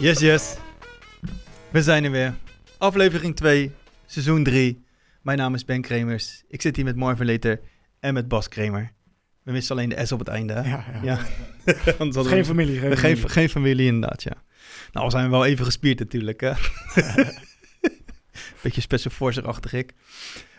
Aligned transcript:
Yes, 0.00 0.18
yes. 0.20 0.56
We 1.70 1.82
zijn 1.82 2.04
er 2.04 2.10
weer. 2.10 2.34
Aflevering 2.78 3.36
2, 3.36 3.70
seizoen 4.06 4.44
3. 4.44 4.84
Mijn 5.22 5.38
naam 5.38 5.54
is 5.54 5.64
Ben 5.64 5.80
Kremers. 5.80 6.44
Ik 6.48 6.62
zit 6.62 6.76
hier 6.76 6.84
met 6.84 6.96
Marvin 6.96 7.26
Leter 7.26 7.60
en 8.00 8.14
met 8.14 8.28
Bas 8.28 8.48
Kremer. 8.48 8.92
We 9.42 9.52
missen 9.52 9.76
alleen 9.76 9.88
de 9.88 10.06
S 10.06 10.12
op 10.12 10.18
het 10.18 10.28
einde. 10.28 10.52
hè? 10.52 10.68
Ja, 10.70 10.84
ja. 11.02 11.16
Geen 11.98 12.10
we- 12.12 12.44
familie. 12.44 12.78
Geen, 12.78 12.96
geen, 12.96 12.98
familie. 13.16 13.28
geen 13.28 13.48
familie 13.48 13.86
inderdaad, 13.86 14.22
ja. 14.22 14.32
Nou, 14.92 15.06
we 15.06 15.12
zijn 15.12 15.30
wel 15.30 15.44
even 15.44 15.64
gespierd 15.64 15.98
natuurlijk, 15.98 16.40
hè. 16.40 16.52
Beetje 18.64 18.80
special 18.80 19.12
force-achtig 19.12 19.72
ik. 19.72 19.92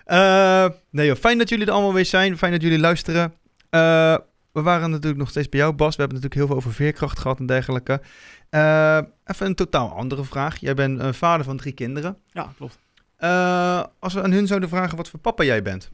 Eh, 0.03 0.67
nee 0.89 1.07
joh, 1.07 1.15
fijn 1.15 1.37
dat 1.37 1.49
jullie 1.49 1.65
er 1.65 1.71
allemaal 1.71 1.93
weer 1.93 2.05
zijn. 2.05 2.37
Fijn 2.37 2.51
dat 2.51 2.61
jullie 2.61 2.79
luisteren. 2.79 3.33
Eh, 3.69 4.17
we 4.51 4.61
waren 4.61 4.89
natuurlijk 4.89 5.17
nog 5.17 5.29
steeds 5.29 5.49
bij 5.49 5.59
jou, 5.59 5.73
Bas. 5.73 5.95
We 5.95 6.01
hebben 6.01 6.21
natuurlijk 6.21 6.33
heel 6.33 6.47
veel 6.47 6.55
over 6.55 6.73
veerkracht 6.73 7.19
gehad 7.19 7.39
en 7.39 7.45
dergelijke. 7.45 8.01
Eh, 8.49 8.99
even 9.25 9.45
een 9.45 9.55
totaal 9.55 9.89
andere 9.89 10.23
vraag. 10.23 10.57
Jij 10.57 10.73
bent 10.73 10.99
een 10.99 11.13
vader 11.13 11.45
van 11.45 11.57
drie 11.57 11.73
kinderen. 11.73 12.17
Ja, 12.31 12.53
klopt. 12.57 12.79
Als 13.99 14.13
we 14.13 14.23
aan 14.23 14.31
hun 14.31 14.47
zouden 14.47 14.69
vragen 14.69 14.97
wat 14.97 15.09
voor 15.09 15.19
papa 15.19 15.43
jij 15.43 15.61
bent, 15.61 15.89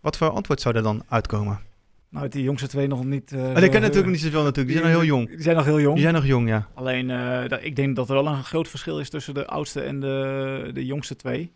wat 0.00 0.16
voor 0.16 0.30
antwoord 0.30 0.60
zou 0.60 0.76
er 0.76 0.82
dan 0.82 1.02
uitkomen? 1.08 1.60
Nou, 2.16 2.28
die 2.28 2.42
jongste 2.42 2.68
twee 2.68 2.86
nog 2.86 3.04
niet. 3.04 3.32
eh, 3.32 3.38
Maar 3.38 3.54
die 3.54 3.62
kennen 3.62 3.80
natuurlijk 3.80 4.06
niet 4.12 4.20
zoveel 4.20 4.42
natuurlijk. 4.42 4.68
Die 4.74 4.76
zijn 4.82 4.92
nog 4.92 5.00
heel 5.00 5.08
jong. 5.16 5.28
Die 5.28 5.42
zijn 5.42 5.56
nog 5.56 5.64
heel 5.64 5.80
jong. 5.80 5.94
Die 5.94 6.02
zijn 6.02 6.14
nog 6.14 6.26
jong, 6.26 6.48
ja. 6.48 6.68
Alleen, 6.74 7.10
eh, 7.10 7.48
dat- 7.48 7.64
ik 7.64 7.76
denk 7.76 7.96
dat 7.96 8.08
er 8.08 8.14
wel 8.14 8.26
een 8.26 8.44
groot 8.44 8.68
verschil 8.68 9.00
is 9.00 9.10
tussen 9.10 9.34
de 9.34 9.46
oudste 9.46 9.80
en 9.80 10.00
de, 10.00 10.70
de 10.72 10.84
jongste 10.86 11.16
twee. 11.16 11.52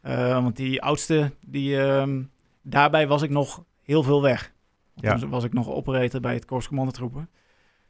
Eh, 0.00 0.42
want 0.42 0.56
die 0.56 0.82
oudste, 0.82 1.30
die, 1.46 1.80
ehm, 1.80 2.22
daarbij 2.62 3.06
was 3.08 3.22
ik 3.22 3.30
nog 3.30 3.64
heel 3.82 4.02
veel 4.02 4.22
weg. 4.22 4.52
Ja. 4.94 5.18
Toen 5.18 5.30
was 5.30 5.44
ik 5.44 5.52
nog 5.52 5.68
operator 5.70 6.20
bij 6.20 6.34
het 6.34 6.44
Korps 6.44 6.68
Commandotroepen. 6.68 7.28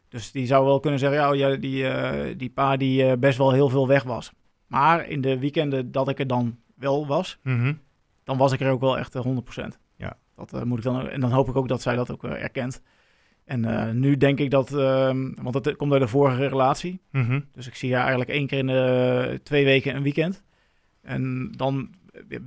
Dus 0.08 0.30
die 0.32 0.46
zou 0.46 0.64
wel 0.64 0.80
kunnen 0.80 0.98
zeggen, 1.00 1.18
ja, 1.18 1.30
oh, 1.30 1.36
ja 1.36 1.56
die, 1.56 1.88
eh, 1.88 2.34
die 2.36 2.50
pa 2.50 2.76
die 2.76 3.16
best 3.16 3.38
wel 3.38 3.52
heel 3.52 3.68
veel 3.68 3.88
weg 3.88 4.02
was. 4.02 4.32
Maar 4.66 5.08
in 5.08 5.20
de 5.20 5.38
weekenden 5.38 5.92
dat 5.92 6.08
ik 6.08 6.18
er 6.18 6.26
dan 6.26 6.56
wel 6.76 7.06
was, 7.06 7.38
Mhm. 7.42 7.74
dan 8.24 8.36
was 8.38 8.52
ik 8.52 8.60
er 8.60 8.70
ook 8.70 8.80
wel 8.80 8.98
echt 8.98 9.14
eh, 9.14 9.22
100%. 9.22 9.78
Dat 10.36 10.52
eh, 10.52 10.62
moet 10.62 10.78
ik 10.78 10.84
dan, 10.84 11.08
en 11.08 11.20
dan 11.20 11.32
hoop 11.32 11.48
ik 11.48 11.56
ook 11.56 11.68
dat 11.68 11.82
zij 11.82 11.96
dat 11.96 12.10
ook 12.10 12.24
eh, 12.24 12.42
erkent. 12.42 12.82
En 13.44 13.64
eh, 13.64 13.92
nu 13.92 14.16
denk 14.16 14.38
ik 14.38 14.50
dat, 14.50 14.72
ehm, 14.74 15.32
want 15.42 15.54
het 15.54 15.76
komt 15.76 15.92
uit 15.92 16.00
de 16.00 16.08
vorige 16.08 16.46
relatie. 16.46 17.00
Mhm. 17.10 17.40
Dus 17.52 17.66
ik 17.66 17.74
zie 17.74 17.92
haar 17.92 18.00
eigenlijk 18.00 18.30
één 18.30 18.46
keer 18.46 18.58
in 18.58 18.66
de 18.66 19.40
twee 19.42 19.64
weken 19.64 19.96
een 19.96 20.02
weekend. 20.02 20.42
En 21.02 21.52
dan 21.56 21.90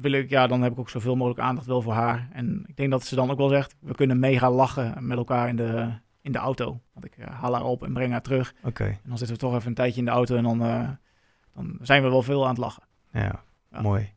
wil 0.01 0.11
ik, 0.11 0.29
ja, 0.29 0.47
dan 0.47 0.61
heb 0.61 0.71
ik 0.71 0.79
ook 0.79 0.89
zoveel 0.89 1.15
mogelijk 1.15 1.39
aandacht 1.41 1.67
wel 1.67 1.81
voor 1.81 1.93
haar. 1.93 2.29
En 2.31 2.63
ik 2.67 2.77
denk 2.77 2.91
dat 2.91 3.05
ze 3.05 3.15
dan 3.15 3.31
ook 3.31 3.37
wel 3.37 3.49
zegt, 3.49 3.75
we 3.79 3.93
kunnen 3.95 4.19
mega 4.19 4.51
lachen 4.51 5.07
met 5.07 5.17
elkaar 5.17 5.47
in 5.49 5.55
de, 5.55 5.89
in 6.21 6.31
de 6.31 6.37
auto. 6.37 6.81
Want 6.93 7.05
ik 7.05 7.13
haal 7.29 7.53
haar 7.53 7.63
op 7.63 7.83
en 7.83 7.93
breng 7.93 8.11
haar 8.11 8.21
terug. 8.21 8.53
Oké, 8.63 8.83
En 8.83 8.99
dan 9.07 9.17
zitten 9.17 9.35
we 9.35 9.41
toch 9.41 9.55
even 9.55 9.67
een 9.67 9.73
tijdje 9.73 9.99
in 9.99 10.05
de 10.05 10.11
auto 10.11 10.35
en 10.35 10.43
dan, 10.43 10.57
dan 11.53 11.77
zijn 11.81 12.03
we 12.03 12.09
wel 12.09 12.21
veel 12.21 12.43
aan 12.43 12.49
het 12.49 12.57
lachen. 12.57 12.83
ja, 13.13 13.43
Ja. 13.71 13.81
mooi. 13.81 14.13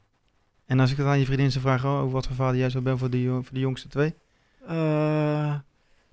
En 0.72 0.80
als 0.80 0.90
ik 0.90 0.96
het 0.96 1.06
aan 1.06 1.18
je 1.18 1.24
vriendin 1.24 1.50
zou 1.50 1.64
vragen, 1.64 1.88
oh, 1.88 1.98
over 1.98 2.10
wat 2.10 2.26
voor 2.26 2.36
vader 2.36 2.56
jij 2.60 2.70
zou 2.70 2.84
bent 2.84 2.98
voor 2.98 3.10
de, 3.10 3.26
voor 3.28 3.52
de 3.54 3.60
jongste 3.60 3.88
twee? 3.88 4.14
Eh, 4.66 5.54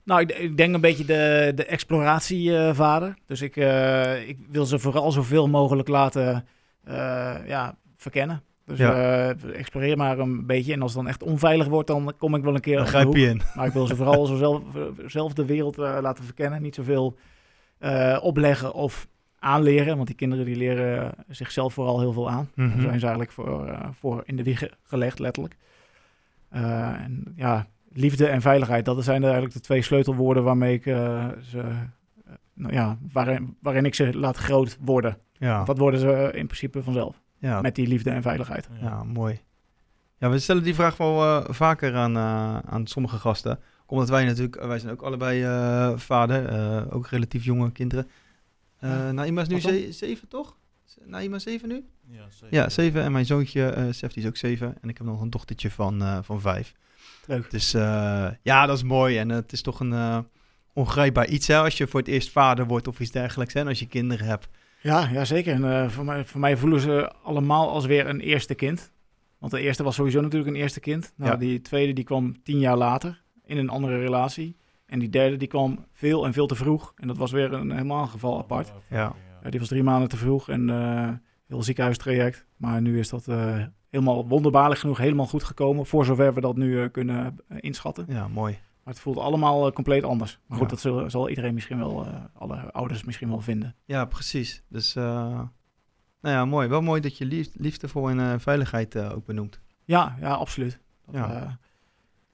nou, 0.04 0.22
ik, 0.22 0.32
ik 0.32 0.58
denk 0.58 0.74
een 0.74 0.82
beetje 0.82 1.06
de, 1.06 1.52
de 1.56 1.66
exploratievader. 1.66 3.18
dus 3.26 3.42
ik, 3.42 3.56
eh, 3.56 4.28
ik 4.28 4.38
wil 4.50 4.66
ze 4.66 4.80
vooral 4.80 5.12
zoveel 5.12 5.48
mogelijk 5.48 5.88
laten 5.88 6.46
eh, 6.84 7.36
ja, 7.48 7.78
verkennen. 7.96 8.42
Dus 8.66 8.78
Ja. 8.78 8.94
eh, 9.30 9.56
exploreer 9.56 9.98
maar 9.98 10.20
een 10.20 10.46
beetje. 10.46 10.74
En 10.74 10.82
als 10.82 10.94
het 10.94 11.02
dan 11.02 11.10
echt 11.10 11.24
onveilig 11.24 11.68
wordt, 11.68 11.88
dan 11.88 12.14
kom 12.18 12.36
ik 12.36 12.44
wel 12.44 12.56
een 12.56 12.62
keer 12.62 12.78
Dan 12.78 12.88
grijp 12.88 13.16
je 13.16 13.28
in. 13.28 13.42
Maar 13.56 13.66
ik 13.68 13.74
wil 13.74 13.88
ze 13.88 13.96
vooral 13.96 14.25
zo 14.25 14.36
zelf, 14.46 14.62
zelf 15.06 15.34
de 15.34 15.46
wereld 15.46 15.78
eh, 15.78 15.98
laten 16.02 16.24
verkennen. 16.24 16.62
Niet 16.62 16.75
zoveel 16.75 17.16
eh, 17.78 18.18
opleggen 18.22 18.74
of 18.74 19.08
aanleren. 19.39 19.95
Want 19.95 20.07
die 20.07 20.16
kinderen 20.16 20.45
die 20.45 20.55
leren 20.55 21.11
zichzelf 21.27 21.73
vooral 21.73 22.00
heel 22.00 22.13
veel 22.13 22.29
aan. 22.29 22.50
Mhm. 22.55 22.69
Daar 22.69 22.81
zijn 22.81 23.00
ze 23.00 23.05
eigenlijk 23.07 23.31
voor, 23.31 23.67
eh, 23.67 23.88
voor 24.00 24.23
in 24.25 24.35
de 24.35 24.44
wieg 24.44 24.63
gelegd, 24.83 25.19
letterlijk. 25.19 25.57
Eh, 26.50 27.01
en 27.01 27.33
ja, 27.35 27.67
liefde 27.91 28.27
en 28.27 28.41
veiligheid, 28.41 28.85
dat 28.85 29.03
zijn 29.03 29.23
eigenlijk 29.23 29.53
de 29.53 29.59
twee 29.59 29.81
sleutelwoorden 29.81 30.44
waarmee 30.44 30.73
ik 30.73 30.85
eh, 30.85 31.27
ze, 31.41 31.63
nou 32.53 32.73
ja, 32.73 32.97
waarin, 33.11 33.57
waarin 33.61 33.85
ik 33.85 33.95
ze 33.95 34.17
laat 34.17 34.38
groot 34.38 34.77
worden. 34.81 35.17
Ja, 35.33 35.63
Dat 35.63 35.77
worden 35.77 36.00
ze 36.00 36.31
in 36.33 36.45
principe 36.45 36.83
vanzelf, 36.83 37.21
ja, 37.38 37.61
met 37.61 37.75
die 37.75 37.88
liefde 37.88 38.09
en 38.09 38.21
veiligheid. 38.21 38.69
ja, 38.81 39.03
mooi. 39.03 39.39
Ja, 40.17 40.29
we 40.29 40.39
stellen 40.39 40.63
die 40.63 40.75
vraag 40.75 40.97
wel 40.97 41.23
eh, 41.23 41.53
vaker 41.53 41.95
aan, 41.95 42.16
eh, 42.16 42.57
aan 42.57 42.88
sommige 42.88 43.17
gasten. 43.17 43.59
Omdat 43.85 44.09
wij 44.09 44.25
natuurlijk, 44.25 44.63
wij 44.66 44.79
zijn 44.79 44.91
ook 44.94 45.01
allebei 45.01 45.44
eh, 45.44 45.91
vader, 45.97 46.45
eh, 46.45 46.95
ook 46.95 47.07
relatief 47.07 47.44
jonge 47.44 47.71
kinderen. 47.71 48.07
Eh 48.79 48.90
Ja. 48.90 49.12
Naima 49.12 49.41
is 49.41 49.47
nu 49.47 49.59
ze- 49.59 49.88
zeven, 49.91 50.28
toch? 50.28 50.57
Naima 51.06 51.40
zeven 51.40 51.67
nu? 51.69 51.85
Ja, 52.12 52.25
zeker. 52.29 52.56
Ja, 52.57 52.69
zeven. 52.69 53.03
En 53.03 53.12
mijn 53.12 53.25
zoontje, 53.25 53.66
eh 53.66 53.84
Sef, 53.91 54.13
die 54.13 54.23
is 54.23 54.29
ook 54.29 54.38
zeven. 54.38 54.75
En 54.81 54.90
ik 54.90 54.97
heb 54.97 55.07
nog 55.07 55.22
een 55.22 55.29
dochtertje 55.29 55.72
van, 55.72 56.01
eh, 56.01 56.17
van 56.22 56.41
vijf. 56.41 56.73
Leuk. 57.25 57.51
Dus 57.51 57.73
eh, 57.73 58.28
ja, 58.41 58.66
dat 58.66 58.78
is 58.78 58.84
mooi. 58.84 59.18
En 59.18 59.29
het 59.29 59.51
is 59.51 59.62
toch 59.62 59.79
een 59.79 59.94
eh, 59.94 60.18
ongrijpbaar 60.73 61.28
iets 61.28 61.47
hè, 61.47 61.57
als 61.57 61.78
je 61.78 61.88
voor 61.88 62.00
het 62.00 62.09
eerst 62.09 62.29
vader 62.31 62.68
wordt 62.68 62.88
of 62.88 63.00
iets 63.00 63.12
dergelijks. 63.12 63.53
Hè, 63.53 63.59
en 63.59 63.68
als 63.68 63.79
je 63.79 63.88
kinderen 63.88 64.25
hebt. 64.28 64.47
Ja, 64.81 65.09
ja 65.12 65.25
zeker. 65.25 65.53
En 65.53 65.63
eh, 65.84 65.89
voor, 65.89 66.06
mij, 66.06 66.25
voor 66.25 66.39
mij 66.39 66.57
voelen 66.57 66.79
ze 66.79 67.12
allemaal 67.23 67.69
als 67.69 67.85
weer 67.85 68.07
een 68.07 68.19
eerste 68.19 68.56
kind. 68.56 68.91
Want 69.38 69.51
de 69.51 69.59
eerste 69.59 69.84
was 69.84 69.95
sowieso 69.95 70.22
natuurlijk 70.22 70.50
een 70.56 70.62
eerste 70.62 70.79
kind. 70.79 71.13
Nou, 71.16 71.31
Ja. 71.31 71.38
Die 71.38 71.62
tweede 71.62 71.94
die 71.94 72.03
kwam 72.03 72.44
tien 72.44 72.59
jaar 72.59 72.78
later 72.78 73.22
in 73.45 73.57
een 73.57 73.69
andere 73.69 73.97
relatie. 74.00 74.56
En 74.89 75.00
die 75.00 75.09
derde 75.09 75.38
die 75.38 75.47
kwam 75.47 75.85
veel 75.94 76.25
en 76.25 76.33
veel 76.33 76.47
te 76.47 76.55
vroeg. 76.55 76.94
En 76.95 77.07
dat 77.07 77.17
was 77.17 77.31
weer 77.31 77.53
een 77.53 77.72
helemaal 77.72 78.07
geval 78.07 78.38
apart. 78.38 78.73
Ja. 78.89 79.13
Ja, 79.44 79.50
die 79.50 79.59
was 79.59 79.69
drie 79.69 79.83
maanden 79.83 80.09
te 80.09 80.17
vroeg 80.17 80.50
en 80.50 80.69
eh 80.69 81.09
heel 81.47 81.63
ziekenhuistraject. 81.63 82.45
Maar 82.57 82.81
nu 82.81 83.00
is 83.00 83.09
dat 83.09 83.27
eh, 83.27 83.63
helemaal 83.89 84.27
wonderbaarlijk 84.27 84.79
genoeg 84.79 84.97
helemaal 84.97 85.25
goed 85.27 85.44
gekomen. 85.44 85.85
Voor 85.85 86.05
zover 86.05 86.33
we 86.33 86.41
dat 86.41 86.55
nu 86.55 86.81
eh, 86.81 86.91
kunnen 86.91 87.35
inschatten. 87.59 88.05
ja, 88.07 88.27
mooi. 88.27 88.53
Maar 88.83 88.94
het 88.94 89.00
voelt 89.03 89.17
allemaal 89.17 89.72
compleet 89.72 90.03
anders. 90.03 90.39
Maar 90.47 90.57
goed, 90.57 90.67
Ja. 90.67 90.73
dat 90.73 90.81
zullen, 90.83 91.11
zal 91.11 91.29
iedereen 91.29 91.53
misschien 91.53 91.77
wel, 91.77 92.07
alle 92.33 92.71
ouders 92.71 93.03
misschien 93.03 93.29
wel 93.29 93.41
vinden. 93.41 93.75
Ja, 93.85 94.06
precies. 94.06 94.63
Dus, 94.69 94.94
nou 94.94 95.50
ja, 96.21 96.45
mooi. 96.45 96.67
Wel 96.67 96.81
mooi 96.81 97.01
dat 97.01 97.17
je 97.17 97.25
lief, 97.25 97.50
liefdevol 97.53 98.09
en 98.09 98.39
veiligheid 98.39 98.97
ook 98.97 99.25
benoemt. 99.25 99.59
Ja, 99.85 100.17
ja, 100.21 100.33
absoluut. 100.33 100.79
Dat, 101.06 101.16
Ja. 101.16 101.59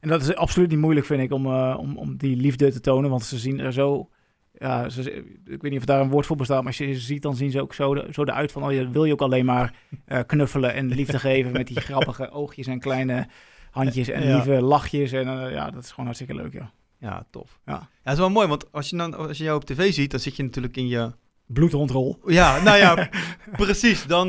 En 0.05 0.11
dat 0.11 0.21
is 0.21 0.35
absoluut 0.35 0.69
niet 0.69 0.79
moeilijk, 0.79 1.05
vind 1.05 1.21
ik, 1.21 1.31
om, 1.31 1.45
eh, 1.45 1.75
om, 1.79 1.97
om 1.97 2.17
die 2.17 2.35
liefde 2.35 2.71
te 2.71 2.79
tonen. 2.79 3.09
Want 3.09 3.23
ze 3.23 3.38
zien 3.38 3.59
er 3.59 3.73
zo... 3.73 4.09
Ja, 4.57 4.89
ze, 4.89 5.11
ik 5.45 5.61
weet 5.61 5.71
niet 5.71 5.79
of 5.79 5.85
daar 5.85 6.01
een 6.01 6.09
woord 6.09 6.25
voor 6.25 6.35
bestaat, 6.35 6.57
maar 6.57 6.67
als 6.67 6.77
je 6.77 6.93
ze 6.93 6.99
ziet, 6.99 7.21
dan 7.21 7.35
zien 7.35 7.51
ze 7.51 7.61
ook 7.61 7.73
zo, 7.73 7.93
de, 7.93 8.07
zo 8.11 8.23
eruit 8.23 8.51
van... 8.51 8.63
Oh, 8.63 8.71
je 8.71 8.89
wil 8.89 9.05
je 9.05 9.11
ook 9.13 9.21
alleen 9.21 9.45
maar 9.45 9.73
eh, 10.05 10.19
knuffelen 10.27 10.73
en 10.73 10.88
liefde 10.88 11.19
geven 11.19 11.51
met 11.51 11.67
die 11.67 11.79
grappige 11.79 12.29
oogjes 12.39 12.67
en 12.67 12.79
kleine 12.79 13.27
handjes 13.71 14.07
en 14.07 14.27
Ja. 14.27 14.33
lieve 14.35 14.61
lachjes. 14.61 15.11
En 15.11 15.27
eh, 15.27 15.51
ja, 15.51 15.69
dat 15.71 15.83
is 15.83 15.89
gewoon 15.89 16.05
hartstikke 16.05 16.35
leuk, 16.35 16.53
ja. 16.53 16.72
Ja, 16.99 17.25
tof. 17.31 17.59
Ja. 17.66 17.73
Ja, 17.73 17.89
dat 18.03 18.13
is 18.13 18.19
wel 18.19 18.29
mooi, 18.29 18.47
want 18.47 18.72
als 18.72 18.89
je, 18.89 18.97
dan, 18.97 19.17
als 19.17 19.37
je 19.37 19.43
jou 19.43 19.55
op 19.55 19.66
tv 19.66 19.93
ziet, 19.93 20.11
dan 20.11 20.19
zit 20.19 20.35
je 20.35 20.43
natuurlijk 20.43 20.77
in 20.77 20.87
je... 20.87 21.11
Bloedhondrol. 21.45 22.19
Ja, 22.25 22.61
nou 22.61 22.77
ja, 22.77 23.09
precies. 23.57 24.05
Dan 24.05 24.27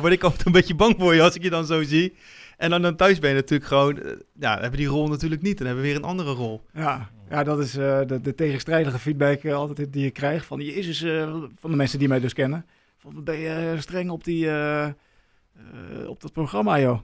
word 0.00 0.12
ik 0.12 0.22
altijd 0.22 0.46
een 0.46 0.52
beetje 0.52 0.74
bang 0.74 0.94
voor 0.98 1.14
je 1.14 1.22
als 1.22 1.34
ik 1.34 1.42
je 1.42 1.50
dan 1.50 1.66
zo 1.66 1.82
zie. 1.82 2.14
En 2.56 2.70
dan, 2.70 2.82
dan 2.82 2.96
thuis 2.96 3.18
ben 3.18 3.30
je 3.30 3.36
natuurlijk 3.36 3.68
gewoon... 3.68 3.98
eh, 3.98 4.10
ja, 4.32 4.52
dan 4.52 4.60
hebben 4.62 4.78
die 4.78 4.88
rol 4.88 5.08
natuurlijk 5.08 5.42
niet. 5.42 5.58
Dan 5.58 5.66
hebben 5.66 5.84
we 5.84 5.90
weer 5.90 5.98
een 6.00 6.08
andere 6.08 6.32
rol. 6.32 6.62
Ja, 6.74 7.10
ja 7.30 7.42
dat 7.44 7.58
is 7.58 7.76
eh, 7.76 8.00
de, 8.06 8.20
de 8.20 8.34
tegenstrijdige 8.34 8.98
feedback 8.98 9.42
eh, 9.42 9.54
altijd 9.54 9.92
die 9.92 10.04
je 10.04 10.10
krijgt 10.10 10.46
van 10.46 10.60
Jezus, 10.60 11.02
eh 11.02 11.34
van 11.60 11.70
de 11.70 11.76
mensen 11.76 11.98
die 11.98 12.08
mij 12.08 12.20
dus 12.20 12.32
kennen. 12.32 12.66
Van, 12.98 13.24
ben 13.24 13.38
je 13.38 13.76
streng 13.78 14.10
op, 14.10 14.24
die, 14.24 14.48
op 16.06 16.20
dat 16.20 16.32
programma, 16.32 16.80
joh? 16.80 16.98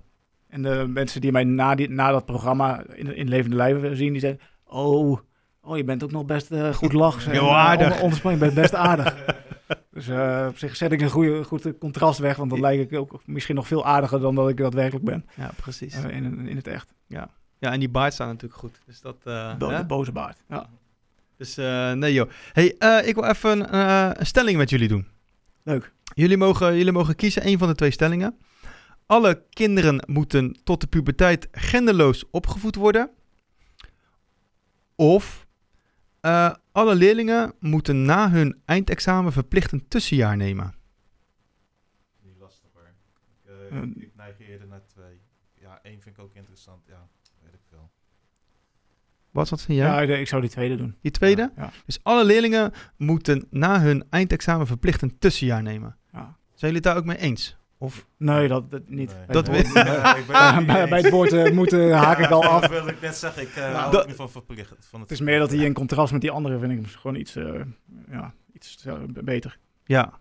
En 0.49 0.63
de 0.63 0.85
mensen 0.89 1.21
die 1.21 1.33
mij 1.33 1.45
na, 1.45 1.75
die, 1.75 1.89
na 1.91 2.11
dat 2.11 2.25
programma 2.25 2.85
in, 2.95 3.17
in 3.17 3.29
levende 3.29 3.57
lijven 3.57 3.97
zien, 3.97 4.13
die 4.13 4.21
zeggen... 4.21 4.41
Oh, 4.65 5.19
oh 5.61 5.77
je 5.77 5.85
bent 5.85 6.05
ook 6.05 6.13
nog 6.13 6.25
best 6.25 6.55
goed 6.73 6.93
lachs. 6.93 7.27
en, 7.27 7.31
Heel 7.31 7.57
aardig. 7.57 8.01
onderspanning, 8.01 8.45
je 8.45 8.51
bent 8.51 8.61
best 8.61 8.75
aardig. 8.75 9.17
dus 10.07 10.09
eh, 10.17 10.47
op 10.49 10.59
zich 10.59 10.77
zet 10.77 10.93
ik 10.93 11.01
een 11.01 11.11
goede, 11.11 11.45
goed 11.45 11.79
contrast 11.79 12.19
weg, 12.19 12.37
want 12.37 12.51
dan 12.51 12.61
lijk 12.61 12.91
ik 12.91 12.99
ook 12.99 13.21
misschien 13.25 13.55
nog 13.55 13.67
veel 13.67 13.85
aardiger 13.87 14.21
dan 14.21 14.35
dat 14.35 14.49
ik 14.49 14.57
daadwerkelijk 14.57 15.05
ben 15.05 15.27
Ja, 15.37 15.51
precies. 15.57 15.95
eh, 15.95 16.17
in, 16.17 16.49
in 16.49 16.57
het 16.57 16.67
echt. 16.67 16.93
Ja, 17.07 17.29
en 17.59 17.79
die 17.81 17.89
baard 17.89 18.13
staat 18.13 18.27
natuurlijk 18.27 18.61
goed. 18.61 18.81
Dus 18.87 19.01
dat... 19.01 19.17
eh, 19.25 19.57
Bo- 19.57 19.77
de 19.77 19.85
boze 19.85 20.13
baard. 20.13 20.39
Ja. 20.49 20.69
Dus 21.37 21.55
nee 21.97 22.13
joh. 22.13 22.31
Hey, 22.53 22.67
ik 23.05 23.15
wil 23.15 23.25
even 23.25 23.75
een 24.19 24.27
stelling 24.27 24.57
met 24.57 24.71
jullie 24.71 24.89
doen. 24.89 25.07
Leuk. 25.63 25.93
Jullie 26.15 26.37
mogen, 26.37 26.77
jullie 26.77 26.93
mogen 26.93 27.17
kiezen 27.17 27.47
een 27.47 27.59
van 27.59 27.69
de 27.69 27.75
twee 27.75 27.91
stellingen. 27.91 28.39
Alle 29.07 29.43
kinderen 29.51 30.05
moeten 30.07 30.59
tot 30.65 30.81
de 30.81 30.87
puberteit 30.87 31.49
genderloos 31.53 32.25
opgevoed 32.31 32.75
worden. 32.75 33.11
Of 34.95 35.47
eh, 36.21 36.55
alle 36.73 36.95
leerlingen 36.95 37.53
moeten 37.61 38.05
na 38.05 38.31
hun 38.31 38.61
eindexamen 38.65 39.33
verplicht 39.33 39.73
een 39.73 39.89
tussenjaar 39.89 40.37
nemen. 40.37 40.75
Die 42.23 42.35
lastig 42.39 42.69
hoor. 42.73 42.91
Eh, 43.71 43.83
ik 43.83 44.11
neig 44.17 44.39
eerder 44.41 44.67
naar 44.69 44.87
twee. 44.87 45.21
Ja, 45.55 45.79
één 45.83 46.01
vind 46.03 46.17
ik 46.17 46.23
ook 46.23 46.35
interessant. 46.35 46.87
Ja, 46.87 47.09
weet 47.43 47.53
ik 47.55 47.61
veel. 47.69 47.91
Wat, 49.31 49.49
wat 49.49 49.63
vind 49.63 49.79
jij? 49.79 49.87
Ja, 49.87 50.01
ik- 50.01 50.21
ik 50.21 50.29
zou 50.29 50.41
die 50.41 50.51
tweede 50.51 50.77
doen. 50.77 50.97
Die 51.01 51.11
tweede? 51.11 51.53
Ja. 51.57 51.71
Dus 51.87 51.99
alle 52.03 52.25
leerlingen 52.25 52.73
moeten 52.97 53.47
na 53.51 53.81
hun 53.81 54.05
eindexamen 54.11 54.67
verplicht 54.67 55.03
een 55.03 55.19
tussenjaar 55.19 55.63
nemen. 55.63 55.97
Ja. 56.13 56.39
Zijn 56.55 56.73
jullie 56.73 56.75
het 56.75 56.83
daar 56.85 56.97
ook 56.97 57.05
mee 57.05 57.17
eens? 57.19 57.57
Of 57.83 58.07
Nee, 58.17 58.49
dat, 58.49 58.71
dat 58.71 58.89
niet. 58.89 59.15
Nee. 59.15 59.25
Bij 59.27 59.35
Dat 59.35 59.47
het 59.47 59.57
we- 59.57 59.63
woord- 59.73 59.75
Nee, 59.87 60.21
ik 60.21 60.27
ben 60.27 60.37
het 60.81 60.89
bij, 60.89 61.01
het 61.01 61.11
woord 61.11 61.33
eh, 61.33 61.53
moeten 61.53 61.93
haak 61.97 62.19
ik 62.19 62.31
al 62.31 62.45
af. 62.45 62.61
Dat 62.61 62.71
wil 62.71 62.87
ik 62.89 63.01
net 63.01 63.17
zeggen. 63.17 63.43
Ik 63.43 63.49
uh, 63.49 63.55
Nou, 63.57 63.75
hou 63.75 63.93
dat- 63.93 64.01
ook 64.01 64.07
niet 64.07 64.17
van 64.17 64.31
verplicht. 64.31 64.75
Van 64.81 65.01
Het 65.01 65.11
is 65.11 65.21
meer 65.21 65.39
dat 65.39 65.51
hij 65.51 65.59
in 65.65 65.73
contrast 65.73 66.13
met 66.13 66.21
die 66.21 66.31
andere 66.31 66.59
vind 66.59 66.73
ik 66.87 66.87
gewoon 66.93 67.17
iets, 67.17 67.37
eh, 67.37 67.61
ja, 68.11 68.35
iets 68.53 68.85
eh, 68.87 68.95
beter. 69.07 69.59
ja. 69.85 70.19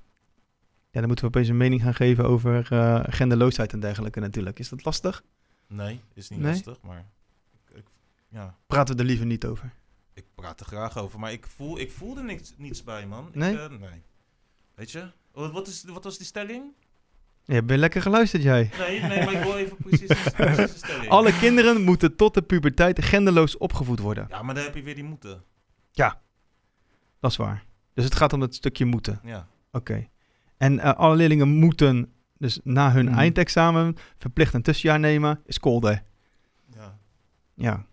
Ja, 0.92 1.00
dan 1.00 1.08
moeten 1.08 1.26
we 1.26 1.32
opeens 1.32 1.48
een 1.50 1.58
mening 1.58 1.82
gaan 1.82 1.94
geven 1.96 2.26
over 2.26 2.68
eh, 2.72 3.04
genderloosheid 3.10 3.74
en 3.74 3.80
dergelijke 3.80 4.20
natuurlijk. 4.20 4.60
Is 4.60 4.70
dat 4.70 4.86
lastig? 4.86 5.24
Nee, 5.68 6.02
is 6.14 6.30
niet 6.30 6.40
Nee? 6.40 6.52
lastig, 6.52 6.78
maar 6.82 7.06
ik, 7.54 7.78
ik- 7.78 7.88
ja, 8.30 8.56
Praten 8.68 8.96
we 8.96 9.02
er 9.02 9.08
liever 9.08 9.26
niet 9.26 9.46
over. 9.46 9.72
ik 10.14 10.26
praat 10.36 10.60
er 10.60 10.66
graag 10.66 10.98
over. 10.98 11.20
Maar 11.20 11.32
ik, 11.32 11.48
voel, 11.48 11.80
ik 11.80 11.92
voelde 11.92 12.24
niks, 12.24 12.54
niets 12.58 12.84
bij, 12.84 13.08
man. 13.08 13.28
Ik, 13.28 13.36
Nee? 13.36 13.58
eh, 13.60 13.70
nee. 13.70 14.02
Weet 14.76 14.92
je? 14.92 15.12
Wat, 15.32 15.52
wat, 15.52 15.68
is, 15.68 15.84
wat 15.88 16.04
was 16.04 16.18
die 16.18 16.26
stelling? 16.26 16.64
Je 17.50 17.56
hebt 17.56 17.68
weer 17.68 17.78
lekker 17.78 18.02
geluisterd 18.02 18.44
jij. 18.44 18.70
Nee, 18.80 19.02
nee, 19.02 19.26
maar 19.26 19.34
ik 19.34 19.44
wil 19.44 19.58
even 19.58 19.78
precies, 19.78 20.08
precies 20.36 20.78
stelling. 20.84 21.10
Alle 21.10 21.38
kinderen 21.40 21.82
moeten 21.82 22.16
tot 22.16 22.34
de 22.34 22.42
puberteit 22.42 23.04
genderloos 23.04 23.58
opgevoed 23.58 24.00
worden. 24.00 24.26
Ja, 24.30 24.42
maar 24.42 24.56
dan 24.56 24.64
heb 24.64 24.76
je 24.76 24.82
weer 24.84 24.96
die 24.96 25.04
moeten. 25.04 25.44
Dat 27.20 27.32
is 27.32 27.38
waar. 27.38 27.64
Dus 27.94 28.04
het 28.04 28.16
gaat 28.16 28.34
om 28.34 28.42
het 28.42 28.56
stukje 28.56 28.86
moeten. 28.86 29.20
Ja. 29.24 29.48
Oké. 29.72 30.08
En 30.58 30.80
eh, 30.80 30.94
alle 30.94 31.16
leerlingen 31.16 31.48
moeten 31.48 32.12
dus 32.38 32.60
na 32.64 32.92
hun 32.92 33.06
Mhm. 33.06 33.18
eindexamen 33.18 33.96
verplicht 34.18 34.54
een 34.54 34.62
tussenjaar 34.62 35.00
nemen. 35.00 35.42
Is 35.46 35.60
kolde. 35.60 36.02
Ja. 36.76 36.98
Ja. 37.54 37.86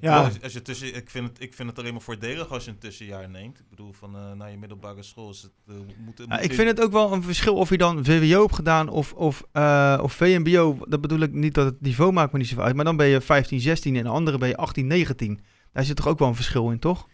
Ja. 0.00 0.30
Als, 0.42 0.52
je 0.52 0.62
tussen, 0.62 0.94
ik, 0.94 1.10
vind 1.10 1.28
het, 1.28 1.40
ik 1.40 1.54
vind 1.54 1.68
het 1.68 1.78
alleen 1.78 1.92
maar 1.92 2.02
voordelig 2.02 2.48
als 2.50 2.64
je 2.64 2.70
een 2.70 2.78
tussenjaar 2.78 3.30
neemt. 3.30 3.58
Ik 3.58 3.68
bedoel, 3.70 3.92
van 3.92 4.16
eh 4.16 4.32
naar 4.32 4.50
je 4.50 4.56
middelbare 4.56 5.02
school 5.02 5.30
is 5.30 5.42
het... 5.42 5.52
eh, 5.68 5.74
moet, 5.74 6.18
Ja, 6.18 6.24
moet 6.28 6.44
ik 6.44 6.50
je- 6.50 6.54
vind 6.56 6.68
het 6.68 6.80
ook 6.80 6.92
wel 6.92 7.12
een 7.12 7.22
verschil 7.22 7.54
of 7.54 7.68
je 7.70 7.78
dan 7.78 8.04
VWO 8.04 8.40
hebt 8.42 8.54
gedaan 8.54 8.88
of, 8.88 9.12
of, 9.12 9.42
eh, 9.52 9.98
of 10.02 10.12
VMBO. 10.12 10.78
Dat 10.88 11.00
bedoel 11.00 11.20
ik 11.20 11.32
niet 11.32 11.54
dat 11.54 11.64
het 11.64 11.80
niveau 11.80 12.12
maakt 12.12 12.32
me 12.32 12.38
niet 12.38 12.48
zoveel 12.48 12.64
uit. 12.64 12.74
Maar 12.74 12.84
dan 12.84 12.96
ben 12.96 13.06
je 13.06 13.20
15, 13.20 13.60
16 13.60 13.96
en 13.96 14.02
de 14.02 14.08
andere 14.08 14.38
ben 14.38 14.48
je 14.48 14.56
18, 14.56 14.86
19. 14.86 15.40
Daar 15.72 15.84
zit 15.84 15.96
toch 15.96 16.08
ook 16.08 16.18
wel 16.18 16.28
een 16.28 16.34
verschil 16.34 16.70
in, 16.70 16.78
toch? 16.78 17.08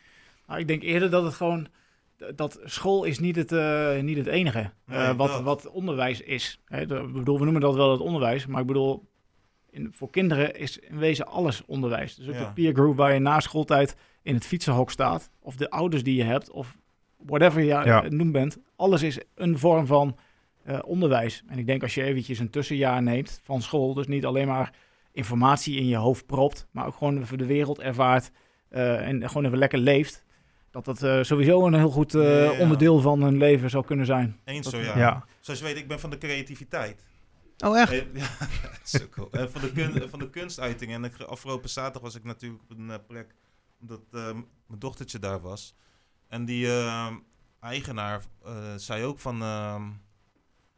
Nou, 0.47 0.61
ik 0.61 0.69
denk 0.69 0.83
eerder 0.83 1.11
dat 1.11 1.25
het 1.25 1.35
gewoon, 1.35 1.67
dat 2.37 2.61
school 2.65 3.05
is 3.05 3.19
niet 3.19 3.37
het, 3.37 3.53
eh, 3.53 4.01
niet 4.01 4.17
het 4.17 4.27
enige 4.27 4.71
Nee, 4.87 4.99
eh, 4.99 5.17
wat, 5.17 5.29
dat. 5.29 5.43
wat 5.43 5.71
onderwijs 5.71 6.21
is. 6.21 6.61
Hè, 6.65 6.87
de- 6.87 6.95
ik 6.95 7.13
bedoel, 7.13 7.39
we 7.39 7.43
noemen 7.45 7.61
dat 7.63 7.75
wel 7.75 7.91
het 7.93 8.01
onderwijs, 8.01 8.47
maar 8.47 8.61
ik 8.61 8.67
bedoel, 8.67 9.10
in, 9.71 9.93
voor 9.93 10.11
kinderen 10.11 10.55
is 10.57 10.79
in 10.79 10.99
wezen 10.99 11.27
alles 11.27 11.63
onderwijs. 11.67 12.15
Dus 12.15 12.29
ook 12.29 12.35
Ja. 12.35 12.45
de 12.45 12.53
peer 12.53 12.73
group 12.73 12.97
waar 12.97 13.13
je 13.13 13.19
na 13.19 13.41
schooltijd 13.41 13.97
in 14.23 14.35
het 14.35 14.47
fietsenhok 14.47 14.91
staat, 14.91 15.31
of 15.41 15.57
de 15.57 15.71
ouders 15.71 16.03
die 16.03 16.15
je 16.17 16.25
hebt, 16.25 16.51
of 16.51 16.79
whatever 17.17 17.61
je 17.61 17.67
Ja. 17.67 18.05
noemt 18.09 18.33
bent. 18.33 18.59
Alles 18.77 19.03
is 19.03 19.19
een 19.35 19.59
vorm 19.59 19.87
van 19.87 20.17
eh, 20.65 20.79
onderwijs. 20.85 21.43
En 21.49 21.59
ik 21.59 21.67
denk 21.67 21.83
als 21.83 21.95
je 21.95 22.03
eventjes 22.03 22.39
een 22.39 22.51
tussenjaar 22.51 23.03
neemt 23.03 23.41
van 23.43 23.63
school, 23.63 23.95
dus 23.95 24.07
niet 24.07 24.25
alleen 24.25 24.47
maar 24.47 24.73
informatie 25.13 25.77
in 25.77 25.87
je 25.87 25.97
hoofd 25.97 26.27
propt, 26.27 26.67
maar 26.71 26.87
ook 26.87 26.95
gewoon 26.97 27.21
even 27.21 27.39
de 27.39 27.47
wereld 27.47 27.81
ervaart 27.81 28.31
eh, 28.69 29.09
en 29.09 29.29
gewoon 29.29 29.45
even 29.45 29.59
lekker 29.59 29.79
leeft, 29.79 30.25
dat 30.71 30.85
dat 30.85 31.03
eh, 31.03 31.23
sowieso 31.23 31.67
een 31.67 31.75
heel 31.75 31.91
goed 31.91 32.15
eh, 32.15 32.45
Ja, 32.45 32.53
ja. 32.53 32.59
onderdeel 32.61 33.01
van 33.01 33.23
hun 33.23 33.37
leven 33.39 33.71
zou 33.71 33.85
kunnen 33.85 34.07
zijn. 34.07 34.37
Eens 34.45 34.69
zo, 34.69 34.79
ja. 34.79 34.99
Ja. 34.99 35.25
Zoals 35.41 35.59
je 35.61 35.67
weet, 35.67 35.77
ik 35.77 35.89
ben 35.89 36.01
van 36.01 36.11
de 36.11 36.19
creativiteit. 36.19 37.07
Oh, 37.65 37.79
echt? 37.79 37.91
Ja, 38.15 38.31
zo 38.85 39.09
cool. 39.11 39.31
Eh, 39.31 39.47
van, 39.47 39.61
de 39.61 39.73
kun, 39.73 40.09
van 40.09 40.19
de 40.19 40.31
kunstuiting. 40.31 40.93
En 40.93 41.05
ik, 41.05 41.21
afgelopen 41.21 41.71
zaterdag 41.71 42.03
was 42.03 42.15
ik 42.15 42.25
natuurlijk 42.25 42.63
op 42.63 42.71
een 42.71 42.91
eh, 42.91 42.99
plek 43.07 43.35
omdat 43.81 44.01
eh, 44.13 44.33
mijn 44.67 44.79
dochtertje 44.79 45.19
daar 45.19 45.41
was. 45.41 45.75
En 46.29 46.45
die 46.45 46.67
eh, 46.67 47.17
eigenaar 47.61 48.23
zei 48.77 49.05
ook 49.05 49.19
van... 49.19 49.43
ehm, 49.43 49.89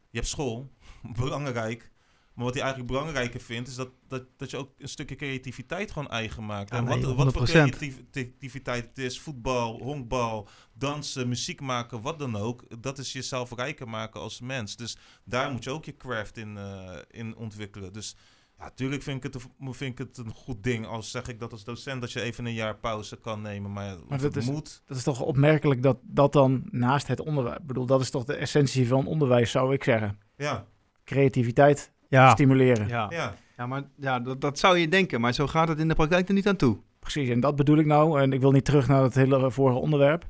je 0.09 0.19
hebt 0.19 0.27
school, 0.27 0.71
belangrijk. 1.19 1.91
Maar 2.33 2.45
wat 2.45 2.53
hij 2.53 2.63
eigenlijk 2.63 2.93
belangrijker 2.93 3.39
vindt, 3.39 3.67
is 3.69 3.75
dat, 3.75 3.89
dat, 4.07 4.23
dat 4.37 4.49
je 4.51 4.57
ook 4.57 4.69
een 4.77 4.87
stukje 4.89 5.15
creativiteit 5.15 5.91
gewoon 5.91 6.09
eigen 6.09 6.45
maakt. 6.45 6.69
Ja, 6.69 6.77
en 6.77 6.83
nee, 6.83 7.01
wat, 7.05 7.15
wat 7.15 7.33
voor 7.33 7.41
100%. 7.47 7.51
creativ- 7.51 8.01
creativiteit 8.11 8.85
het 8.85 8.97
is, 8.97 9.19
voetbal, 9.19 9.79
honkbal, 9.81 10.47
dansen, 10.73 11.27
muziek 11.27 11.61
maken, 11.61 12.01
wat 12.01 12.19
dan 12.19 12.35
ook. 12.35 12.81
Dat 12.81 12.97
is 12.97 13.13
jezelf 13.13 13.55
rijker 13.55 13.89
maken 13.89 14.19
als 14.21 14.41
mens. 14.41 14.75
Dus 14.75 14.97
daar 15.23 15.51
moet 15.51 15.63
je 15.63 15.69
ook 15.69 15.85
je 15.85 15.97
craft 15.97 16.37
in, 16.37 16.57
eh, 16.57 16.97
in 17.11 17.35
ontwikkelen. 17.35 17.93
Dus 17.93 18.15
ja, 18.57 18.63
natuurlijk 18.63 19.03
vind 19.03 19.17
ik, 19.25 19.33
het, 19.33 19.43
een- 19.59 19.73
vind 19.73 19.99
ik 19.99 20.07
het 20.07 20.17
een 20.17 20.31
goed 20.33 20.63
ding 20.63 20.85
als 20.85 21.11
zeg 21.11 21.27
ik 21.27 21.39
dat 21.39 21.51
als 21.51 21.63
docent 21.63 22.01
dat 22.01 22.11
je 22.11 22.21
even 22.21 22.45
een 22.45 22.53
jaar 22.53 22.75
pauze 22.77 23.15
kan 23.17 23.41
nemen. 23.41 23.71
Maar, 23.71 23.97
Maar 24.07 24.21
dat 24.21 24.35
is- 24.35 24.45
moet. 24.45 24.81
Dat 24.85 24.97
is 24.97 25.03
toch 25.03 25.21
opmerkelijk 25.21 25.83
dat 25.83 25.97
dat 26.01 26.33
dan 26.33 26.67
naast 26.71 27.07
het 27.07 27.19
onderwijs, 27.19 27.57
ik 27.57 27.65
bedoel, 27.67 27.85
dat 27.85 28.01
is 28.01 28.09
toch 28.09 28.23
de 28.23 28.35
essentie 28.35 28.87
van 28.87 29.07
onderwijs, 29.07 29.51
zou 29.51 29.73
ik 29.73 29.83
zeggen. 29.83 30.19
Ja, 30.37 30.65
Creativiteit 31.05 31.91
Ja. 32.21 32.29
stimuleren. 32.29 32.87
Ja. 32.87 33.07
ja. 33.09 33.33
ja, 33.57 33.65
maar 33.67 33.83
ja, 33.97 34.19
dat, 34.19 34.41
dat 34.41 34.59
zou 34.59 34.77
je 34.77 34.87
denken. 34.87 35.21
Maar 35.21 35.33
zo 35.33 35.47
gaat 35.47 35.67
het 35.67 35.79
in 35.79 35.87
de 35.87 35.95
praktijk 35.95 36.27
er 36.27 36.33
niet 36.33 36.47
aan 36.47 36.55
toe. 36.55 36.77
Precies, 36.99 37.29
en 37.29 37.39
dat 37.39 37.55
bedoel 37.55 37.77
ik 37.77 37.85
nou. 37.85 38.21
En 38.21 38.33
ik 38.33 38.41
wil 38.41 38.51
niet 38.51 38.65
terug 38.65 38.87
naar 38.87 39.01
het 39.03 39.15
hele 39.15 39.51
vorige 39.51 39.79
onderwerp. 39.79 40.25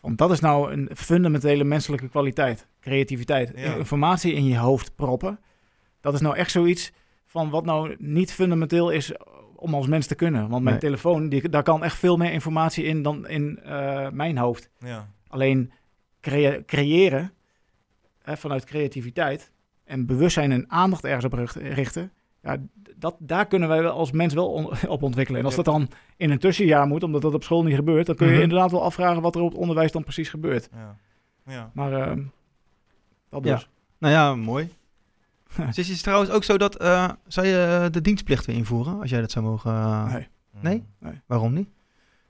Want 0.00 0.18
dat 0.18 0.30
is 0.30 0.40
nou 0.40 0.72
een 0.72 0.90
fundamentele 0.96 1.64
menselijke 1.64 2.08
kwaliteit. 2.08 2.66
Creativiteit. 2.80 3.52
Ja. 3.54 3.74
Informatie 3.74 4.32
in 4.32 4.44
je 4.44 4.58
hoofd 4.58 4.94
proppen. 4.94 5.38
Dat 6.00 6.14
is 6.14 6.20
nou 6.20 6.36
echt 6.36 6.50
zoiets 6.50 6.92
van 7.26 7.50
wat 7.50 7.64
nou 7.64 7.94
niet 7.98 8.32
fundamenteel 8.32 8.90
is 8.90 9.12
om 9.56 9.74
als 9.74 9.86
mens 9.86 10.06
te 10.06 10.14
kunnen. 10.14 10.40
Want 10.40 10.62
mijn 10.62 10.64
Nee. 10.64 10.78
telefoon, 10.78 11.28
die, 11.28 11.48
daar 11.48 11.62
kan 11.62 11.84
echt 11.84 11.96
veel 11.98 12.16
meer 12.16 12.32
informatie 12.32 12.84
in 12.84 13.02
dan 13.02 13.28
in 13.28 13.58
eh, 13.62 14.08
mijn 14.10 14.38
hoofd. 14.38 14.70
ja. 14.78 15.08
Alleen 15.28 15.72
crea- 16.20 16.62
creëren 16.66 17.32
hè, 18.22 18.36
vanuit 18.36 18.64
creativiteit 18.64 19.50
en 19.92 20.06
bewustzijn 20.06 20.52
en 20.52 20.70
aandacht 20.70 21.04
ergens 21.04 21.24
op 21.24 21.32
richt- 21.32 21.56
richten. 21.56 22.12
Ja, 22.42 22.56
dat, 22.96 23.16
daar 23.18 23.46
kunnen 23.46 23.68
wij 23.68 23.88
als 23.88 24.10
mens 24.10 24.34
wel 24.34 24.52
on- 24.52 24.70
op 24.88 25.02
ontwikkelen. 25.02 25.40
En 25.40 25.46
als 25.46 25.56
Ja. 25.56 25.62
dat 25.62 25.74
dan 25.74 25.88
in 26.16 26.30
een 26.30 26.38
tussenjaar 26.38 26.86
moet, 26.86 27.02
omdat 27.02 27.22
dat 27.22 27.34
op 27.34 27.42
school 27.42 27.62
niet 27.62 27.74
gebeurt, 27.74 28.06
dan 28.06 28.14
kun 28.16 28.26
je 28.26 28.32
Mhm. 28.32 28.42
inderdaad 28.42 28.70
wel 28.70 28.82
afvragen 28.82 29.22
wat 29.22 29.34
er 29.34 29.40
op 29.42 29.50
het 29.50 29.58
onderwijs 29.60 29.92
dan 29.92 30.02
precies 30.02 30.28
gebeurt. 30.28 30.68
ja. 30.74 30.96
ja. 31.46 31.70
Maar 31.74 31.92
ehm, 31.92 32.22
dat 33.28 33.44
Ja. 33.44 33.54
dus. 33.54 33.68
Nou 33.98 34.12
ja, 34.14 34.34
mooi. 34.34 34.68
Dus 35.66 35.78
is 35.78 35.88
het 35.88 36.02
trouwens 36.02 36.30
ook 36.30 36.44
zo 36.44 36.56
dat... 36.58 36.76
eh, 36.76 37.10
zou 37.26 37.46
je 37.46 37.80
eh, 37.84 37.90
de 37.90 38.00
dienstplicht 38.00 38.46
weer 38.46 38.56
invoeren? 38.56 39.00
Als 39.00 39.10
jij 39.10 39.20
dat 39.20 39.30
zou 39.30 39.44
mogen... 39.44 39.72
eh, 39.72 40.14
Nee. 40.60 40.84
Nee? 40.98 41.20
Waarom 41.26 41.52
niet? 41.52 41.68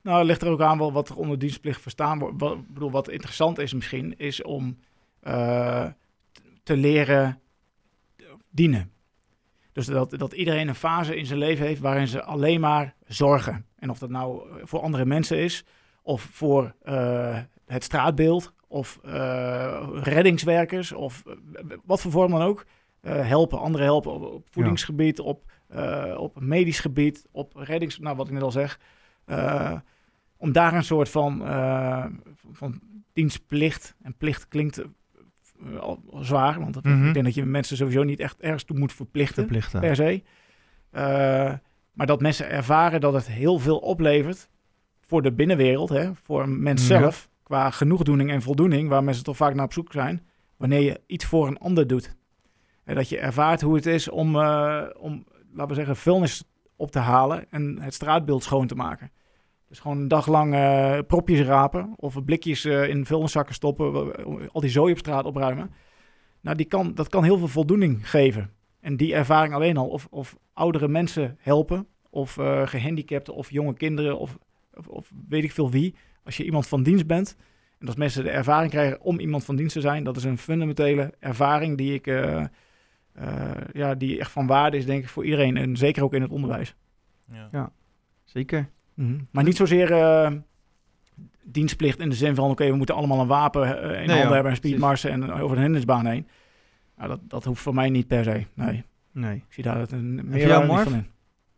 Nou, 0.02 0.18
het 0.18 0.26
ligt 0.26 0.42
er 0.42 0.48
ook 0.48 0.60
aan 0.60 0.78
wel 0.78 0.92
wat 0.92 1.08
er 1.08 1.16
onder 1.16 1.38
dienstplicht 1.38 1.80
verstaan 1.80 2.18
wordt. 2.18 2.40
Wat, 2.40 2.52
ik 2.54 2.68
bedoel, 2.74 2.90
wat 2.90 3.08
interessant 3.08 3.58
is 3.58 3.74
misschien, 3.74 4.18
is 4.18 4.42
om 4.42 4.78
eh, 5.20 5.86
te 6.62 6.76
leren 6.76 7.38
dienen. 8.52 8.92
Dus 9.72 9.86
dat, 9.86 10.10
dat 10.10 10.32
iedereen 10.32 10.68
een 10.68 10.74
fase 10.74 11.16
in 11.16 11.26
zijn 11.26 11.38
leven 11.38 11.66
heeft 11.66 11.80
waarin 11.80 12.08
ze 12.08 12.22
alleen 12.22 12.60
maar 12.60 12.94
zorgen. 13.06 13.66
En 13.78 13.90
of 13.90 13.98
dat 13.98 14.10
nou 14.10 14.42
voor 14.64 14.80
andere 14.80 15.04
mensen 15.04 15.38
is, 15.38 15.64
of 16.02 16.22
voor 16.22 16.74
eh, 16.82 17.38
het 17.66 17.84
straatbeeld, 17.84 18.52
of 18.68 19.00
eh, 19.04 19.88
reddingswerkers, 19.92 20.92
of 20.92 21.22
eh, 21.26 21.34
wat 21.84 22.00
voor 22.00 22.10
vorm 22.10 22.30
dan 22.30 22.42
ook. 22.42 22.66
helpen, 23.02 23.58
anderen 23.58 23.86
helpen 23.86 24.12
op, 24.12 24.22
op 24.22 24.46
voedingsgebied, 24.50 25.20
op, 25.20 25.50
op 26.16 26.40
medisch 26.40 26.80
gebied, 26.80 27.26
op 27.30 27.52
reddings... 27.56 27.98
Nou, 27.98 28.16
wat 28.16 28.26
ik 28.26 28.32
net 28.32 28.42
al 28.42 28.50
zeg. 28.50 28.80
Om 30.36 30.52
daar 30.52 30.74
een 30.74 30.84
soort 30.84 31.08
van, 31.08 31.42
van 32.52 32.80
dienstplicht, 33.12 33.94
en 34.02 34.16
plicht 34.16 34.48
klinkt 34.48 34.82
zwaar, 36.20 36.58
want 36.60 36.74
dat, 36.74 36.84
Mhm. 36.84 37.06
ik 37.06 37.12
denk 37.12 37.24
dat 37.24 37.34
je 37.34 37.44
mensen 37.44 37.76
sowieso 37.76 38.02
niet 38.02 38.20
echt 38.20 38.40
ergens 38.40 38.64
toe 38.64 38.78
moet 38.78 38.92
verplichten, 38.92 39.34
Verplichten. 39.42 39.80
per 39.80 39.96
se. 39.96 40.22
Eh, 40.90 41.52
maar 41.92 42.06
dat 42.06 42.20
mensen 42.20 42.50
ervaren 42.50 43.00
dat 43.00 43.12
het 43.12 43.26
heel 43.26 43.58
veel 43.58 43.78
oplevert 43.78 44.48
voor 45.00 45.22
de 45.22 45.32
binnenwereld, 45.32 45.88
hè, 45.88 46.10
voor 46.22 46.42
een 46.42 46.62
mens 46.62 46.86
Ja. 46.86 46.98
zelf, 46.98 47.28
qua 47.42 47.70
genoegdoening 47.70 48.30
en 48.30 48.42
voldoening, 48.42 48.88
waar 48.88 49.04
mensen 49.04 49.24
toch 49.24 49.36
vaak 49.36 49.54
naar 49.54 49.64
op 49.64 49.72
zoek 49.72 49.92
zijn, 49.92 50.26
wanneer 50.56 50.80
je 50.80 51.00
iets 51.06 51.24
voor 51.24 51.46
een 51.46 51.58
ander 51.58 51.86
doet. 51.86 52.16
En 52.84 52.94
dat 52.94 53.08
je 53.08 53.18
ervaart 53.18 53.60
hoe 53.60 53.74
het 53.74 53.86
is 53.86 54.08
om, 54.08 54.36
eh, 54.36 54.82
om 54.98 55.24
laten 55.50 55.68
we 55.68 55.74
zeggen, 55.74 55.96
vuilnis 55.96 56.44
op 56.76 56.90
te 56.90 56.98
halen 56.98 57.44
en 57.50 57.78
het 57.80 57.94
straatbeeld 57.94 58.42
schoon 58.42 58.66
te 58.66 58.74
maken. 58.74 59.10
Dus 59.72 59.80
gewoon 59.80 59.98
een 59.98 60.08
dag 60.08 60.26
lang 60.26 60.54
eh, 60.54 60.98
propjes 61.06 61.40
rapen 61.40 61.92
of 61.96 62.24
blikjes 62.24 62.64
eh, 62.64 62.88
in 62.88 63.06
vuilniszakken 63.06 63.54
stoppen, 63.54 64.14
al 64.52 64.60
die 64.60 64.70
zooi 64.70 64.92
op 64.92 64.98
straat 64.98 65.24
opruimen. 65.24 65.70
Nou, 66.40 66.56
die 66.56 66.66
kan, 66.66 66.94
dat 66.94 67.08
kan 67.08 67.24
heel 67.24 67.38
veel 67.38 67.48
voldoening 67.48 68.10
geven. 68.10 68.50
En 68.80 68.96
die 68.96 69.14
ervaring 69.14 69.54
alleen 69.54 69.76
al, 69.76 69.88
of, 69.88 70.06
of 70.10 70.36
oudere 70.52 70.88
mensen 70.88 71.36
helpen, 71.40 71.86
of 72.10 72.38
eh, 72.38 72.66
gehandicapten, 72.66 73.34
of 73.34 73.50
jonge 73.50 73.74
kinderen, 73.74 74.18
of, 74.18 74.38
of, 74.74 74.86
of 74.86 75.10
weet 75.28 75.44
ik 75.44 75.52
veel 75.52 75.70
wie. 75.70 75.94
Als 76.24 76.36
je 76.36 76.44
iemand 76.44 76.66
van 76.66 76.82
dienst 76.82 77.06
bent 77.06 77.36
En 77.78 77.86
als 77.86 77.96
mensen 77.96 78.24
de 78.24 78.30
ervaring 78.30 78.70
krijgen 78.70 79.00
om 79.00 79.20
iemand 79.20 79.44
van 79.44 79.56
dienst 79.56 79.72
te 79.72 79.80
zijn, 79.80 80.04
dat 80.04 80.16
is 80.16 80.24
een 80.24 80.38
fundamentele 80.38 81.14
ervaring 81.18 81.76
die 81.76 81.94
ik, 81.94 82.06
eh, 82.06 82.44
eh, 83.12 83.50
ja, 83.72 83.94
die 83.94 84.18
echt 84.18 84.30
van 84.30 84.46
waarde 84.46 84.76
is, 84.76 84.86
denk 84.86 85.02
ik, 85.02 85.08
voor 85.08 85.24
iedereen. 85.24 85.56
En 85.56 85.76
zeker 85.76 86.02
ook 86.02 86.14
in 86.14 86.22
het 86.22 86.30
onderwijs. 86.30 86.74
Ja. 87.50 87.72
Zeker. 88.24 88.70
Mhm. 88.94 89.18
Maar 89.30 89.44
niet 89.44 89.56
zozeer 89.56 89.92
eh, 89.92 90.30
dienstplicht 91.44 91.98
in 91.98 92.08
de 92.08 92.14
zin 92.16 92.34
van, 92.34 92.50
oké, 92.50 92.66
we 92.66 92.76
moeten 92.76 92.94
allemaal 92.94 93.20
een 93.20 93.26
wapen 93.26 93.62
eh, 93.62 93.82
in 93.82 93.88
Nee, 93.90 93.96
handen 93.98 94.16
ja, 94.26 94.32
hebben 94.32 94.50
en 94.50 94.56
speedmarsen 94.56 95.10
en 95.10 95.32
over 95.32 95.56
de 95.56 95.62
hindernisbaan 95.62 96.06
heen. 96.06 96.26
Nou, 96.96 97.08
dat, 97.08 97.20
dat 97.28 97.44
hoeft 97.44 97.62
voor 97.62 97.74
mij 97.74 97.90
niet 97.90 98.06
per 98.06 98.24
se. 98.24 98.46
Nee, 98.54 98.84
Nee. 99.12 99.36
ik 99.36 99.44
zie 99.48 99.62
daar 99.64 99.78
het 99.78 99.92
een 99.92 100.26
Marv? 100.66 100.82
van 100.82 100.94
in. 100.94 101.10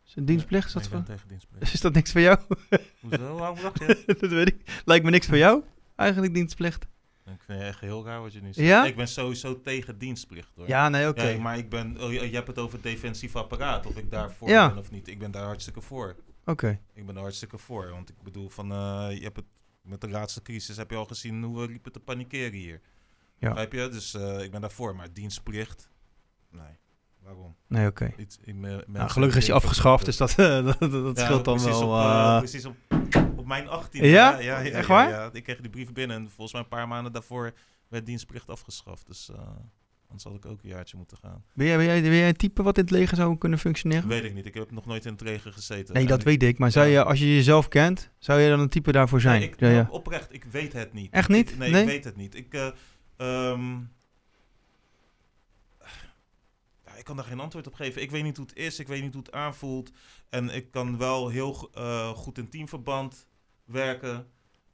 Is 0.07 0.15
het 0.15 0.27
dienstplicht? 0.27 0.67
Is 0.67 0.75
Nee, 0.75 0.89
dat, 0.91 1.07
tegen 1.07 1.29
dienstplicht. 1.29 1.73
is 1.75 1.81
dat 1.81 1.93
niks 1.95 2.13
voor 2.13 2.21
jou? 2.21 2.39
Hoezo? 3.01 3.37
Waarom 3.37 3.59
dacht 3.63 3.79
je? 3.79 4.03
dat 4.21 4.31
weet 4.31 4.49
ik. 4.49 4.83
Lijkt 4.85 5.05
me 5.05 5.11
niks 5.11 5.27
voor 5.27 5.37
jou, 5.37 5.63
eigenlijk 5.97 6.35
dienstplicht. 6.35 6.87
Ik 7.27 7.41
vind 7.47 7.59
het 7.59 7.69
echt 7.69 7.81
heel 7.81 8.05
raar 8.05 8.21
wat 8.21 8.33
je 8.33 8.41
nu 8.43 8.53
zegt. 8.53 8.69
Ja? 8.69 8.85
Ik 8.85 8.97
ben 8.97 9.09
sowieso 9.09 9.61
tegen 9.61 9.99
dienstplicht 9.99 10.53
hoor. 10.57 10.69
Ja, 10.69 10.89
nee, 10.89 11.09
oké. 11.09 11.23
Ja, 11.29 11.41
maar 11.41 11.59
ik 11.59 11.69
ben, 11.69 11.97
oh, 12.03 12.13
je 12.13 12.29
je 12.29 12.35
hebt 12.35 12.47
het 12.47 12.59
over 12.59 12.79
defensief 12.83 13.37
apparaat, 13.37 13.87
of 13.87 13.97
ik 13.97 14.11
daarvoor 14.11 14.49
Ja. 14.49 14.69
ben 14.69 14.79
of 14.79 14.91
niet. 14.91 15.09
Ik 15.09 15.19
ben 15.19 15.31
daar 15.31 15.45
hartstikke 15.45 15.81
voor. 15.81 16.17
Oké. 16.45 16.81
Ik 16.93 17.07
ben 17.07 17.15
er 17.17 17.21
hartstikke 17.23 17.59
voor. 17.59 17.91
Want 17.91 18.09
ik 18.09 18.23
bedoel, 18.23 18.49
van, 18.49 18.73
eh, 18.73 19.07
je 19.17 19.23
hebt 19.23 19.37
het, 19.37 19.45
met 19.83 20.01
de 20.01 20.09
laatste 20.09 20.43
crisis 20.43 20.77
heb 20.77 20.91
je 20.91 20.97
al 20.97 21.05
gezien 21.05 21.43
hoe 21.43 21.61
we 21.61 21.67
liepen 21.67 21.93
te 21.93 22.01
panikeren 22.01 22.53
hier. 22.59 22.81
Ja. 23.39 23.49
Begrijp 23.49 23.73
je? 23.73 23.89
Dus 23.89 24.15
eh, 24.15 24.43
ik 24.43 24.51
ben 24.51 24.61
daarvoor. 24.61 24.97
Maar 24.97 25.13
dienstplicht? 25.13 25.89
Nee. 26.51 26.79
Waarom? 27.23 27.57
Nee, 27.67 27.87
oké. 27.87 28.13
Iets, 28.17 28.39
in 28.43 28.61
me- 28.61 28.85
Nou, 28.87 29.09
gelukkig 29.11 29.37
is 29.39 29.47
je 29.47 29.53
afgeschaft, 29.53 30.05
dus 30.05 30.17
dat, 30.17 30.31
eh, 30.39 30.65
dat, 30.65 30.79
dat 30.81 31.17
Ja, 31.17 31.25
scheelt 31.25 31.45
dan 31.45 31.55
precies 31.57 31.79
wel. 31.79 32.35
Op, 32.35 32.39
precies 32.39 32.65
op, 32.65 32.77
op 33.37 33.47
mijn 33.47 33.69
18. 33.69 34.05
Ja? 34.07 34.39
Ja, 34.39 34.63
Echt 34.63 34.89
waar? 34.89 35.09
Ja, 35.09 35.31
Ik 35.33 35.43
kreeg 35.43 35.61
die 35.61 35.71
brief 35.71 35.93
binnen 35.93 36.17
en 36.17 36.31
volgens 36.31 36.53
mij 36.53 36.61
een 36.63 36.69
paar 36.69 36.89
maanden 36.89 37.13
daarvoor 37.13 37.53
werd 37.89 38.07
dienstplicht 38.07 38.49
afgeschaft. 38.49 39.07
Dus 39.07 39.31
anders 40.15 40.25
had 40.25 40.35
ik 40.35 40.47
ook 40.47 40.63
een 40.63 40.69
jaartje 40.77 40.97
moeten 40.97 41.17
gaan. 41.17 41.45
ben, 41.55 41.67
jij, 41.67 41.77
ben, 41.77 41.87
jij, 41.87 42.03
ben 42.03 42.15
jij 42.15 42.29
een 42.29 42.37
type 42.37 42.63
wat 42.63 42.77
in 42.79 42.83
het 42.83 42.93
leger 42.93 43.17
zou 43.17 43.39
kunnen 43.39 43.59
functioneren? 43.59 44.09
Weet 44.09 44.25
ik 44.25 44.35
niet. 44.35 44.47
Ik 44.47 44.55
heb 44.55 44.71
nog 44.71 44.87
nooit 44.87 45.05
in 45.05 45.13
het 45.13 45.21
leger 45.21 45.53
gezeten. 45.53 45.95
Nee, 45.95 46.07
dat 46.07 46.23
weet 46.23 46.43
ik. 46.43 46.59
Maar 46.59 46.71
zou 46.71 46.87
Ja. 46.87 46.93
je, 46.93 47.05
als 47.05 47.19
je 47.19 47.35
jezelf 47.35 47.69
kent, 47.69 48.11
zou 48.19 48.41
je 48.41 48.49
dan 48.49 48.61
een 48.61 48.69
type 48.69 48.93
daarvoor 48.93 49.21
zijn? 49.21 49.41
Nee, 49.41 49.49
ik, 49.49 49.61
Ja, 49.61 49.69
ja. 49.69 49.75
nou, 49.83 49.89
oprecht, 49.91 50.33
ik 50.35 50.45
weet 50.45 50.73
het 50.73 50.93
niet. 50.93 51.13
Echt 51.13 51.29
niet? 51.29 51.51
Ik- 51.51 51.59
nee, 51.59 51.71
Nee? 51.71 51.81
ik 51.83 51.89
weet 51.89 52.05
het 52.05 52.17
niet. 52.17 52.35
Ik, 52.35 52.55
eh, 52.55 52.69
ehm, 53.17 53.79
ik 56.97 57.05
kan 57.05 57.17
daar 57.17 57.25
geen 57.25 57.41
antwoord 57.41 57.67
op 57.67 57.75
geven. 57.75 58.03
Ik 58.03 58.11
weet 58.11 58.23
niet 58.23 58.37
hoe 58.37 58.47
het 58.47 58.57
is, 58.57 58.79
ik 58.79 58.87
weet 58.89 59.03
niet 59.03 59.15
hoe 59.15 59.23
het 59.23 59.33
aanvoelt. 59.33 59.91
En 60.31 60.49
ik 60.55 60.71
kan 60.71 60.99
wel 60.99 61.29
heel 61.29 61.71
eh, 61.75 62.09
goed 62.09 62.39
in 62.39 62.49
teamverband 62.49 63.27
werken. 63.65 64.27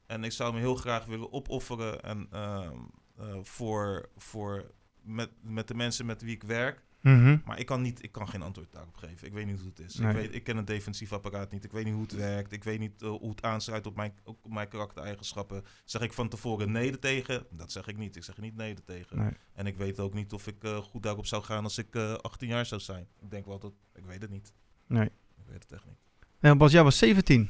En 0.05 0.23
ik 0.23 0.31
zou 0.31 0.53
me 0.53 0.59
heel 0.59 0.75
graag 0.75 1.05
willen 1.05 1.33
opofferen 1.33 2.01
en, 2.03 2.27
ehm, 2.31 2.75
eh, 3.17 3.25
voor, 3.43 4.09
voor 4.17 4.71
met, 5.01 5.29
met 5.41 5.67
de 5.67 5.73
mensen 5.73 6.05
met 6.05 6.21
wie 6.21 6.35
ik 6.35 6.43
werk. 6.43 6.83
Mhm. 7.01 7.37
Maar 7.45 7.59
ik 7.59 7.65
kan, 7.65 7.81
niet, 7.81 8.03
ik 8.03 8.11
kan 8.11 8.29
geen 8.29 8.41
antwoord 8.41 8.71
daarop 8.71 8.95
geven. 8.95 9.27
Ik 9.27 9.33
weet 9.33 9.45
niet 9.45 9.59
hoe 9.59 9.69
het 9.69 9.79
is. 9.79 9.95
Nee. 9.95 10.09
Ik, 10.09 10.15
weet, 10.15 10.35
ik 10.35 10.43
ken 10.43 10.57
het 10.57 10.67
defensief 10.67 11.13
apparaat 11.13 11.51
niet. 11.51 11.63
Ik 11.63 11.71
weet 11.71 11.85
niet 11.85 11.93
hoe 11.93 12.03
het 12.03 12.13
werkt. 12.13 12.51
Ik 12.51 12.63
weet 12.63 12.79
niet 12.79 13.01
eh, 13.01 13.09
hoe 13.09 13.29
het 13.29 13.43
aansluit 13.43 13.87
op 13.87 13.95
mijn, 13.95 14.13
op 14.23 14.37
mijn 14.49 14.67
karaktereigenschappen. 14.67 15.63
Zeg 15.85 16.01
ik 16.01 16.13
van 16.13 16.29
tevoren 16.29 16.71
nee 16.71 16.99
tegen? 16.99 17.45
Dat 17.49 17.71
zeg 17.71 17.87
ik 17.87 17.97
niet. 17.97 18.15
Ik 18.15 18.23
zeg 18.23 18.37
niet 18.37 18.55
nee 18.55 18.75
tegen. 18.85 19.17
Nee. 19.17 19.31
En 19.53 19.65
ik 19.65 19.77
weet 19.77 19.99
ook 19.99 20.13
niet 20.13 20.33
of 20.33 20.47
ik 20.47 20.63
eh, 20.63 20.77
goed 20.77 21.03
daarop 21.03 21.25
zou 21.25 21.43
gaan 21.43 21.63
als 21.63 21.77
ik 21.77 21.95
eh 21.95 22.13
18 22.13 22.47
jaar 22.47 22.65
zou 22.65 22.81
zijn. 22.81 23.07
Ik 23.21 23.31
denk 23.31 23.45
wel 23.45 23.59
dat... 23.59 23.73
Ik 23.95 24.05
weet 24.05 24.21
het 24.21 24.31
niet. 24.31 24.53
Nee. 24.87 25.05
Ik 25.37 25.45
weet 25.47 25.63
het 25.63 25.71
echt 25.71 25.85
niet. 25.85 25.99
Nee, 26.39 26.55
Bas, 26.55 26.71
jij 26.71 26.83
was 26.83 26.97
17. 26.97 27.49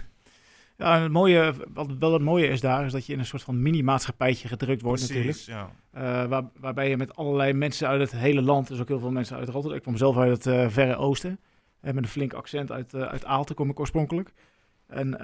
Ja, 0.82 0.96
en 0.96 1.02
het 1.02 1.12
mooie, 1.12 1.54
wat 1.74 1.88
wel 2.00 2.14
het 2.14 2.22
mooie 2.22 2.48
is 2.48 2.62
daar, 2.62 2.86
is 2.86 2.92
dat 2.92 3.06
je 3.06 3.14
in 3.14 3.20
een 3.20 3.26
soort 3.26 3.44
van 3.44 3.62
mini-maatschappijtje 3.62 4.48
gedrukt 4.48 4.82
wordt 4.82 5.02
natuurlijk. 5.02 5.38
Ja. 5.38 5.70
Eh, 5.92 6.26
waar, 6.26 6.44
waarbij 6.60 6.90
je 6.90 6.98
met 6.98 7.16
allerlei 7.16 7.54
mensen 7.54 7.88
uit 7.88 8.02
het 8.02 8.12
hele 8.12 8.42
land, 8.42 8.68
dus 8.68 8.80
ook 8.80 8.88
heel 8.88 9.00
veel 9.00 9.12
mensen 9.12 9.38
uit 9.38 9.50
Rotterdam. 9.50 9.78
Ik 9.78 9.82
kwam 9.82 9.98
zelf 9.98 10.18
uit 10.18 10.32
het 10.32 10.46
eh, 10.46 10.70
verre 10.70 10.96
oosten. 10.96 11.40
Met 11.80 11.98
een 11.98 12.08
flink 12.08 12.34
accent 12.34 12.72
uit, 12.72 12.94
eh 12.94 13.02
uit 13.02 13.26
Aalten 13.26 13.56
kom 13.56 13.70
ik 13.70 13.80
oorspronkelijk. 13.80 14.34
En 14.88 15.18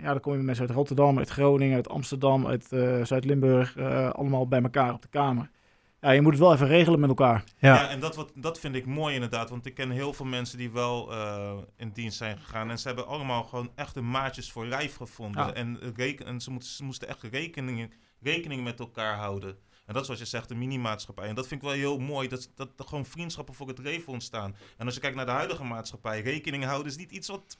ja, 0.00 0.10
dan 0.12 0.20
kom 0.20 0.32
je 0.32 0.36
met 0.36 0.46
mensen 0.46 0.66
uit 0.66 0.76
Rotterdam, 0.76 1.18
uit 1.18 1.28
Groningen, 1.28 1.76
uit 1.76 1.88
Amsterdam, 1.88 2.46
uit 2.46 2.66
Zuid-Limburg. 3.02 3.78
allemaal 4.12 4.48
bij 4.48 4.62
elkaar 4.62 4.92
op 4.92 5.02
de 5.02 5.08
kamer. 5.08 5.50
Ja, 6.06 6.12
je 6.12 6.22
moet 6.22 6.32
het 6.32 6.40
wel 6.40 6.52
even 6.52 6.66
regelen 6.66 7.00
met 7.00 7.08
elkaar. 7.08 7.44
Ja. 7.58 7.74
Ja, 7.74 7.88
en 7.88 8.00
dat, 8.00 8.16
wat, 8.16 8.32
dat 8.34 8.58
vind 8.58 8.74
ik 8.74 8.86
mooi 8.86 9.14
inderdaad. 9.14 9.50
Want 9.50 9.66
ik 9.66 9.74
ken 9.74 9.90
heel 9.90 10.12
veel 10.12 10.26
mensen 10.26 10.58
die 10.58 10.70
wel 10.70 11.12
eh, 11.12 11.56
in 11.76 11.90
dienst 11.90 12.16
zijn 12.16 12.38
gegaan. 12.38 12.70
En 12.70 12.78
ze 12.78 12.86
hebben 12.86 13.06
allemaal 13.06 13.44
gewoon 13.44 13.70
echt 13.74 13.94
hun 13.94 14.10
maatjes 14.10 14.52
voor 14.52 14.66
lijf 14.66 14.96
gevonden. 14.96 15.46
Ja. 15.46 15.52
En, 15.52 15.78
reken, 15.94 16.26
en 16.26 16.40
ze, 16.40 16.82
moesten 16.82 17.08
echt 17.08 17.22
rekening, 17.22 17.94
rekening 18.20 18.64
met 18.64 18.80
elkaar 18.80 19.16
houden. 19.16 19.56
En 19.86 19.94
dat 19.94 20.02
is 20.02 20.08
wat 20.08 20.18
je 20.18 20.24
zegt, 20.24 20.50
een 20.50 20.58
mini-maatschappij. 20.58 21.28
En 21.28 21.34
dat 21.34 21.46
vind 21.46 21.62
ik 21.62 21.68
wel 21.68 21.76
heel 21.76 21.98
mooi, 21.98 22.28
dat, 22.28 22.50
dat 22.54 22.68
er 22.76 22.84
gewoon 22.84 23.06
vriendschappen 23.06 23.54
voor 23.54 23.68
het 23.68 23.78
leven 23.78 24.12
ontstaan. 24.12 24.56
En 24.76 24.86
als 24.86 24.94
je 24.94 25.00
kijkt 25.00 25.16
naar 25.16 25.26
de 25.26 25.32
huidige 25.32 25.64
maatschappij, 25.64 26.20
rekening 26.20 26.64
houden 26.64 26.92
is 26.92 26.98
niet 26.98 27.10
iets 27.10 27.28
wat 27.28 27.58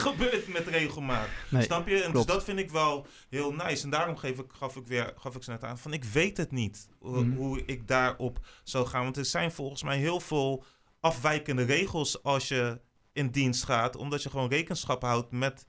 gebeurt 0.06 0.52
met 0.52 0.66
regelmaat. 0.66 1.28
Nee. 1.48 1.62
Snap 1.62 1.88
je? 1.88 2.02
En 2.02 2.12
dus 2.12 2.24
dat 2.26 2.44
vind 2.44 2.58
ik 2.58 2.70
wel 2.70 3.06
heel 3.30 3.52
nice. 3.52 3.84
En 3.84 3.90
daarom 3.90 4.16
geef 4.16 4.38
ik, 4.38 4.46
gaf 4.48 4.76
ik 4.76 4.86
weer, 4.86 5.12
gaf 5.16 5.34
ik 5.34 5.42
ze 5.42 5.50
net 5.50 5.64
aan 5.64 5.78
van 5.78 5.92
ik 5.92 6.04
weet 6.04 6.36
het 6.36 6.50
niet 6.50 6.88
hoe, 6.98 7.24
Mhm. 7.24 7.36
hoe 7.36 7.62
ik 7.66 7.88
daarop 7.88 8.38
zou 8.64 8.86
gaan. 8.86 9.02
Want 9.02 9.16
er 9.16 9.24
zijn 9.24 9.50
volgens 9.52 9.82
mij 9.82 9.96
heel 9.98 10.20
veel 10.20 10.64
afwijkende 11.00 11.62
regels 11.64 12.22
als 12.22 12.48
je 12.48 12.80
in 13.12 13.28
dienst 13.28 13.64
gaat, 13.64 13.96
omdat 13.96 14.22
je 14.22 14.30
gewoon 14.30 14.48
rekenschap 14.50 15.02
houdt 15.02 15.30
met 15.30 15.66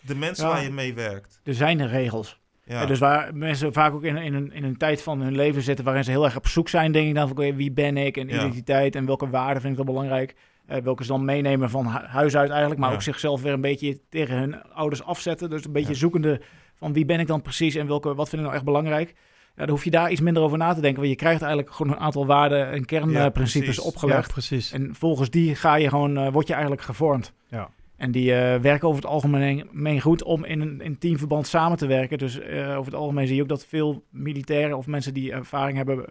de 0.00 0.14
mensen 0.14 0.46
Ja. 0.46 0.52
waar 0.52 0.62
je 0.62 0.70
mee 0.70 0.94
werkt. 0.94 1.40
Er 1.44 1.54
zijn 1.54 1.80
er 1.80 1.88
regels. 1.88 2.40
Ja, 2.64 2.86
dus 2.86 2.98
waar 2.98 3.34
mensen 3.36 3.72
vaak 3.72 3.92
ook 3.92 4.02
in, 4.04 4.16
in, 4.16 4.34
een, 4.34 4.52
in 4.52 4.64
een 4.64 4.76
tijd 4.76 5.02
van 5.02 5.20
hun 5.20 5.34
leven 5.36 5.62
zitten 5.62 5.84
waarin 5.84 6.04
ze 6.04 6.10
heel 6.10 6.24
erg 6.24 6.36
op 6.36 6.46
zoek 6.46 6.68
zijn, 6.68 6.92
denk 6.92 7.08
ik 7.08 7.14
dan 7.14 7.28
van 7.28 7.54
wie 7.56 7.72
ben 7.72 7.96
ik 7.96 8.16
en 8.16 8.28
identiteit 8.34 8.94
en 8.94 9.06
welke 9.06 9.28
waarden 9.28 9.60
vind 9.60 9.72
ik 9.78 9.84
dan 9.84 9.94
belangrijk. 9.94 10.34
Eh, 10.68 10.82
welke 10.82 11.02
ze 11.04 11.08
dan 11.08 11.24
meenemen 11.24 11.70
van 11.70 11.86
hu- 11.86 12.06
huis 12.06 12.36
uit 12.36 12.50
eigenlijk, 12.50 12.80
maar 12.80 12.88
Ja. 12.88 12.94
ook 12.94 13.02
zichzelf 13.02 13.42
weer 13.42 13.52
een 13.52 13.60
beetje 13.60 14.00
tegen 14.08 14.36
hun 14.38 14.62
ouders 14.62 15.02
afzetten. 15.04 15.50
Dus 15.50 15.64
een 15.64 15.72
beetje 15.72 15.92
Ja. 15.92 15.98
zoekende 15.98 16.40
van 16.74 16.92
wie 16.92 17.04
ben 17.04 17.20
ik 17.20 17.26
dan 17.26 17.42
precies 17.42 17.74
en 17.74 17.86
welke, 17.86 18.14
wat 18.14 18.28
vind 18.28 18.36
ik 18.40 18.46
nou 18.46 18.54
echt 18.54 18.64
belangrijk. 18.64 19.08
Ja, 19.56 19.64
dan 19.64 19.68
hoef 19.68 19.84
je 19.84 19.90
daar 19.90 20.10
iets 20.10 20.20
minder 20.20 20.42
over 20.42 20.58
na 20.58 20.74
te 20.74 20.80
denken, 20.80 20.98
want 21.00 21.10
je 21.12 21.18
krijgt 21.18 21.42
eigenlijk 21.42 21.72
gewoon 21.74 21.92
een 21.92 21.98
aantal 21.98 22.26
waarden 22.26 22.70
en 22.70 22.84
kernprincipes. 22.84 23.76
Ja, 23.76 23.82
opgelegd. 23.82 24.32
precies. 24.32 24.72
En 24.72 24.94
volgens 24.94 25.30
die 25.30 25.54
ga 25.54 25.74
je 25.74 25.88
gewoon, 25.88 26.16
eh, 26.18 26.32
word 26.32 26.46
je 26.46 26.52
eigenlijk 26.52 26.82
gevormd. 26.82 27.32
Ja. 27.48 27.68
En 27.96 28.10
die 28.10 28.34
eh, 28.34 28.60
werken 28.60 28.88
over 28.88 29.02
het 29.02 29.10
algemeen 29.10 29.68
meen 29.72 30.00
goed 30.00 30.22
om 30.22 30.44
in 30.44 30.60
een 30.60 30.80
in 30.80 30.98
teamverband 30.98 31.46
samen 31.46 31.78
te 31.78 31.86
werken. 31.86 32.18
Dus 32.18 32.40
over 32.50 32.84
het 32.84 32.94
algemeen 32.94 33.26
zie 33.26 33.36
je 33.36 33.42
ook 33.42 33.48
dat 33.48 33.66
veel 33.66 34.04
militairen 34.10 34.76
of 34.76 34.86
mensen 34.86 35.14
die 35.14 35.32
ervaring 35.32 35.76
hebben 35.76 36.04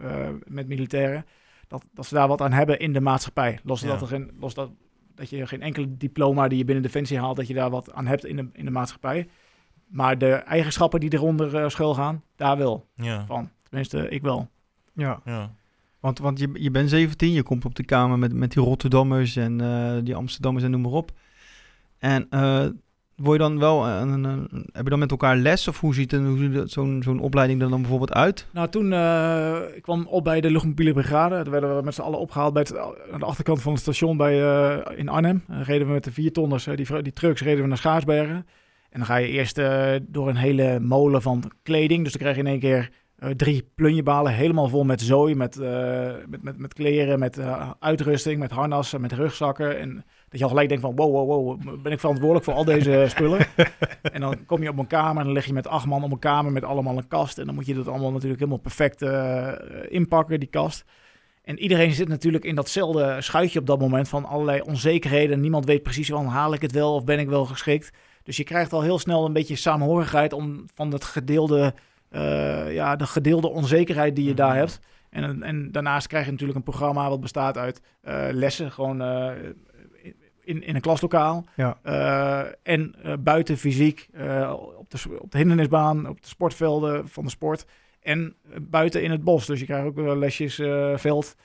met 0.48 0.68
militairen, 0.68 1.26
dat, 1.68 1.86
dat 1.94 2.06
ze 2.06 2.14
daar 2.14 2.28
wat 2.28 2.42
aan 2.42 2.52
hebben 2.52 2.80
in 2.80 2.94
de 2.94 3.02
maatschappij. 3.02 3.60
Los, 3.64 3.82
Ja. 3.82 3.88
dat, 3.88 4.02
er 4.02 4.08
geen, 4.08 4.32
los 4.40 4.54
dat, 4.54 4.72
dat 5.16 5.30
je 5.30 5.48
geen 5.48 5.62
enkele 5.62 5.98
diploma 5.98 6.48
die 6.48 6.58
je 6.58 6.64
binnen 6.64 6.84
Defensie 6.84 7.20
haalt, 7.20 7.36
dat 7.36 7.48
je 7.48 7.54
daar 7.54 7.70
wat 7.70 7.94
aan 7.94 8.08
hebt 8.08 8.26
in 8.26 8.36
de, 8.36 8.50
in 8.54 8.66
de 8.66 8.72
maatschappij. 8.72 9.28
Maar 9.88 10.18
de 10.18 10.32
eigenschappen 10.32 11.00
die 11.00 11.14
eronder 11.14 11.56
eh 11.56 11.70
schuil 11.70 11.94
gaan, 11.94 12.24
daar 12.36 12.58
wel 12.58 12.88
ja, 12.96 13.26
van. 13.26 13.50
Tenminste, 13.64 14.10
ik 14.10 14.22
wel. 14.22 14.50
Ja, 14.94 15.22
ja. 15.26 15.52
want, 16.00 16.20
want 16.20 16.40
je, 16.40 16.50
je 16.54 16.72
bent 16.72 16.90
17, 16.90 17.32
je 17.32 17.44
komt 17.44 17.66
op 17.66 17.76
de 17.76 17.84
kamer 17.84 18.20
met, 18.20 18.34
met 18.34 18.52
die 18.52 18.64
Rotterdammers 18.64 19.36
en 19.36 19.62
eh, 19.62 19.98
die 20.04 20.16
Amsterdammers 20.16 20.66
en 20.66 20.72
noem 20.72 20.82
maar 20.82 20.92
op. 20.92 21.12
En 21.98 22.30
eh, 22.30 22.66
word 23.18 23.42
je 23.42 23.48
dan 23.48 23.60
wel, 23.60 23.88
een, 23.88 24.24
een, 24.24 24.48
heb 24.72 24.84
je 24.84 24.90
dan 24.90 25.00
met 25.00 25.12
elkaar 25.12 25.36
les 25.36 25.68
of 25.68 25.80
hoe 25.80 25.94
ziet, 25.94 26.20
zo'n 27.00 27.20
opleiding 27.20 27.62
er 27.62 27.70
dan 27.70 27.82
bijvoorbeeld 27.82 28.14
uit? 28.14 28.48
Nou, 28.52 28.70
toen 28.70 28.94
eh, 28.94 29.58
ik 29.76 29.82
kwam 29.82 30.06
op 30.08 30.24
bij 30.24 30.42
de 30.42 30.52
luchtmobiele 30.52 30.94
brigade. 30.94 31.42
Toen 31.42 31.52
werden 31.52 31.78
we 31.78 31.84
met 31.84 31.94
z'n 31.94 32.02
allen 32.02 32.20
opgehaald 32.20 32.54
bij 32.54 32.66
aan 33.12 33.20
de 33.20 33.26
achterkant 33.26 33.62
van 33.62 33.72
het 33.72 33.82
station 33.82 34.18
bij, 34.18 34.42
eh, 34.42 35.00
in 35.00 35.10
Arnhem. 35.10 35.44
Dan 35.48 35.62
reden 35.62 35.88
we 35.88 35.94
met 35.94 36.04
de 36.04 36.12
vier 36.12 36.32
tonners, 36.32 36.68
eh, 36.68 36.76
die, 36.76 37.02
die 37.02 37.14
trucks, 37.14 37.42
reden 37.42 37.62
we 37.62 37.68
naar 37.68 37.78
Schaarsbergen. 37.78 38.46
En 38.90 39.00
dan 39.00 39.06
ga 39.06 39.16
je 39.16 39.28
eerst 39.28 39.58
eh, 39.58 39.94
door 40.02 40.30
een 40.30 40.36
hele 40.36 40.80
molen 40.80 41.22
van 41.22 41.52
kleding. 41.64 42.04
Dus 42.04 42.12
dan 42.12 42.22
krijg 42.22 42.36
je 42.36 42.42
in 42.42 42.48
één 42.48 42.60
keer 42.60 42.90
eh, 43.18 43.30
drie 43.30 43.70
plunjebalen 43.76 44.34
helemaal 44.34 44.70
vol 44.70 44.84
met 44.84 45.02
zooi, 45.02 45.36
met, 45.36 45.58
eh, 45.58 46.12
met, 46.28 46.44
met, 46.44 46.58
met 46.58 46.74
kleren, 46.74 47.20
met 47.20 47.38
eh, 47.38 47.72
uitrusting, 47.80 48.40
met 48.40 48.52
harnassen, 48.52 49.02
met 49.02 49.12
rugzakken. 49.12 49.80
En 49.80 50.06
dat 50.30 50.40
je 50.40 50.44
al 50.44 50.50
gelijk 50.50 50.70
denkt 50.70 50.84
van 50.84 50.96
wow, 50.96 51.12
wow, 51.12 51.28
wow, 51.28 51.82
ben 51.82 51.92
ik 51.92 52.00
verantwoordelijk 52.00 52.46
voor 52.46 52.54
al 52.54 52.66
deze 52.66 53.06
spullen? 53.10 53.48
En 54.02 54.22
dan 54.22 54.46
kom 54.46 54.64
je 54.64 54.70
op 54.70 54.78
een 54.78 54.88
kamer 54.88 55.18
en 55.18 55.24
dan 55.24 55.34
lig 55.34 55.46
je 55.46 55.54
met 55.54 55.68
acht 55.68 55.86
man 55.86 56.04
op 56.04 56.12
een 56.12 56.20
kamer 56.20 56.52
met 56.52 56.64
allemaal 56.64 56.98
een 56.98 57.08
kast. 57.08 57.38
En 57.38 57.46
dan 57.46 57.56
moet 57.56 57.66
je 57.66 57.74
dat 57.74 57.88
allemaal 57.88 58.12
natuurlijk 58.12 58.40
helemaal 58.40 58.62
perfect 58.62 59.02
eh, 59.02 59.52
inpakken, 59.88 60.40
die 60.40 60.50
kast. 60.50 60.86
En 61.44 61.60
iedereen 61.60 61.92
zit 61.92 62.08
natuurlijk 62.08 62.44
in 62.46 62.56
datzelfde 62.56 63.22
schuitje 63.22 63.60
op 63.60 63.66
dat 63.66 63.80
moment 63.80 64.10
van 64.10 64.26
allerlei 64.26 64.62
onzekerheden. 64.62 65.40
Niemand 65.40 65.66
weet 65.66 65.84
precies 65.84 66.10
van 66.10 66.26
haal 66.26 66.54
ik 66.54 66.62
het 66.62 66.72
wel 66.72 66.94
of 66.94 67.04
ben 67.04 67.20
ik 67.20 67.28
wel 67.30 67.46
geschikt. 67.46 67.92
Dus 68.24 68.38
je 68.38 68.44
krijgt 68.44 68.74
al 68.74 68.82
heel 68.82 69.00
snel 69.00 69.26
een 69.26 69.34
beetje 69.34 69.56
samenhorigheid 69.56 70.34
om 70.34 70.66
van 70.74 70.92
het 70.92 71.04
gedeelde, 71.04 71.74
eh, 72.10 72.74
ja, 72.74 72.96
de 72.96 73.06
gedeelde 73.06 73.48
onzekerheid 73.50 74.16
die 74.16 74.26
je 74.26 74.34
daar 74.34 74.50
Mhm. 74.50 74.58
hebt. 74.58 74.80
En, 75.10 75.44
en 75.44 75.72
daarnaast 75.72 76.08
krijg 76.08 76.26
je 76.26 76.32
natuurlijk 76.32 76.58
een 76.58 76.64
programma 76.64 77.10
wat 77.10 77.22
bestaat 77.22 77.58
uit 77.58 77.82
eh, 78.02 78.28
lessen, 78.32 78.72
gewoon 78.72 79.02
in, 80.48 80.64
in 80.64 80.76
een 80.76 80.82
klaslokaal. 80.82 81.46
Ja. 81.56 81.78
Eh, 81.84 82.74
en 82.74 82.96
eh, 83.04 83.14
buiten 83.20 83.58
fysiek, 83.58 84.08
eh, 84.14 84.54
op, 84.78 84.90
de, 84.92 85.22
op 85.22 85.32
de 85.32 85.38
hindernisbaan, 85.38 86.08
op 86.08 86.22
de 86.22 86.28
sportvelden 86.28 87.08
van 87.08 87.24
de 87.24 87.30
sport. 87.30 87.66
En 88.02 88.36
buiten 88.62 89.04
in 89.04 89.12
het 89.12 89.24
bos. 89.24 89.46
Dus 89.46 89.60
je 89.60 89.66
krijgt 89.66 89.86
ook 89.86 89.98
lesjes 89.98 90.56
veld, 90.96 91.36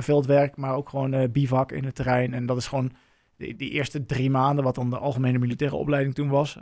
veldwerk, 0.00 0.56
maar 0.56 0.74
ook 0.74 0.88
gewoon 0.88 1.30
bivak 1.32 1.72
in 1.72 1.84
het 1.84 1.94
terrein. 1.94 2.34
En 2.34 2.46
dat 2.46 2.56
is 2.56 2.66
gewoon 2.66 2.92
die, 3.36 3.56
die 3.56 3.70
eerste 3.70 4.06
drie 4.06 4.30
maanden, 4.30 4.64
wat 4.64 4.74
dan 4.74 4.90
de 4.90 4.98
algemene 4.98 5.38
militaire 5.38 5.76
opleiding 5.76 6.14
toen 6.14 6.28
was. 6.28 6.58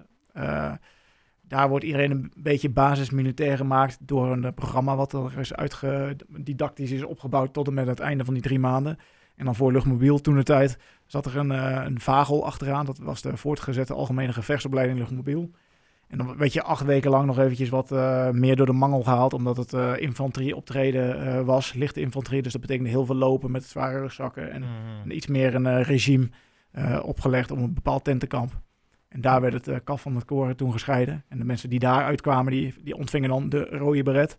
Daar 1.43 1.69
wordt 1.69 1.85
iedereen 1.85 2.11
een 2.11 2.33
beetje 2.37 2.71
basis 2.71 3.11
militair 3.11 3.57
gemaakt 3.57 3.99
door 4.01 4.33
een 4.33 4.55
programma 4.55 4.97
wat 4.97 5.13
er 5.13 5.39
is 5.39 5.55
uitge, 5.55 6.17
didactisch 6.29 6.91
is 6.91 7.05
opgebouwd 7.05 7.53
tot 7.53 7.67
en 7.67 7.75
met 7.75 7.87
het 7.87 8.01
einde 8.01 8.25
van 8.25 8.35
die 8.35 8.43
drie 8.43 8.59
maanden. 8.59 8.99
En 9.37 9.45
dan 9.45 9.55
voor 9.55 9.73
luchtmobiel 9.73 10.21
toen 10.21 10.37
de 10.37 10.43
tijd 10.43 10.79
zat 11.07 11.27
er 11.27 11.37
een, 11.37 11.51
eh, 11.51 11.85
een 11.85 12.01
vagel 12.01 12.45
achteraan. 12.45 12.87
Dat 12.87 12.99
was 12.99 13.23
de 13.23 13.37
voortgezette 13.37 13.95
algemene 13.95 14.33
gevechtsopleiding 14.33 14.99
luchtmobiel. 14.99 15.51
En 16.09 16.19
dan 16.19 16.37
werd 16.37 16.53
je 16.53 16.63
acht 16.63 16.85
weken 16.85 17.11
lang 17.11 17.27
nog 17.27 17.39
eventjes 17.39 17.69
wat 17.69 17.93
eh, 17.93 18.31
meer 18.31 18.57
door 18.57 18.67
de 18.67 18.73
mangel 18.73 19.03
gehaald. 19.03 19.33
Omdat 19.33 19.57
het 19.57 19.73
eh 19.73 19.93
infanterie 19.97 20.57
optreden 20.57 21.45
was, 21.45 21.73
lichte 21.73 22.01
infanterie. 22.01 22.43
Dus 22.43 22.53
dat 22.53 22.61
betekende 22.61 22.91
heel 22.91 23.07
veel 23.07 23.15
lopen 23.15 23.51
met 23.51 23.65
zware 23.65 23.99
rugzakken. 23.99 24.53
En 24.53 24.63
Mhm. 24.63 25.11
iets 25.11 25.27
meer 25.27 25.55
een 25.55 25.83
regime 25.83 26.29
opgelegd 27.03 27.51
om 27.51 27.59
een 27.63 27.75
bepaald 27.75 28.05
tentenkamp. 28.05 28.61
En 29.09 29.21
daar 29.21 29.41
werd 29.41 29.67
het 29.67 29.85
kaf 29.85 30.01
van 30.01 30.15
het 30.15 30.25
koren 30.25 30.57
toen 30.57 30.73
gescheiden. 30.73 31.25
En 31.29 31.39
de 31.39 31.45
mensen 31.45 31.71
die 31.71 31.79
daar 31.79 32.05
uitkwamen, 32.05 32.53
die, 32.53 32.75
die 32.83 32.97
ontvingen 32.97 33.29
dan 33.29 33.49
de 33.49 33.65
rode 33.65 34.03
beret. 34.03 34.39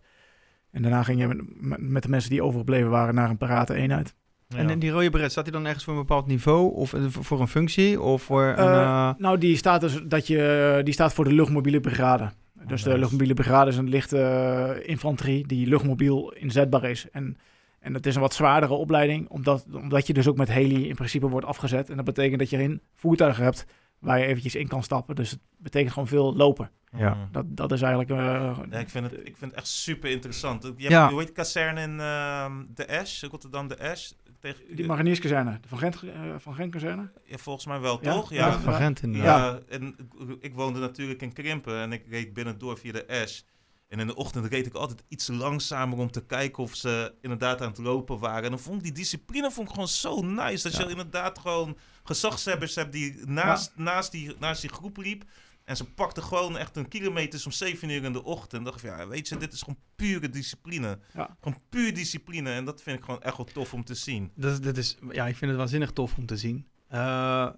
En 0.70 0.82
daarna 0.82 1.02
ging 1.02 1.20
je 1.20 1.26
met, 1.60 1.80
met 1.80 2.02
de 2.02 2.08
mensen 2.08 2.30
die 2.30 2.42
overgebleven 2.42 2.90
waren 2.90 3.14
naar 3.14 3.30
een 3.30 3.36
parate 3.38 3.74
eenheid. 3.74 4.14
Ja. 4.48 4.58
En 4.58 4.70
in 4.70 4.78
die 4.78 4.90
rode 4.90 5.10
beret, 5.10 5.30
staat 5.30 5.44
hij 5.44 5.52
dan 5.52 5.66
ergens 5.66 5.84
voor 5.84 5.92
een 5.92 5.98
bepaald 5.98 6.26
niveau? 6.26 6.74
Of 6.74 6.92
eh, 6.92 7.00
voor 7.08 7.40
een 7.40 7.48
functie? 7.48 8.00
Of 8.00 8.22
voor 8.22 8.42
een... 8.44 8.56
Eh, 8.56 8.80
eh, 8.80 9.10
Nou, 9.18 9.38
die 9.38 9.56
staat, 9.56 9.80
dus 9.80 10.00
dat 10.04 10.26
je, 10.26 10.80
die 10.84 10.94
staat 10.94 11.12
voor 11.12 11.24
de 11.24 11.32
luchtmobiele 11.32 11.80
brigade. 11.80 12.30
Dus 12.52 12.70
nice. 12.70 12.88
de 12.88 12.98
luchtmobiele 12.98 13.34
brigade 13.34 13.70
is 13.70 13.76
een 13.76 13.88
lichte 13.88 14.82
infanterie 14.86 15.46
die 15.46 15.66
luchtmobiel 15.66 16.32
inzetbaar 16.32 16.84
is. 16.84 17.10
En, 17.10 17.36
en 17.80 17.94
het 17.94 18.06
is 18.06 18.14
een 18.14 18.20
wat 18.20 18.34
zwaardere 18.34 18.74
opleiding, 18.74 19.28
omdat, 19.28 19.66
omdat 19.72 20.06
je 20.06 20.12
dus 20.12 20.28
ook 20.28 20.36
met 20.36 20.48
heli 20.48 20.88
in 20.88 20.94
principe 20.94 21.28
wordt 21.28 21.46
afgezet. 21.46 21.90
En 21.90 21.96
dat 21.96 22.04
betekent 22.04 22.38
dat 22.38 22.50
je 22.50 22.56
geen 22.56 22.80
voertuigen 22.94 23.44
hebt 23.44 23.66
waar 23.98 24.18
je 24.18 24.24
eventjes 24.26 24.54
in 24.54 24.68
kan 24.68 24.82
stappen. 24.82 25.14
Dus 25.14 25.30
het 25.30 25.40
betekent 25.56 25.92
gewoon 25.92 26.08
veel 26.08 26.36
lopen. 26.36 26.70
Ja. 26.96 27.14
Mhm. 27.14 27.18
Dat, 27.32 27.44
dat 27.48 27.72
is 27.72 27.82
eigenlijk... 27.82 28.10
eh, 28.10 28.58
Ja, 28.70 28.78
ik, 28.78 28.88
vind 28.88 29.04
het, 29.10 29.12
ik 29.14 29.36
vind 29.36 29.50
het 29.50 29.54
echt 29.54 29.66
super 29.68 30.10
interessant. 30.10 30.62
Je 30.62 30.68
hebt, 30.68 30.82
Ja. 30.82 31.08
Hoe 31.10 31.18
heet 31.18 31.26
de 31.28 31.32
kazerne 31.34 31.80
in 31.80 32.00
ehm, 32.00 32.52
de 32.74 32.98
Ash? 33.00 33.22
Rotterdam 33.22 33.68
de 33.68 33.78
Ash? 33.90 34.10
Tegen, 34.40 34.76
die 34.76 34.86
Marinierskazerne, 34.86 35.58
de 35.60 35.68
Van 35.68 35.78
Gent, 35.78 36.02
eh, 36.02 36.20
Van 36.38 36.54
Gent 36.54 36.72
kazerne. 36.72 37.10
ja, 37.24 37.36
volgens 37.38 37.66
mij 37.66 37.80
wel, 37.80 37.98
Ja? 38.02 38.12
toch? 38.12 38.30
Ja. 38.32 38.46
Ja. 38.46 38.58
van 38.60 38.74
Gent 38.74 39.02
inderdaad. 39.02 39.62
Ja, 39.68 39.74
en 39.76 39.96
ik, 40.28 40.36
ik 40.40 40.54
woonde 40.54 40.80
natuurlijk 40.80 41.22
in 41.22 41.32
Krimpen 41.32 41.80
en 41.80 41.92
ik 41.92 42.04
reed 42.08 42.32
binnendoor 42.32 42.78
via 42.78 42.92
de 42.92 43.06
Ash. 43.08 43.40
En 43.88 43.98
in 43.98 44.06
de 44.06 44.14
ochtend 44.14 44.46
reed 44.46 44.66
ik 44.66 44.74
altijd 44.74 45.04
iets 45.08 45.28
langzamer 45.28 45.98
om 45.98 46.10
te 46.10 46.24
kijken 46.26 46.62
of 46.62 46.74
ze 46.74 47.14
inderdaad 47.20 47.60
aan 47.62 47.68
het 47.68 47.78
lopen 47.78 48.18
waren. 48.18 48.42
En 48.44 48.50
dan 48.50 48.58
vond 48.58 48.76
ik 48.76 48.82
die 48.82 48.92
discipline 48.92 49.50
vond 49.50 49.66
ik 49.68 49.72
gewoon 49.72 49.88
zo 49.88 50.20
nice. 50.22 50.62
Dat 50.68 50.76
Ja. 50.78 50.84
je 50.84 50.90
inderdaad 50.90 51.38
gewoon 51.38 51.76
gezagshebbers 52.02 52.74
hebt 52.74 52.92
die 52.92 53.16
naast, 53.26 53.72
naast, 53.76 54.10
die, 54.12 54.34
naast 54.38 54.60
die 54.60 54.70
groep 54.70 54.96
liep. 54.96 55.24
En 55.68 55.76
ze 55.76 55.84
pakten 55.84 56.22
gewoon 56.22 56.58
echt 56.58 56.76
een 56.76 56.88
kilometer 56.88 57.42
om 57.44 57.52
7 57.52 57.88
uur 57.88 58.04
in 58.04 58.12
de 58.12 58.24
ochtend. 58.24 58.52
En 58.52 58.64
dacht 58.64 58.84
ik, 58.84 58.90
ja, 58.90 59.08
weet 59.08 59.28
je, 59.28 59.36
dit 59.36 59.52
is 59.52 59.62
gewoon 59.62 59.78
pure 59.96 60.30
discipline. 60.30 60.98
Ja. 61.14 61.36
Gewoon 61.40 61.60
puur 61.68 61.94
discipline. 61.94 62.50
En 62.50 62.64
dat 62.64 62.82
vind 62.82 62.98
ik 62.98 63.04
gewoon 63.04 63.22
echt 63.22 63.36
wel 63.36 63.46
tof 63.46 63.74
om 63.74 63.84
te 63.84 63.94
zien. 63.94 64.32
Dat 64.34 64.76
is, 64.76 64.98
ja, 65.10 65.26
ik 65.26 65.36
vind 65.36 65.50
het 65.50 65.60
waanzinnig 65.60 65.92
tof 65.92 66.16
om 66.16 66.26
te 66.26 66.36
zien. 66.36 66.68
Eh, 66.88 67.48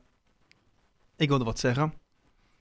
ik 1.17 1.29
wilde 1.29 1.45
wat 1.45 1.59
zeggen. 1.59 1.93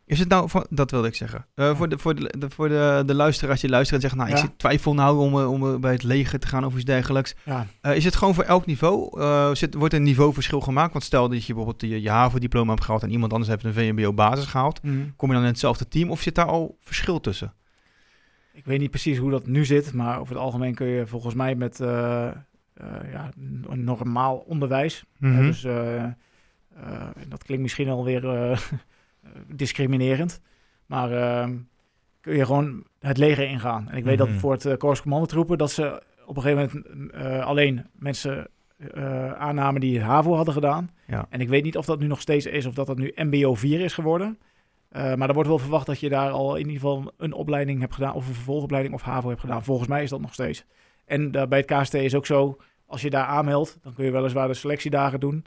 Is 0.09 0.19
het 0.19 0.29
nou, 0.29 0.49
van, 0.49 0.65
dat 0.69 0.91
wilde 0.91 1.07
ik 1.07 1.15
zeggen. 1.15 1.45
Eh, 1.55 1.75
voor 1.75 1.89
de, 1.89 1.97
voor 1.97 2.15
de, 2.15 2.33
de- 2.37 2.49
voor 2.49 2.69
de, 2.69 3.03
de 3.05 3.13
luisteraars 3.13 3.61
die 3.61 3.69
luisteren 3.69 4.01
en 4.03 4.09
zeggen, 4.09 4.27
nou, 4.27 4.31
ik 4.39 4.47
zit 4.49 4.59
twijfel 4.59 4.93
nou 4.93 5.17
om, 5.19 5.39
eh, 5.39 5.51
om 5.51 5.67
eh, 5.73 5.79
bij 5.79 5.91
het 5.91 6.03
leger 6.03 6.39
te 6.39 6.47
gaan 6.47 6.65
of 6.65 6.75
iets 6.75 6.83
dergelijks. 6.83 7.35
Ja, 7.45 7.65
Eh, 7.81 7.95
is 7.95 8.05
het 8.05 8.15
gewoon 8.15 8.33
voor 8.33 8.43
elk 8.43 8.65
niveau? 8.65 9.21
Eh, 9.21 9.53
zit, 9.53 9.73
wordt 9.73 9.93
er 9.93 9.99
een 9.99 10.05
niveauverschil 10.05 10.59
gemaakt? 10.61 10.91
Want 10.93 11.03
stel 11.03 11.29
dat 11.29 11.45
je 11.45 11.53
bijvoorbeeld 11.53 11.91
je, 11.91 12.01
je 12.01 12.09
HAVO-diploma 12.09 12.71
hebt 12.71 12.83
gehaald 12.83 13.03
en 13.03 13.11
iemand 13.11 13.31
anders 13.33 13.51
heeft 13.51 13.63
een 13.63 13.73
VMBO-basis 13.73 14.45
gehaald. 14.45 14.83
Mhm. 14.83 14.97
Kom 15.15 15.27
je 15.29 15.33
dan 15.35 15.43
in 15.43 15.49
hetzelfde 15.49 15.87
team 15.87 16.09
of 16.11 16.21
zit 16.21 16.35
daar 16.35 16.47
al 16.47 16.77
verschil 16.79 17.19
tussen? 17.19 17.53
Ik 18.53 18.65
weet 18.65 18.79
niet 18.79 18.89
precies 18.91 19.17
hoe 19.17 19.31
dat 19.31 19.47
nu 19.47 19.65
zit, 19.65 19.93
maar 19.93 20.19
over 20.19 20.33
het 20.33 20.43
algemeen 20.43 20.75
kun 20.75 20.87
je 20.87 21.07
volgens 21.07 21.33
mij 21.33 21.55
met 21.55 21.79
eh, 21.79 22.27
eh, 22.27 22.33
ja, 23.11 23.29
een 23.69 23.83
normaal 23.83 24.37
onderwijs. 24.37 25.03
Mhm. 25.17 25.39
eh, 25.39 25.45
dus 25.45 25.63
eh, 25.63 26.03
eh, 26.03 26.11
dat 27.27 27.43
klinkt 27.43 27.63
misschien 27.63 27.89
alweer 27.89 28.29
eh 28.29 28.57
discriminerend, 29.47 30.41
maar 30.85 31.11
ehm, 31.11 31.57
kun 32.21 32.35
je 32.35 32.45
gewoon 32.45 32.83
het 32.99 33.17
leger 33.17 33.47
ingaan. 33.49 33.89
En 33.89 33.97
ik 33.97 34.03
weet 34.03 34.17
Mhm. 34.19 34.27
dat 34.27 34.39
voor 34.39 34.51
het 34.51 34.65
uh, 34.65 34.73
Korps 34.75 35.01
Commandotroepen 35.01 35.57
dat 35.57 35.71
ze 35.71 36.01
op 36.25 36.35
een 36.35 36.41
gegeven 36.41 36.83
moment 36.85 37.11
eh, 37.11 37.45
alleen 37.45 37.85
mensen 37.93 38.47
eh, 38.93 39.31
aannamen 39.31 39.81
die 39.81 40.01
HAVO 40.01 40.35
hadden 40.35 40.53
gedaan. 40.53 40.89
Ja. 41.07 41.25
En 41.29 41.41
ik 41.41 41.49
weet 41.49 41.63
niet 41.63 41.77
of 41.77 41.85
dat 41.85 41.99
nu 41.99 42.07
nog 42.07 42.21
steeds 42.21 42.45
is 42.45 42.65
of 42.65 42.73
dat 42.73 42.87
dat 42.87 42.97
nu 42.97 43.11
MBO 43.15 43.53
4 43.55 43.79
is 43.79 43.93
geworden. 43.93 44.37
Eh, 44.89 45.13
maar 45.13 45.27
er 45.27 45.33
wordt 45.33 45.49
wel 45.49 45.59
verwacht 45.59 45.85
dat 45.85 45.99
je 45.99 46.09
daar 46.09 46.29
al 46.29 46.51
in 46.55 46.57
ieder 46.67 46.73
geval 46.73 47.11
een 47.17 47.33
opleiding 47.33 47.79
hebt 47.79 47.93
gedaan, 47.93 48.13
of 48.13 48.27
een 48.27 48.33
vervolgopleiding 48.33 48.93
of 48.95 49.01
HAVO 49.01 49.27
hebt 49.29 49.41
gedaan. 49.41 49.63
Volgens 49.63 49.87
mij 49.87 50.03
is 50.03 50.09
dat 50.09 50.21
nog 50.21 50.33
steeds. 50.33 50.65
En 51.05 51.31
eh, 51.31 51.47
bij 51.47 51.59
het 51.59 51.67
KST 51.81 51.93
is 51.93 52.15
ook 52.15 52.25
zo, 52.25 52.57
als 52.85 53.01
je 53.01 53.09
daar 53.09 53.25
aanmeldt, 53.25 53.77
dan 53.83 53.93
kun 53.93 54.05
je 54.05 54.11
weliswaar 54.11 54.47
de 54.47 54.53
selectiedagen 54.53 55.19
doen. 55.19 55.43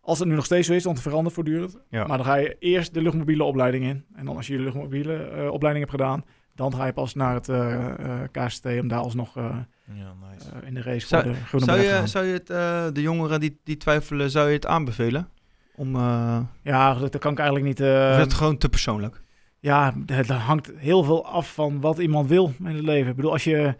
Als 0.00 0.18
het 0.18 0.28
nu 0.28 0.34
nog 0.34 0.44
steeds 0.44 0.66
zo 0.66 0.72
is, 0.72 0.84
want 0.84 0.96
het 0.96 1.06
verandert 1.06 1.34
voortdurend. 1.34 1.78
Ja. 1.90 2.06
Maar 2.06 2.16
dan 2.16 2.26
ga 2.26 2.34
je 2.34 2.56
eerst 2.58 2.94
de 2.94 3.02
luchtmobiele 3.02 3.44
opleiding 3.44 3.84
in. 3.84 4.04
En 4.14 4.24
dan 4.24 4.36
als 4.36 4.46
je 4.46 4.56
de 4.56 4.62
luchtmobiele 4.62 5.14
eh, 5.16 5.50
opleiding 5.50 5.86
hebt 5.88 6.00
gedaan, 6.00 6.24
dan 6.54 6.74
ga 6.74 6.86
je 6.86 6.92
pas 6.92 7.14
naar 7.14 7.34
het 7.34 7.48
eh, 7.48 8.22
eh, 8.22 8.28
KST 8.32 8.66
om 8.66 8.88
daar 8.88 8.98
alsnog 9.00 9.36
eh, 9.36 9.56
Ja, 9.94 10.12
nice. 10.32 10.50
eh, 10.62 10.68
in 10.68 10.74
de 10.74 10.82
race 10.82 11.06
Zou- 11.06 11.22
voor 11.22 11.32
de 11.32 11.38
groene 11.44 11.64
Zou 11.66 11.78
je, 11.80 11.88
gaan. 11.88 12.08
zou 12.08 12.24
je 12.24 12.32
het, 12.32 12.50
eh, 12.50 12.86
de 12.92 13.00
jongeren 13.00 13.40
die, 13.40 13.60
die 13.64 13.76
twijfelen, 13.76 14.30
zou 14.30 14.48
je 14.48 14.54
het 14.54 14.66
aanbevelen? 14.66 15.28
Om, 15.76 15.94
eh, 15.96 16.40
Ja, 16.62 16.94
dat, 16.94 17.18
kan 17.18 17.32
ik 17.32 17.38
eigenlijk 17.38 17.68
niet... 17.68 17.80
eh, 17.80 18.10
is 18.10 18.16
het 18.16 18.34
gewoon 18.34 18.58
te 18.58 18.68
persoonlijk? 18.68 19.22
Ja, 19.60 19.94
het 20.06 20.28
hangt 20.28 20.72
heel 20.76 21.02
veel 21.02 21.26
af 21.26 21.52
van 21.54 21.80
wat 21.80 21.98
iemand 21.98 22.28
wil 22.28 22.52
in 22.58 22.66
het 22.66 22.84
leven. 22.84 23.10
Ik 23.10 23.16
bedoel, 23.16 23.32
als 23.32 23.44
je, 23.44 23.74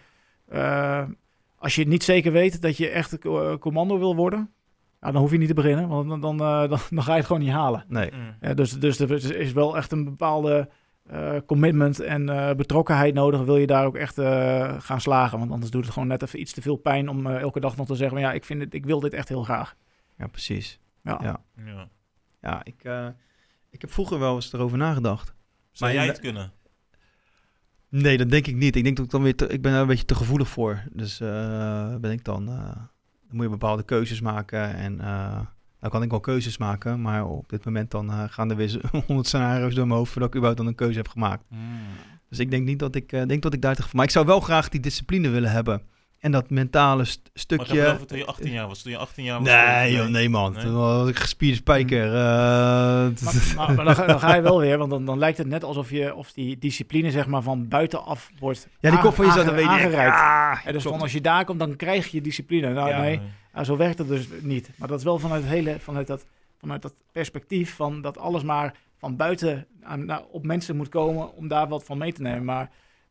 eh, 0.48 1.02
als 1.58 1.74
je 1.74 1.86
niet 1.86 2.02
zeker 2.04 2.32
weet 2.32 2.62
dat 2.62 2.76
je 2.76 2.88
echt 2.88 3.18
co- 3.18 3.58
commando 3.58 3.98
wil 3.98 4.16
worden, 4.16 4.50
ja, 5.00 5.10
dan 5.12 5.16
hoef 5.16 5.30
je 5.30 5.38
niet 5.38 5.48
te 5.48 5.54
beginnen, 5.54 5.88
want 5.88 6.08
dan, 6.08 6.20
dan, 6.20 6.40
eh, 6.40 6.68
dan, 6.68 6.78
dan 6.90 7.02
ga 7.02 7.10
je 7.12 7.16
het 7.18 7.26
gewoon 7.26 7.42
niet 7.42 7.50
halen. 7.50 7.84
Nee. 7.88 8.10
Mm. 8.12 8.34
Ja, 8.40 8.54
dus, 8.54 8.72
dus 8.72 8.98
er 8.98 9.36
is- 9.36 9.52
wel 9.52 9.76
echt 9.76 9.92
een 9.92 10.04
bepaalde 10.04 10.68
eh, 11.06 11.36
commitment 11.46 12.00
en 12.00 12.28
eh, 12.28 12.54
betrokkenheid 12.54 13.14
nodig. 13.14 13.42
Wil 13.42 13.56
je 13.56 13.66
daar 13.66 13.86
ook 13.86 13.96
echt 13.96 14.18
eh, 14.18 14.74
gaan 14.78 15.00
slagen? 15.00 15.38
Want 15.38 15.50
anders 15.50 15.70
doet 15.70 15.84
het 15.84 15.92
gewoon 15.92 16.08
net 16.08 16.22
even 16.22 16.40
iets 16.40 16.52
te 16.52 16.62
veel 16.62 16.76
pijn 16.76 17.08
om 17.08 17.26
eh, 17.26 17.40
elke 17.40 17.60
dag 17.60 17.76
nog 17.76 17.86
te 17.86 17.94
zeggen: 17.94 18.20
ja, 18.20 18.32
ik, 18.32 18.44
vind 18.44 18.60
het, 18.60 18.74
ik 18.74 18.84
wil 18.86 19.00
dit 19.00 19.12
echt 19.14 19.28
heel 19.28 19.42
graag. 19.42 19.76
Ja, 20.18 20.26
precies. 20.26 20.80
Ja. 21.02 21.18
Ja. 21.22 21.40
Ja. 21.64 21.88
Ja, 22.40 22.60
ik, 22.64 22.84
eh, 22.84 23.06
ik 23.70 23.80
heb 23.80 23.92
vroeger 23.92 24.18
wel 24.18 24.34
eens 24.34 24.52
erover 24.52 24.78
nagedacht. 24.78 25.34
Zou 25.72 25.90
Maar 25.94 26.00
jij 26.02 26.10
het 26.12 26.20
kunnen? 26.20 26.52
Nee, 27.88 28.16
dat 28.18 28.30
denk 28.30 28.46
ik 28.46 28.54
niet. 28.56 28.76
Ik 28.76 28.84
denk 28.84 28.96
dat 28.96 29.04
ik 29.04 29.10
dan 29.10 29.22
weer 29.22 29.36
te- 29.36 29.46
ik 29.48 29.62
ben 29.62 29.72
daar 29.72 29.80
een 29.80 29.86
beetje 29.86 30.04
te 30.04 30.14
gevoelig 30.14 30.48
voor. 30.48 30.82
Dus 30.92 31.20
eh, 31.20 31.94
ben 31.96 32.10
ik 32.10 32.24
dan, 32.24 32.48
eh, 32.48 32.76
dan 33.28 33.36
moet 33.36 33.44
je 33.44 33.50
bepaalde 33.50 33.82
keuzes 33.82 34.20
maken. 34.20 34.74
En 34.74 35.00
nou 35.80 35.92
kan 35.92 36.02
ik 36.02 36.10
wel 36.10 36.20
keuzes 36.20 36.58
maken, 36.58 37.00
maar 37.00 37.26
op 37.26 37.48
dit 37.48 37.64
moment 37.64 37.90
dan 37.90 38.10
eh, 38.10 38.24
gaan 38.28 38.50
er 38.50 38.56
weer 38.56 38.80
honderd 39.06 39.26
scenario's 39.26 39.74
door 39.74 39.86
mijn 39.86 39.98
hoofd 39.98 40.12
voordat 40.12 40.28
ik 40.30 40.36
überhaupt 40.36 40.62
dan 40.62 40.70
een 40.70 40.78
keuze 40.78 40.98
heb 40.98 41.08
gemaakt. 41.08 41.44
Dus 42.28 42.38
ik 42.38 42.50
denk 42.50 42.66
niet 42.66 42.78
dat 42.78 42.94
ik, 42.94 43.12
eh, 43.12 43.26
denk 43.26 43.42
dat 43.42 43.52
ik 43.52 43.60
daar 43.60 43.74
te 43.74 43.82
gevoelig 43.82 43.94
Maar 43.94 44.04
ik 44.04 44.10
zou 44.10 44.26
wel 44.26 44.40
graag 44.40 44.68
die 44.68 44.80
discipline 44.80 45.28
willen 45.28 45.50
hebben. 45.50 45.82
En 46.18 46.32
dat 46.32 46.50
mentale 46.50 47.04
st- 47.04 47.20
Maar 47.22 47.30
ik 47.34 47.40
stukje. 47.40 47.76
heb 47.78 47.84
het 47.86 47.94
over 47.94 48.06
toen 48.06 48.18
je 48.18 48.24
18 48.24 48.50
jaar 48.52 48.66
was. 48.68 48.82
Toen 48.82 48.92
je 48.92 48.98
18 48.98 49.24
jaar 49.24 49.38
was. 49.38 49.48
Nee, 49.48 49.92
joh, 49.92 50.06
nee 50.06 50.28
man. 50.28 50.52
Nee? 50.52 50.62
Toen 50.64 50.74
was 50.74 51.08
ik 51.08 51.16
gespierde 51.18 51.56
spijker. 51.56 52.04
eh, 52.06 52.12
Maar, 52.12 53.34
maar, 53.56 53.74
maar 53.74 53.84
dan, 53.84 53.94
ga, 53.94 54.06
dan 54.06 54.20
ga 54.20 54.34
je 54.34 54.40
wel 54.42 54.58
weer, 54.60 54.78
want 54.78 54.90
dan, 54.90 55.04
dan 55.04 55.18
lijkt 55.18 55.38
het 55.38 55.46
net 55.46 55.64
alsof 55.64 55.90
je 55.90 56.14
of 56.14 56.32
die 56.32 56.58
discipline 56.58 57.10
zeg 57.10 57.26
maar 57.26 57.42
van 57.42 57.68
buitenaf 57.68 58.30
wordt 58.38 58.68
ja, 58.80 58.90
die 58.90 58.98
kop 58.98 59.14
van 59.14 59.26
jezelf, 59.26 59.46
aange- 59.46 59.56
dan 59.56 59.66
weet 59.66 59.78
je. 59.78 59.84
aangereikt. 59.86 60.16
Ah, 60.16 60.66
En 60.66 60.72
dus 60.72 60.82
klopt. 60.82 60.96
van 60.96 61.00
als 61.04 61.12
je 61.12 61.20
daar 61.20 61.44
komt, 61.44 61.58
dan 61.58 61.76
krijg 61.76 62.06
je 62.06 62.20
discipline. 62.20 62.72
Nou, 62.72 62.88
Ja, 62.88 63.00
nee, 63.00 63.20
nou, 63.52 63.64
zo 63.64 63.76
werkt 63.76 63.98
het 63.98 64.08
dus 64.08 64.26
niet. 64.42 64.70
Maar 64.76 64.88
dat 64.88 64.98
is 64.98 65.04
wel 65.04 65.18
vanuit, 65.18 65.42
het 65.42 65.50
hele, 65.52 65.76
vanuit, 65.80 66.06
dat, 66.06 66.26
vanuit 66.58 66.82
dat 66.82 66.94
perspectief 67.12 67.74
van 67.74 68.00
dat 68.02 68.18
alles 68.18 68.42
maar 68.42 68.74
van 68.98 69.16
buiten 69.16 69.66
aan, 69.82 70.04
nou, 70.04 70.22
op 70.30 70.44
mensen 70.46 70.76
moet 70.76 70.88
komen 70.88 71.34
om 71.36 71.48
daar 71.48 71.68
wat 71.68 71.84
van 71.84 71.98
mee 71.98 72.12
te 72.12 72.22
nemen. 72.22 72.44
Maar 72.44 72.62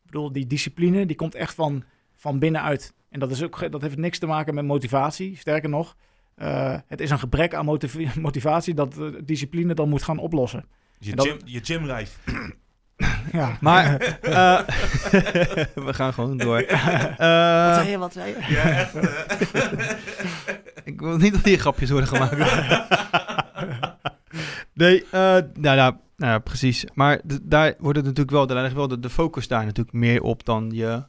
ik 0.04 0.10
bedoel, 0.10 0.32
die 0.32 0.46
discipline 0.46 1.06
die 1.06 1.16
komt 1.16 1.34
echt 1.34 1.54
van, 1.54 1.84
van 2.18 2.38
binnenuit. 2.38 2.94
En 3.10 3.20
dat, 3.20 3.30
is 3.30 3.42
ook, 3.42 3.72
dat 3.72 3.82
heeft 3.82 3.96
niks 3.96 4.18
te 4.18 4.26
maken 4.26 4.54
met 4.54 4.64
motivatie. 4.64 5.36
Sterker 5.36 5.68
nog, 5.68 5.96
eh, 6.34 6.76
het 6.86 7.00
is 7.00 7.10
een 7.10 7.18
gebrek 7.18 7.54
aan 7.54 7.64
motiv- 7.64 8.14
motivatie 8.28 8.74
dat 8.74 8.94
discipline 9.24 9.74
dan 9.74 9.88
moet 9.88 10.02
gaan 10.02 10.18
oplossen. 10.18 10.64
Je, 10.98 11.14
dat- 11.16 11.26
gym, 11.26 11.38
je 11.44 11.60
gymlife. 11.64 12.18
Ja. 13.32 13.56
Maar 13.60 14.00
eh, 14.22 14.60
we 15.86 15.94
gaan 15.94 16.12
gewoon 16.12 16.36
door. 16.36 16.58
Eh, 16.58 17.84
je? 17.88 17.96
Wat 17.98 18.12
zei 18.12 18.28
je? 18.38 18.52
Ja, 18.54 18.62
echt. 18.62 18.94
ik 20.84 21.00
wil 21.00 21.16
niet 21.16 21.32
dat 21.32 21.44
hier 21.44 21.58
grapjes 21.58 21.90
worden 21.90 22.08
gemaakt. 22.08 22.36
Nee, 24.74 25.04
eh, 25.10 25.20
nou, 25.30 25.44
nou, 25.54 25.76
nou 26.16 26.32
ja, 26.32 26.38
precies. 26.38 26.84
Maar 26.94 27.20
daar 27.42 27.74
wordt 27.78 27.96
het 27.96 28.06
natuurlijk 28.06 28.36
wel, 28.36 28.46
daar 28.46 28.62
ligt 28.62 28.74
wel 28.74 28.88
de, 28.88 29.00
de 29.00 29.10
focus 29.10 29.48
daar 29.48 29.64
natuurlijk 29.64 29.96
meer 29.96 30.22
op 30.22 30.44
dan 30.44 30.70
je, 30.74 31.02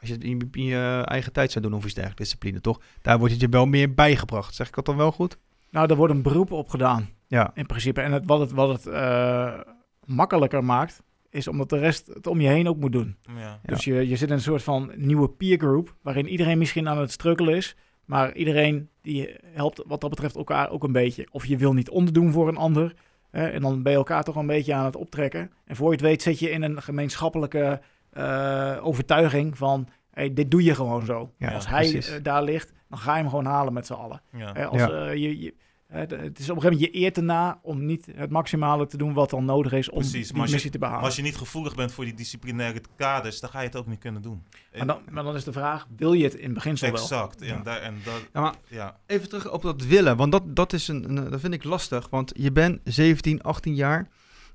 als 0.00 0.08
je 0.08 0.14
het 0.14 0.24
in, 0.24 0.48
in 0.52 0.64
je 0.64 1.02
eigen 1.04 1.32
tijd 1.32 1.52
zou 1.52 1.64
doen 1.64 1.74
of 1.74 1.84
iets 1.84 1.94
dergelijks, 1.94 2.22
discipline, 2.22 2.60
toch? 2.60 2.80
Daar 3.02 3.18
wordt 3.18 3.32
het 3.32 3.42
je 3.42 3.48
wel 3.48 3.66
meer 3.66 3.94
bijgebracht. 3.94 4.54
Zeg 4.54 4.68
ik 4.68 4.74
dat 4.74 4.86
dan 4.86 4.96
wel 4.96 5.12
goed? 5.12 5.38
Nou, 5.70 5.90
er 5.90 5.96
wordt 5.96 6.14
een 6.14 6.22
beroep 6.22 6.52
op 6.52 6.68
gedaan, 6.68 7.08
Ja, 7.26 7.50
in 7.54 7.66
principe. 7.66 8.00
En 8.00 8.12
het, 8.12 8.26
wat 8.26 8.40
het, 8.40 8.52
wat 8.52 8.68
het 8.68 8.86
eh, 8.86 9.60
makkelijker 10.04 10.64
maakt, 10.64 11.02
is 11.30 11.48
omdat 11.48 11.68
de 11.68 11.78
rest 11.78 12.06
het 12.06 12.26
om 12.26 12.40
je 12.40 12.48
heen 12.48 12.68
ook 12.68 12.76
moet 12.76 12.92
doen. 12.92 13.16
Ja. 13.22 13.40
Ja. 13.40 13.58
Dus 13.62 13.84
je, 13.84 14.08
je 14.08 14.16
zit 14.16 14.28
in 14.28 14.34
een 14.34 14.40
soort 14.40 14.62
van 14.62 14.92
nieuwe 14.96 15.28
peer 15.28 15.58
group, 15.58 15.94
waarin 16.02 16.28
iedereen 16.28 16.58
misschien 16.58 16.88
aan 16.88 16.98
het 16.98 17.10
struggelen 17.10 17.56
is, 17.56 17.76
maar 18.04 18.34
iedereen 18.34 18.88
die 19.02 19.36
helpt 19.42 19.82
wat 19.86 20.00
dat 20.00 20.10
betreft 20.10 20.36
elkaar 20.36 20.70
ook 20.70 20.84
een 20.84 20.92
beetje. 20.92 21.26
Of 21.30 21.46
je 21.46 21.56
wil 21.56 21.72
niet 21.72 21.90
onderdoen 21.90 22.32
voor 22.32 22.48
een 22.48 22.56
ander, 22.56 22.94
hè, 23.30 23.46
en 23.46 23.60
dan 23.60 23.82
ben 23.82 23.92
je 23.92 23.98
elkaar 23.98 24.24
toch 24.24 24.36
een 24.36 24.46
beetje 24.46 24.74
aan 24.74 24.84
het 24.84 24.96
optrekken. 24.96 25.50
En 25.64 25.76
voor 25.76 25.86
je 25.86 25.92
het 25.92 26.00
weet 26.00 26.22
zit 26.22 26.38
je 26.38 26.50
in 26.50 26.62
een 26.62 26.82
gemeenschappelijke 26.82 27.80
eh, 28.18 28.86
overtuiging 28.86 29.58
van, 29.58 29.88
hey, 30.10 30.32
dit 30.34 30.50
doe 30.50 30.62
je 30.62 30.74
gewoon 30.74 31.04
zo. 31.04 31.32
ja 31.38 31.52
Als 31.52 31.68
hij 31.68 31.94
eh, 32.02 32.22
daar 32.22 32.42
ligt, 32.42 32.72
dan 32.88 32.98
ga 32.98 33.14
je 33.16 33.20
hem 33.20 33.28
gewoon 33.30 33.44
halen 33.44 33.72
met 33.72 33.86
z'n 33.86 33.92
allen. 33.92 34.20
Ja. 34.32 34.52
Als, 34.64 34.80
Ja. 34.80 34.90
eh, 34.90 35.14
je, 35.14 35.40
je, 35.40 35.54
het 35.88 36.10
is 36.12 36.18
op 36.18 36.26
een 36.28 36.32
gegeven 36.62 36.62
moment 36.62 36.80
je 36.80 36.90
eert 36.90 37.16
erna 37.16 37.58
om 37.62 37.84
niet 37.84 38.08
het 38.14 38.30
maximale 38.30 38.86
te 38.86 38.96
doen 38.96 39.12
wat 39.12 39.30
dan 39.30 39.44
nodig 39.44 39.72
is 39.72 39.90
om 39.90 39.98
Precies, 39.98 40.28
die 40.32 40.42
je- 40.44 40.50
missie 40.50 40.70
te 40.70 40.78
behalen. 40.78 41.00
Maar 41.00 41.08
als 41.08 41.16
je 41.18 41.22
niet 41.24 41.36
gevoelig 41.36 41.74
bent 41.74 41.92
voor 41.92 42.04
die 42.04 42.14
disciplinaire 42.14 42.80
kaders, 42.96 43.40
dan 43.40 43.50
ga 43.50 43.60
je 43.60 43.66
het 43.66 43.76
ook 43.76 43.86
niet 43.86 43.98
kunnen 43.98 44.22
doen. 44.22 44.42
maar, 44.76 44.86
dan, 44.86 44.98
maar 45.10 45.24
dan 45.24 45.34
is 45.34 45.44
de 45.44 45.52
vraag, 45.52 45.86
wil 45.96 46.12
je 46.12 46.24
het 46.24 46.34
in 46.34 46.54
beginsel 46.54 46.90
wel? 46.90 47.00
Exact. 47.00 47.44
Ja. 47.44 47.56
En, 47.56 47.62
daar, 47.62 47.80
en 47.80 47.94
dat, 48.04 48.20
Ja, 48.32 48.40
maar 48.40 48.54
ja. 48.68 48.96
even 49.06 49.28
terug 49.28 49.50
op 49.52 49.62
dat 49.62 49.84
willen, 49.84 50.16
want 50.16 50.32
dat, 50.32 50.42
dat, 50.56 50.72
is 50.72 50.88
een, 50.88 51.16
een, 51.16 51.30
dat 51.30 51.40
vind 51.40 51.54
ik 51.54 51.64
lastig. 51.64 52.08
Want 52.10 52.32
je 52.36 52.52
bent 52.52 52.80
17, 52.84 53.42
18 53.42 53.74
jaar 53.74 54.08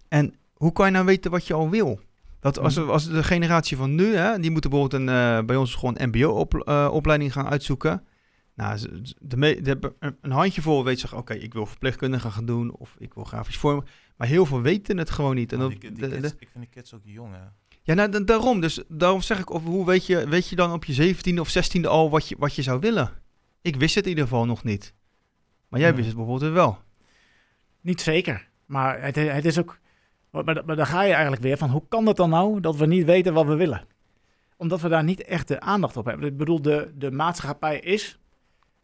en 0.07 0.35
hoe 0.53 0.71
kan 0.71 0.85
je 0.85 0.91
nou 0.91 1.05
weten 1.05 1.31
wat 1.31 1.47
je 1.47 1.53
al 1.53 1.69
wil? 1.69 1.99
Dat 2.43 2.59
als, 2.59 2.75
Mhm. 2.77 2.89
als 2.89 3.07
de 3.09 3.23
generatie 3.23 3.77
van 3.77 3.95
nu, 3.95 4.15
hè, 4.15 4.39
die 4.39 4.51
moeten 4.51 4.69
bijvoorbeeld 4.69 5.01
een, 5.01 5.09
eh, 5.09 5.45
bij 5.45 5.55
ons 5.55 5.75
gewoon 5.75 5.95
een 5.97 6.07
mbo-opleiding 6.09 7.33
gaan 7.33 7.47
uitzoeken. 7.47 8.03
Nou, 8.55 8.79
de 9.19 9.37
me, 9.37 9.61
de, 9.61 9.69
hebben 9.69 9.93
een- 9.99 10.31
handjevol 10.31 10.83
weet 10.83 10.99
zich, 10.99 11.15
oké, 11.15 11.33
ik 11.33 11.53
wil 11.53 11.65
verpleegkundige 11.65 12.31
gaan 12.31 12.45
doen 12.45 12.71
of 12.75 12.95
ik 12.97 13.13
wil 13.13 13.23
grafisch 13.23 13.57
vormen. 13.57 13.85
Maar 14.17 14.27
heel 14.27 14.45
veel 14.45 14.61
weten 14.61 14.97
het 14.97 15.09
gewoon 15.09 15.35
niet. 15.35 15.53
En 15.53 15.59
dat, 15.59 15.69
die, 15.69 15.79
die 15.79 15.91
de- 15.91 16.07
de- 16.19 16.27
ik 16.27 16.49
vind 16.51 16.53
die 16.53 16.67
kids 16.69 16.93
ook 16.93 17.01
jong, 17.03 17.33
hè. 17.33 17.39
ja, 17.83 17.93
nou, 17.93 18.09
da- 18.11 18.19
daarom. 18.19 18.61
Dus 18.61 18.83
daarom 18.87 19.21
zeg 19.21 19.39
ik, 19.39 19.49
of, 19.49 19.63
hoe 19.63 19.85
weet 19.85 20.05
je, 20.05 20.27
weet 20.29 20.47
je 20.49 20.55
dan 20.55 20.71
op 20.73 20.85
je 20.85 20.93
17e 20.93 21.39
of 21.39 21.49
16e 21.49 21.87
al 21.87 22.09
wat 22.09 22.27
je, 22.27 22.35
wat 22.39 22.55
je 22.55 22.61
zou 22.61 22.79
willen? 22.79 23.11
Ik 23.61 23.75
wist 23.75 23.95
het 23.95 24.03
in 24.03 24.09
ieder 24.09 24.23
geval 24.27 24.45
nog 24.45 24.63
niet. 24.63 24.93
Maar 25.67 25.79
jij 25.79 25.89
Hmm. 25.89 25.97
wist 25.97 26.09
het 26.09 26.17
bijvoorbeeld 26.17 26.53
wel. 26.53 26.77
Niet 27.81 28.01
zeker. 28.01 28.49
Maar 28.65 29.01
het, 29.01 29.15
het 29.15 29.45
is 29.45 29.59
ook. 29.59 29.79
Maar, 30.33 30.61
maar, 30.65 30.85
ga 30.85 31.01
je 31.01 31.11
eigenlijk 31.13 31.41
weer 31.41 31.57
van 31.57 31.69
hoe 31.69 31.83
kan 31.89 32.05
het 32.05 32.15
dan 32.15 32.29
nou 32.29 32.59
dat 32.59 32.75
we 32.75 32.85
niet 32.85 33.05
weten 33.05 33.33
wat 33.33 33.45
we 33.45 33.55
willen? 33.55 33.85
Omdat 34.57 34.81
we 34.81 34.89
daar 34.89 35.03
niet 35.03 35.23
echt 35.23 35.47
de 35.47 35.59
aandacht 35.59 35.97
op 35.97 36.05
hebben. 36.05 36.27
Ik 36.27 36.37
bedoel, 36.37 36.61
de, 36.61 36.91
de 36.95 37.11
maatschappij 37.11 37.79
is. 37.79 38.19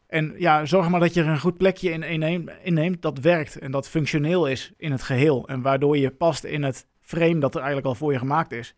En 0.08 0.34
ja, 0.38 0.66
zorg 0.66 0.90
maar 0.90 1.00
dat 1.00 1.14
je 1.14 1.22
er 1.22 1.28
een 1.28 1.40
goed 1.40 1.58
plekje 1.58 1.92
in 1.92 2.04
inneemt, 2.04 2.52
inneemt 2.64 3.02
dat 3.02 3.20
werkt 3.20 3.60
en 3.60 3.72
dat 3.72 3.90
functioneel 3.90 4.48
is 4.48 4.74
in 4.78 4.92
het 4.92 5.02
geheel. 5.02 5.48
En 5.48 5.62
waardoor 5.62 5.98
je 5.98 6.12
past 6.12 6.44
in 6.44 6.64
het 6.64 6.88
frame 7.02 7.40
dat 7.40 7.54
er 7.54 7.60
eigenlijk 7.60 7.88
al 7.88 7.96
voor 7.96 8.12
je 8.12 8.18
gemaakt 8.18 8.52
is. 8.52 8.76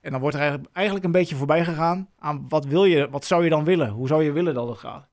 En 0.00 0.10
dan 0.10 0.20
wordt 0.20 0.36
er 0.36 0.60
eigenlijk, 0.72 1.04
een 1.04 1.12
beetje 1.12 1.36
voorbij 1.36 1.64
gegaan 1.64 2.08
aan 2.18 2.44
wat 2.48 2.64
wil 2.64 2.84
je, 2.84 3.10
wat 3.10 3.24
zou 3.24 3.44
je 3.44 3.50
dan 3.50 3.64
willen? 3.64 3.88
Hoe 3.88 4.08
zou 4.08 4.24
je 4.24 4.32
willen 4.32 4.54
dat 4.54 4.68
het 4.68 4.78
gaat? 4.78 5.08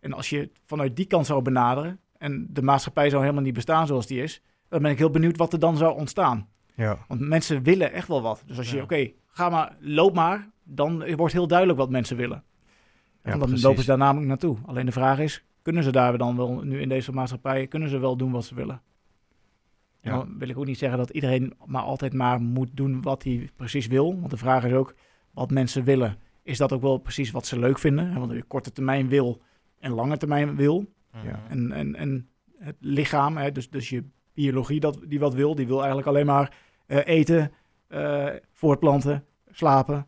En 0.00 0.12
als 0.12 0.30
je 0.30 0.50
vanuit 0.64 0.96
die 0.96 1.06
kant 1.06 1.26
zou 1.26 1.42
benaderen 1.42 2.00
en 2.18 2.46
de 2.50 2.62
maatschappij 2.62 3.10
zou 3.10 3.22
helemaal 3.22 3.42
niet 3.42 3.54
bestaan 3.54 3.86
zoals 3.86 4.06
die 4.06 4.22
is, 4.22 4.42
dan 4.74 4.82
ben 4.82 4.90
ik 4.92 4.98
heel 4.98 5.10
benieuwd 5.10 5.36
wat 5.36 5.52
er 5.52 5.58
dan 5.58 5.76
zou 5.76 5.96
ontstaan. 5.98 6.48
Ja. 6.74 6.98
Want 7.08 7.20
mensen 7.20 7.62
willen 7.62 7.92
echt 7.92 8.08
wel 8.08 8.22
wat. 8.22 8.42
Dus 8.46 8.58
als 8.58 8.70
je, 8.70 8.76
Ja. 8.76 8.82
oké, 8.82 9.10
ga 9.26 9.48
maar, 9.48 9.76
loop 9.80 10.14
maar, 10.14 10.50
dan 10.64 11.14
wordt 11.16 11.32
heel 11.32 11.46
duidelijk 11.46 11.78
wat 11.78 11.90
mensen 11.90 12.16
willen. 12.16 12.42
Ja, 12.46 13.30
Want 13.30 13.38
dan 13.38 13.48
precies. 13.48 13.62
lopen 13.64 13.80
ze 13.80 13.86
daar 13.88 13.98
namelijk 13.98 14.28
naartoe. 14.28 14.56
Alleen 14.66 14.86
de 14.86 14.92
vraag 14.92 15.18
is, 15.18 15.44
kunnen 15.62 15.82
ze 15.82 15.92
daar 15.92 16.18
dan 16.18 16.36
wel, 16.36 16.62
nu 16.62 16.80
in 16.80 16.88
deze 16.88 17.12
maatschappij, 17.12 17.66
kunnen 17.66 17.88
ze 17.88 17.98
wel 17.98 18.16
doen 18.16 18.32
wat 18.32 18.44
ze 18.44 18.54
willen? 18.54 18.82
En 20.00 20.10
Ja. 20.10 20.16
Dan 20.16 20.38
wil 20.38 20.48
ik 20.48 20.58
ook 20.58 20.66
niet 20.66 20.78
zeggen 20.78 20.98
dat 20.98 21.10
iedereen 21.10 21.52
maar 21.64 21.82
altijd 21.82 22.12
maar 22.12 22.40
moet 22.40 22.68
doen 22.72 23.02
wat 23.02 23.22
hij 23.22 23.50
precies 23.56 23.86
wil. 23.86 24.18
Want 24.18 24.30
de 24.30 24.36
vraag 24.36 24.64
is 24.64 24.72
ook, 24.72 24.94
wat 25.30 25.50
mensen 25.50 25.84
willen, 25.84 26.18
is 26.42 26.58
dat 26.58 26.72
ook 26.72 26.82
wel 26.82 26.98
precies 26.98 27.30
wat 27.30 27.46
ze 27.46 27.58
leuk 27.58 27.78
vinden? 27.78 28.18
Want 28.18 28.32
je 28.32 28.42
korte 28.42 28.72
termijn 28.72 29.08
wil 29.08 29.40
en 29.80 29.90
lange 29.92 30.16
termijn 30.16 30.56
wil. 30.56 30.92
Ja. 31.24 31.42
En, 31.48 31.72
en, 31.72 31.94
en 31.94 32.28
het 32.58 32.76
lichaam, 32.80 33.36
hè, 33.36 33.52
dus, 33.52 33.70
dus 33.70 33.88
je 33.88 34.04
biologie 34.34 34.80
dat, 34.80 34.98
die 35.06 35.18
wat 35.20 35.34
wil, 35.34 35.54
die 35.54 35.66
wil 35.66 35.76
eigenlijk 35.78 36.06
alleen 36.08 36.26
maar 36.26 36.56
eh, 36.86 36.98
eten, 37.04 37.52
eh, 37.88 38.26
voortplanten, 38.52 39.24
slapen. 39.50 40.06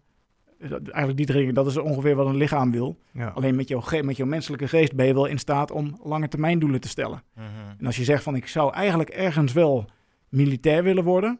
Dus 0.58 0.68
dat- 0.70 0.88
eigenlijk 0.88 1.16
die 1.16 1.26
drie 1.26 1.52
dat 1.52 1.66
is 1.66 1.76
ongeveer 1.76 2.14
wat 2.16 2.26
een 2.26 2.36
lichaam 2.36 2.70
wil. 2.70 2.96
Ja. 3.12 3.28
Alleen 3.28 3.54
met 3.56 3.68
jouw, 3.68 3.82
met 4.02 4.16
jouw 4.16 4.26
menselijke 4.26 4.68
geest 4.68 4.94
ben 4.94 5.06
je 5.06 5.14
wel 5.14 5.26
in 5.26 5.38
staat 5.38 5.70
om 5.70 6.00
lange 6.02 6.28
termijn 6.28 6.58
doelen 6.58 6.80
te 6.80 6.88
stellen. 6.88 7.22
Mhm. 7.34 7.44
En 7.78 7.86
als 7.86 7.96
je 7.96 8.04
zegt 8.04 8.22
van 8.22 8.34
ik 8.36 8.46
zou 8.46 8.72
eigenlijk 8.72 9.10
ergens 9.10 9.52
wel 9.52 9.84
militair 10.28 10.82
willen 10.82 11.04
worden, 11.04 11.38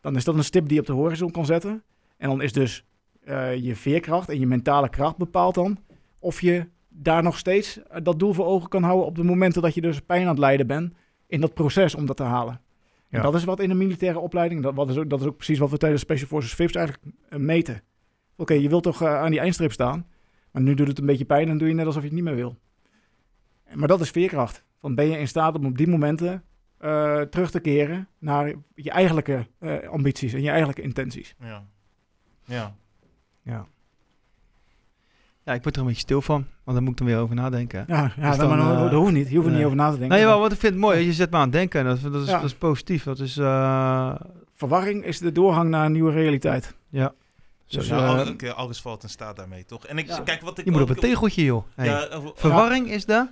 dan 0.00 0.16
is 0.16 0.24
dat 0.24 0.34
een 0.34 0.44
stip 0.44 0.64
die 0.64 0.74
je 0.74 0.80
op 0.80 0.86
de 0.86 0.92
horizon 0.92 1.30
kan 1.30 1.46
zetten. 1.46 1.82
En 2.16 2.28
dan 2.28 2.42
is 2.42 2.52
dus 2.52 2.84
eh, 3.20 3.56
je 3.56 3.76
veerkracht 3.76 4.28
en 4.28 4.38
je 4.38 4.46
mentale 4.46 4.88
kracht 4.88 5.16
bepaalt 5.16 5.54
dan 5.54 5.78
of 6.18 6.40
je 6.40 6.66
daar 6.88 7.22
nog 7.22 7.38
steeds 7.38 7.80
dat 8.02 8.18
doel 8.18 8.32
voor 8.32 8.46
ogen 8.46 8.68
kan 8.68 8.82
houden 8.82 9.06
op 9.06 9.14
de 9.16 9.22
momenten 9.24 9.62
dat 9.62 9.74
je 9.74 9.80
dus 9.80 10.00
pijn 10.00 10.22
aan 10.22 10.28
het 10.28 10.38
lijden 10.38 10.66
bent 10.66 10.94
in 11.30 11.40
dat 11.40 11.54
proces 11.54 11.94
om 11.94 12.06
dat 12.06 12.16
te 12.16 12.22
halen. 12.22 12.60
Ja. 13.08 13.16
En 13.16 13.22
dat 13.22 13.34
is 13.34 13.44
wat 13.44 13.60
in 13.60 13.70
een 13.70 13.76
militaire 13.76 14.18
opleiding, 14.18 14.62
dat, 14.62 14.74
wat 14.74 14.90
is 14.90 14.96
ook, 14.96 15.10
dat 15.10 15.20
is 15.20 15.26
ook 15.26 15.36
precies 15.36 15.58
wat 15.58 15.70
we 15.70 15.76
tijdens 15.76 16.02
Special 16.02 16.28
Forces 16.28 16.54
VIPs 16.54 16.74
eigenlijk 16.74 17.06
eh, 17.28 17.38
meten. 17.38 17.82
Oké, 18.36 18.54
je 18.54 18.68
wilt 18.68 18.82
toch 18.82 19.02
eh, 19.02 19.14
aan 19.14 19.30
die 19.30 19.40
eindstreep 19.40 19.72
staan, 19.72 20.06
maar 20.50 20.62
nu 20.62 20.74
doet 20.74 20.88
het 20.88 20.98
een 20.98 21.06
beetje 21.06 21.24
pijn 21.24 21.48
en 21.48 21.58
doe 21.58 21.68
je 21.68 21.74
net 21.74 21.86
alsof 21.86 22.02
je 22.02 22.08
het 22.08 22.16
niet 22.16 22.24
meer 22.24 22.34
wil. 22.34 22.58
Maar 23.74 23.88
dat 23.88 24.00
is 24.00 24.10
veerkracht. 24.10 24.64
Van 24.80 24.94
ben 24.94 25.06
je 25.06 25.18
in 25.18 25.28
staat 25.28 25.56
om 25.58 25.66
op 25.66 25.76
die 25.76 25.88
momenten 25.88 26.44
eh, 26.78 27.20
terug 27.20 27.50
te 27.50 27.60
keren 27.60 28.08
naar 28.18 28.54
je 28.74 28.90
eigenlijke 28.90 29.46
ambities 29.90 30.32
en 30.32 30.42
je 30.42 30.50
eigenlijke 30.50 30.82
intenties. 30.82 31.34
Ja. 31.40 31.64
Ja. 32.44 32.76
Ja. 33.42 33.66
Ja, 35.44 35.52
ik 35.54 35.62
word 35.62 35.74
er 35.74 35.80
een 35.80 35.86
beetje 35.86 36.02
stil 36.02 36.22
van, 36.22 36.46
want 36.64 36.76
daar 36.76 36.82
moet 36.82 36.90
ik 36.90 36.96
dan 36.98 37.06
weer 37.06 37.18
over 37.18 37.34
nadenken. 37.34 37.84
Ja, 37.88 38.12
ja 38.16 38.28
Dus 38.28 38.38
dat, 38.38 38.48
maar 38.48 38.56
dan, 38.56 38.78
dat, 38.78 38.90
eh, 38.90 38.96
hoeft 38.96 39.12
niet. 39.12 39.28
Je 39.28 39.34
hoeft 39.34 39.46
er 39.46 39.52
nee. 39.52 39.56
niet 39.62 39.64
over 39.72 39.76
na 39.76 39.90
te 39.90 39.98
denken. 39.98 40.08
Nou 40.08 40.20
jawel, 40.20 40.40
wat 40.40 40.52
ik 40.52 40.58
vind 40.58 40.72
het 40.72 40.82
mooi, 40.82 41.00
je 41.00 41.12
zet 41.12 41.30
me 41.30 41.36
aan 41.36 41.42
het 41.42 41.52
denken. 41.52 41.84
Dat, 41.84 42.00
dat, 42.02 42.22
is, 42.22 42.28
Ja. 42.28 42.34
dat 42.36 42.44
is 42.44 42.54
positief. 42.54 43.02
Dat 43.04 43.18
is, 43.18 43.36
eh, 43.36 44.14
Verwarring 44.54 45.04
is 45.04 45.18
de 45.18 45.32
doorgang 45.32 45.70
naar 45.70 45.84
een 45.86 45.92
nieuwe 45.92 46.12
realiteit. 46.12 46.74
ja. 46.88 47.12
Dus, 47.66 47.88
ja, 47.88 47.96
eh, 47.96 48.18
al- 48.18 48.28
oké, 48.32 48.52
alles 48.52 48.80
valt 48.80 49.02
en 49.02 49.08
staat 49.08 49.36
daarmee, 49.36 49.64
toch? 49.64 49.86
En 49.86 49.98
ik, 49.98 50.06
Ja. 50.06 50.20
kijk 50.20 50.40
wat 50.42 50.58
ik 50.58 50.64
Je 50.64 50.70
moet 50.70 50.80
op 50.82 50.88
een 50.88 50.96
tegeltje, 50.96 51.44
joh. 51.44 51.64
Hey. 51.74 51.86
Ja, 51.86 52.08
Verwarring 52.34 52.90
is 52.90 53.04
de? 53.04 53.26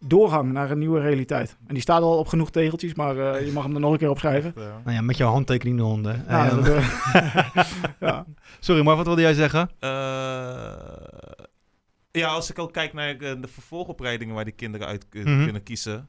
Doorgang 0.00 0.52
naar 0.52 0.70
een 0.70 0.78
nieuwe 0.78 1.00
realiteit. 1.00 1.56
En 1.66 1.74
die 1.74 1.82
staat 1.82 2.02
al 2.02 2.18
op 2.18 2.26
genoeg 2.26 2.50
tegeltjes, 2.50 2.94
maar 2.94 3.18
eh, 3.18 3.46
je 3.46 3.52
mag 3.52 3.64
hem 3.64 3.74
er 3.74 3.80
nog 3.80 3.92
een 3.92 3.98
keer 3.98 4.10
op 4.10 4.18
schrijven. 4.18 4.52
Eh, 4.56 4.62
Nou 4.84 4.96
ja, 4.96 5.02
met 5.02 5.16
jouw 5.16 5.30
handtekening 5.32 5.78
eronder. 5.78 6.20
Ja, 6.28 6.48
eh, 6.50 6.88
ja. 8.00 8.24
Sorry, 8.60 8.84
maar 8.84 8.96
wat 8.96 9.06
wilde 9.06 9.20
jij 9.20 9.34
zeggen? 9.34 9.70
Eh, 9.78 9.90
ja, 12.18 12.28
als 12.28 12.50
ik 12.50 12.58
ook 12.58 12.72
kijk 12.72 12.92
naar 12.92 13.08
eh, 13.10 13.40
de 13.40 13.48
vervolgopleidingen 13.48 14.34
waar 14.34 14.44
die 14.44 14.54
kinderen 14.54 14.86
uit 14.86 15.06
Mhm. 15.12 15.42
kunnen 15.44 15.62
kiezen, 15.62 16.08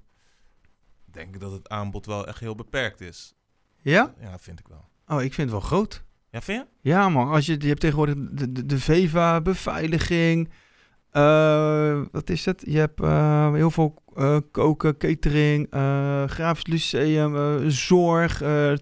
denk 1.06 1.36
ik 1.36 1.42
dat 1.42 1.52
het 1.52 1.70
aanbod 1.70 2.06
wel 2.06 2.28
echt 2.28 2.40
heel 2.40 2.56
beperkt 2.56 3.02
is. 3.02 3.36
Ja? 3.82 4.14
Ja, 4.22 4.40
vind 4.40 4.60
ik 4.60 4.68
wel. 4.68 4.86
Oh, 5.08 5.24
ik 5.24 5.34
vind 5.34 5.52
het 5.52 5.60
wel 5.60 5.68
groot. 5.70 6.04
Ja, 6.32 6.42
vind 6.42 6.66
je? 6.82 6.90
Ja, 6.90 7.10
man. 7.10 7.30
Als 7.30 7.46
je, 7.46 7.56
je 7.60 7.68
hebt 7.68 7.80
tegenwoordig 7.80 8.16
de, 8.32 8.52
de, 8.52 8.66
de 8.66 8.80
VEVA, 8.80 9.42
beveiliging. 9.42 10.50
eh, 11.12 12.02
wat 12.12 12.30
is 12.30 12.46
het? 12.46 12.64
Je 12.66 12.78
hebt 12.78 13.02
eh, 13.02 13.54
heel 13.54 13.72
veel 13.72 14.04
koken, 14.52 14.98
catering, 14.98 15.68
grafisch 16.32 16.68
lyceum, 16.68 17.70
zorg, 17.70 18.38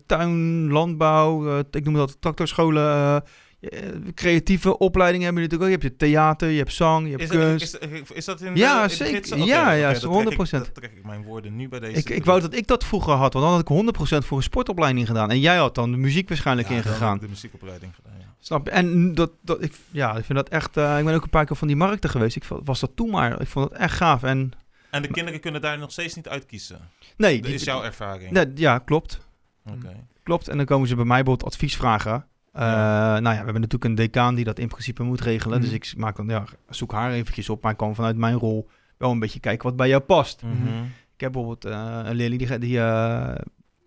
tuin, 0.06 0.68
landbouw. 0.72 1.60
ik 1.72 1.84
noem 1.86 1.94
dat 1.94 2.22
tractorscholen. 2.22 3.24
Eh, 3.60 3.80
creatieve 4.16 4.78
opleidingen 4.78 5.26
hebben 5.26 5.44
natuurlijk 5.44 5.72
ook. 5.72 5.82
Je 5.82 5.88
hebt 5.88 6.00
je 6.02 6.06
theater, 6.08 6.50
je 6.50 6.58
hebt 6.58 6.74
zang, 6.74 7.04
je 7.06 7.12
hebt 7.12 7.24
Is, 7.24 7.30
kunst. 7.30 7.78
is, 7.82 7.90
is, 7.90 8.12
is 8.12 8.26
dat 8.26 8.42
in 8.42 8.56
Ja, 8.56 8.76
de, 8.88 8.92
in 8.92 8.96
zeker. 8.96 9.38
Ja, 9.46 9.72
ja, 9.72 9.92
dat 9.94 10.00
trek 10.02 10.12
100%. 10.38 10.42
Ik, 10.42 10.50
dat 10.52 10.74
trek 10.76 10.92
ik 10.98 11.06
mijn 11.06 11.24
woorden 11.24 11.56
nu 11.56 11.70
bij 11.70 11.80
deze. 11.80 12.00
ik, 12.00 12.10
ik 12.10 12.26
wou 12.26 12.42
dat 12.42 12.54
ik 12.54 12.68
dat 12.68 12.84
vroeger 12.86 13.14
had, 13.14 13.34
want 13.34 13.46
dan 13.46 13.54
had 13.82 13.88
ik 13.90 14.22
100% 14.22 14.26
voor 14.26 14.38
een 14.38 14.44
sportopleiding 14.44 15.08
gedaan. 15.08 15.30
En 15.32 15.40
jij 15.40 15.58
had 15.58 15.76
dan 15.76 15.92
de 15.92 15.98
muziek 15.98 16.28
waarschijnlijk 16.30 16.70
ja, 16.70 16.76
ingegaan. 16.76 17.16
ik 17.16 17.22
de 17.22 17.28
muziekopleiding 17.28 17.96
gedaan, 17.96 18.14
ja. 18.20 18.26
Snap 18.40 18.66
je? 18.66 18.72
En 18.72 19.16
dat, 19.16 19.32
dat, 19.42 19.64
ik, 19.64 19.74
ja, 19.92 20.16
ik 20.18 20.26
vind 20.26 20.38
dat 20.38 20.50
echt... 20.50 20.78
eh, 20.78 21.00
ik 21.00 21.06
ben 21.06 21.14
ook 21.16 21.24
een 21.24 21.30
paar 21.30 21.46
keer 21.46 21.56
van 21.56 21.68
die 21.68 21.76
markten 21.76 22.10
geweest. 22.10 22.36
Ik 22.36 22.44
was 22.64 22.80
dat 22.80 22.92
toen 22.96 23.10
maar. 23.10 23.42
Ik 23.42 23.48
vond 23.48 23.70
dat 23.70 23.80
echt 23.80 23.96
gaaf. 23.96 24.24
En 24.24 24.52
En 24.90 25.02
de 25.02 25.08
kinderen 25.08 25.40
kunnen 25.40 25.62
daar 25.62 25.78
nog 25.78 25.92
steeds 25.92 26.16
niet 26.16 26.28
uitkiezen. 26.28 26.80
nee, 27.18 27.42
Dat 27.42 27.52
is 27.52 27.64
jouw 27.64 27.84
ervaring. 27.84 28.32
nee, 28.32 28.46
ja, 28.56 28.78
klopt. 28.78 29.20
Oké. 29.66 30.06
Klopt. 30.24 30.48
En 30.48 30.58
dan 30.58 30.66
komen 30.66 30.88
ze 30.88 30.96
bij 30.96 31.06
mij 31.06 31.18
bijvoorbeeld 31.24 31.54
advies 31.54 31.76
vragen. 31.76 32.26
Eh, 32.58 32.64
Nou 32.64 33.24
ja, 33.24 33.30
we 33.30 33.36
hebben 33.36 33.54
natuurlijk 33.54 33.84
een 33.84 33.96
decaan 33.96 34.36
die 34.36 34.46
dat 34.46 34.60
in 34.60 34.68
principe 34.68 35.04
moet 35.04 35.22
regelen. 35.22 35.58
Mhm. 35.60 35.66
Dus 35.70 35.76
ik 35.76 35.94
maak 35.98 36.16
dan, 36.16 36.28
ja, 36.28 36.44
zoek 36.70 36.92
haar 36.92 37.12
eventjes 37.12 37.50
op. 37.50 37.62
Maar 37.64 37.72
ik 37.72 37.78
kan 37.78 37.96
vanuit 37.96 38.18
mijn 38.18 38.36
rol 38.36 38.70
wel 38.98 39.12
een 39.12 39.20
beetje 39.20 39.40
kijken 39.40 39.64
wat 39.68 39.76
bij 39.76 39.88
jou 39.88 40.02
past. 40.02 40.44
Mhm. 40.44 40.84
Ik 41.14 41.22
heb 41.24 41.32
bijvoorbeeld 41.32 41.66
eh, 41.66 42.00
een 42.04 42.16
leerling 42.16 42.48
die, 42.48 42.60
die, 42.60 42.80
eh, 42.80 43.36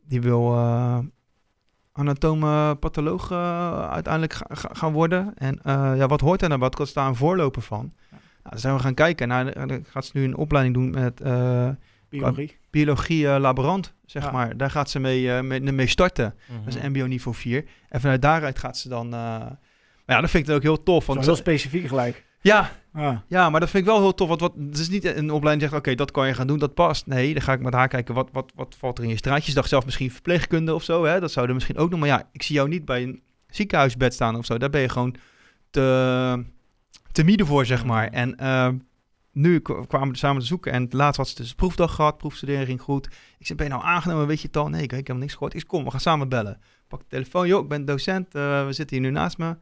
die 0.09 0.21
wil 0.21 0.53
eh 0.55 0.99
anatoom-patholoog 1.93 3.33
uiteindelijk 3.91 4.33
ga- 4.33 4.47
ga- 4.55 4.71
gaan 4.75 4.93
worden. 4.93 5.33
En 5.35 5.63
eh, 5.63 5.93
ja, 5.97 6.07
wat 6.07 6.21
hoort 6.21 6.43
er 6.43 6.49
nou? 6.49 6.61
Wat 6.61 6.81
is 6.81 6.93
daar 6.93 7.07
een 7.07 7.15
voorloper 7.17 7.63
van? 7.63 7.93
Nou, 8.11 8.23
dan 8.43 8.59
zijn 8.59 8.75
we 8.75 8.81
gaan 8.81 8.95
kijken. 8.95 9.29
Nou, 9.29 9.83
gaat 9.89 10.05
ze 10.05 10.11
nu 10.15 10.25
een 10.25 10.37
opleiding 10.37 10.75
doen 10.77 10.91
met 10.91 11.21
eh, 11.21 11.69
Biologie. 12.11 12.57
biologie 12.71 13.29
eh, 13.29 13.41
laborant, 13.41 13.95
zeg 14.07 14.25
Ja. 14.25 14.31
maar. 14.31 14.57
Daar 14.57 14.71
gaat 14.71 14.91
ze 14.91 14.99
mee, 14.99 15.33
eh, 15.33 15.41
mee, 15.43 15.61
mee 15.61 15.87
starten. 15.87 16.35
Mhm. 16.49 16.65
Dat 16.65 16.75
is 16.75 16.83
mbo 16.89 17.07
niveau 17.07 17.37
4. 17.37 17.65
En 17.89 18.01
vanuit 18.01 18.23
daaruit 18.23 18.59
gaat 18.59 18.79
ze 18.79 18.89
dan... 18.89 19.07
eh, 19.07 19.11
maar 19.11 20.19
ja, 20.19 20.21
dat 20.21 20.31
vind 20.31 20.43
ik 20.43 20.49
dan 20.49 20.57
ook 20.57 20.63
heel 20.63 20.83
tof. 20.83 20.99
Dat 20.99 21.07
Want 21.07 21.19
is 21.21 21.27
heel 21.27 21.37
specifiek 21.37 21.89
gelijk. 21.89 22.25
ja, 22.41 22.71
Ah. 22.93 23.17
ja, 23.29 23.51
maar 23.51 23.61
dat 23.61 23.71
vind 23.71 23.83
ik 23.85 23.91
wel 23.91 24.01
heel 24.01 24.15
tof. 24.15 24.29
Want 24.29 24.41
wat, 24.41 24.53
het 24.69 24.79
is 24.79 24.89
niet 24.89 25.05
een 25.05 25.31
opleiding 25.31 25.59
die 25.61 25.69
zegt, 25.69 25.75
oké, 25.75 25.95
dat 25.95 26.11
kan 26.11 26.27
je 26.27 26.35
gaan 26.35 26.47
doen, 26.47 26.59
dat 26.59 26.75
past. 26.75 27.07
Nee, 27.07 27.33
dan 27.33 27.43
ga 27.43 27.53
ik 27.53 27.61
met 27.61 27.73
haar 27.75 27.89
kijken, 27.89 28.15
wat, 28.15 28.29
wat, 28.33 28.53
wat 28.55 28.77
valt 28.79 28.99
er 28.99 29.05
in 29.05 29.11
je 29.11 29.17
straatje? 29.17 29.49
Je 29.49 29.55
dacht 29.55 29.69
zelf 29.69 29.85
misschien 29.85 30.11
verpleegkunde 30.11 30.75
of 30.75 30.83
zo, 30.83 31.05
hè? 31.05 31.21
dat 31.21 31.33
zou 31.33 31.49
er 31.49 31.55
misschien 31.55 31.77
ook 31.77 31.91
nog. 31.91 31.99
Maar 31.99 32.09
ja, 32.09 32.29
ik 32.33 32.43
zie 32.43 32.55
jou 32.55 32.69
niet 32.69 32.85
bij 32.85 33.03
een 33.03 33.23
ziekenhuisbed 33.49 34.15
staan 34.15 34.37
of 34.37 34.45
zo. 34.45 34.59
Daar 34.59 34.71
ben 34.71 34.81
je 34.81 34.89
gewoon 34.89 35.15
te, 35.71 36.45
te 37.13 37.25
midden 37.25 37.47
voor, 37.47 37.67
zeg 37.67 37.85
maar. 37.85 38.09
En 38.09 38.37
eh, 38.37 38.69
nu 39.33 39.59
kwamen 39.61 40.11
we 40.11 40.17
samen 40.17 40.41
te 40.41 40.47
zoeken 40.47 40.73
en 40.73 40.87
laatst 40.91 41.17
had 41.17 41.29
ze 41.29 41.35
dus 41.35 41.55
proefdag 41.55 41.95
gehad, 41.95 42.17
proefstudering 42.17 42.67
ging 42.67 42.81
goed. 42.81 43.07
Ik 43.39 43.47
zei, 43.47 43.59
ben 43.59 43.67
je 43.67 43.73
nou 43.73 43.85
aangenomen, 43.85 44.27
weet 44.27 44.41
je 44.41 44.47
het 44.47 44.57
al? 44.57 44.69
Nee, 44.69 44.83
ik, 44.83 44.93
ik 44.93 45.07
heb 45.07 45.17
niks 45.17 45.33
gehoord. 45.33 45.55
Ik 45.55 45.67
kom, 45.67 45.85
we 45.85 45.91
gaan 45.91 46.01
samen 46.01 46.29
bellen. 46.29 46.61
Pak 46.89 47.01
de 47.01 47.07
telefoon, 47.09 47.47
joh, 47.47 47.63
ik 47.63 47.69
ben 47.69 47.85
docent, 47.85 48.35
eh, 48.35 48.67
we 48.67 48.73
zitten 48.73 48.97
hier 48.97 49.07
nu 49.07 49.13
naast 49.13 49.39
me. 49.39 49.57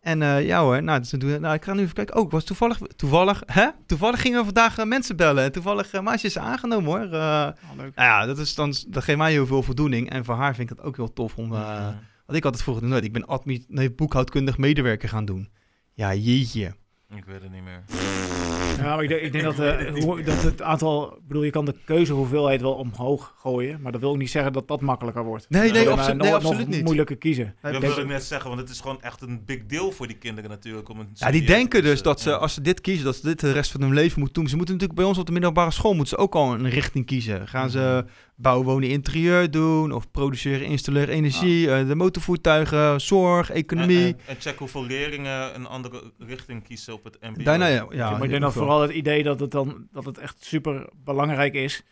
En 0.00 0.22
eh, 0.22 0.46
ja 0.46 0.60
hoor, 0.60 0.82
nou, 0.82 0.98
dus 0.98 1.10
we 1.10 1.16
doen, 1.16 1.40
nou, 1.40 1.54
ik 1.54 1.64
ga 1.64 1.72
nu 1.74 1.80
even 1.82 1.94
kijken. 1.94 2.16
Oh, 2.16 2.24
ik 2.24 2.30
was 2.30 2.44
toevallig, 2.44 2.78
toevallig, 2.96 3.42
hè? 3.46 3.68
Toevallig 3.86 4.20
gingen 4.20 4.38
we 4.38 4.44
vandaag 4.44 4.78
eh, 4.78 4.84
mensen 4.86 5.16
bellen. 5.16 5.44
En 5.44 5.52
toevallig, 5.52 5.94
uh, 5.94 6.00
Maasje 6.00 6.26
is 6.26 6.38
aangenomen 6.38 6.90
hoor. 6.90 7.12
Eh, 7.12 7.20
Ah, 7.20 7.52
leuk. 7.76 7.94
nou 7.94 8.08
ja, 8.08 8.26
dat, 8.26 8.38
is 8.38 8.54
dan, 8.54 8.74
dat 8.88 9.04
geeft 9.04 9.18
mij 9.18 9.30
heel 9.32 9.46
veel 9.46 9.62
voldoening. 9.62 10.10
En 10.10 10.24
voor 10.24 10.34
haar 10.34 10.54
vind 10.54 10.70
ik 10.70 10.76
het 10.76 10.86
ook 10.86 10.96
heel 10.96 11.12
tof 11.12 11.36
om... 11.36 11.48
want 11.48 12.38
ik 12.38 12.42
had 12.44 12.52
het 12.54 12.62
vroeger 12.62 12.86
nooit. 12.88 13.04
Ik 13.04 13.12
ben 13.12 13.26
admi 13.26 13.64
nee, 13.68 13.92
boekhoudkundig 13.92 14.58
medewerker 14.58 15.08
gaan 15.08 15.24
doen. 15.24 15.48
Ja, 15.92 16.14
jeetje. 16.14 16.74
Ik 17.16 17.24
weet 17.24 17.42
het 17.42 17.50
niet 17.52 17.62
meer. 17.62 17.82
Ja, 18.76 18.94
maar 18.94 19.02
ik 19.02 19.08
denk, 19.08 19.20
ik 19.20 19.32
denk 19.32 19.44
dat, 19.44 19.58
eh, 19.58 19.92
hoe- 20.04 20.22
dat 20.22 20.42
het 20.42 20.62
aantal... 20.62 21.12
Ik 21.16 21.26
bedoel, 21.28 21.42
je 21.42 21.50
kan 21.50 21.64
de 21.64 21.74
keuzehoeveelheid 21.84 22.60
wel 22.60 22.74
omhoog 22.74 23.34
gooien. 23.38 23.80
Maar 23.80 23.92
dat 23.92 24.00
wil 24.00 24.10
ook 24.10 24.16
niet 24.16 24.30
zeggen 24.30 24.52
dat 24.52 24.68
dat 24.68 24.80
makkelijker 24.80 25.24
wordt. 25.24 25.46
Nee, 25.48 25.70
nee, 25.70 25.88
eh, 25.88 25.96
nog- 25.96 26.14
nee, 26.14 26.34
absoluut 26.34 26.68
niet. 26.68 26.84
moeilijker 26.84 27.16
kiezen. 27.16 27.44
Nee, 27.44 27.72
dat 27.72 27.80
denk 27.80 27.94
wil 27.94 28.04
ik 28.04 28.10
net 28.10 28.22
zeggen, 28.24 28.48
want 28.48 28.60
het 28.60 28.70
is 28.70 28.80
gewoon 28.80 29.02
echt 29.02 29.20
een 29.22 29.42
big 29.44 29.66
deal 29.66 29.90
voor 29.92 30.06
die 30.06 30.16
kinderen 30.16 30.50
natuurlijk. 30.50 30.88
Om 30.88 30.98
een 31.00 31.08
Ja, 31.14 31.30
die 31.30 31.44
denken 31.46 31.82
dus 31.82 32.02
dat 32.02 32.20
ze, 32.20 32.36
als 32.38 32.54
ze 32.54 32.60
dit 32.60 32.80
kiezen, 32.80 33.04
dat 33.04 33.16
ze 33.16 33.22
dit 33.22 33.40
de 33.40 33.52
rest 33.52 33.70
van 33.70 33.80
hun 33.80 33.92
leven 33.94 34.18
moeten 34.20 34.40
doen. 34.40 34.50
Ze 34.50 34.56
moeten 34.56 34.74
natuurlijk 34.74 35.00
bij 35.00 35.08
ons 35.10 35.18
op 35.18 35.26
de 35.26 35.32
middelbare 35.32 35.70
school 35.70 35.94
moeten 35.94 36.16
ze 36.16 36.22
ook 36.24 36.34
al 36.34 36.54
een 36.54 36.68
richting 36.70 37.06
kiezen. 37.06 37.48
Gaan 37.48 37.70
ze 37.70 38.04
bouwen, 38.36 38.66
wonen, 38.66 38.88
interieur 38.88 39.50
doen? 39.50 39.92
Of 39.92 40.10
produceren, 40.10 40.66
installeren 40.66 41.14
energie? 41.14 41.70
eh, 41.70 41.86
de 41.88 41.94
motorvoertuigen, 41.94 43.00
zorg, 43.00 43.50
economie? 43.50 43.98
En, 44.06 44.06
en, 44.06 44.18
en 44.26 44.36
check 44.40 44.58
hoeveel 44.58 44.84
leerlingen 44.84 45.54
een 45.54 45.66
andere 45.66 46.12
richting 46.18 46.64
kiezen 46.64 46.94
op 46.94 47.04
het 47.04 47.18
MBO. 47.20 47.42
Daarna, 47.42 47.66
ja, 47.66 47.86
ja, 47.90 48.10
maar 48.10 48.22
ik 48.22 48.28
denk 48.30 48.30
dat 48.30 48.40
hoeveel? 48.42 48.62
vooral 48.62 48.80
het 48.82 48.90
idee 48.92 49.22
dat 49.22 49.40
het 49.40 49.50
dan 49.50 49.86
dat 49.92 50.04
het 50.04 50.18
echt 50.18 50.44
super 50.44 50.88
belangrijk 51.04 51.54
is, 51.54 51.82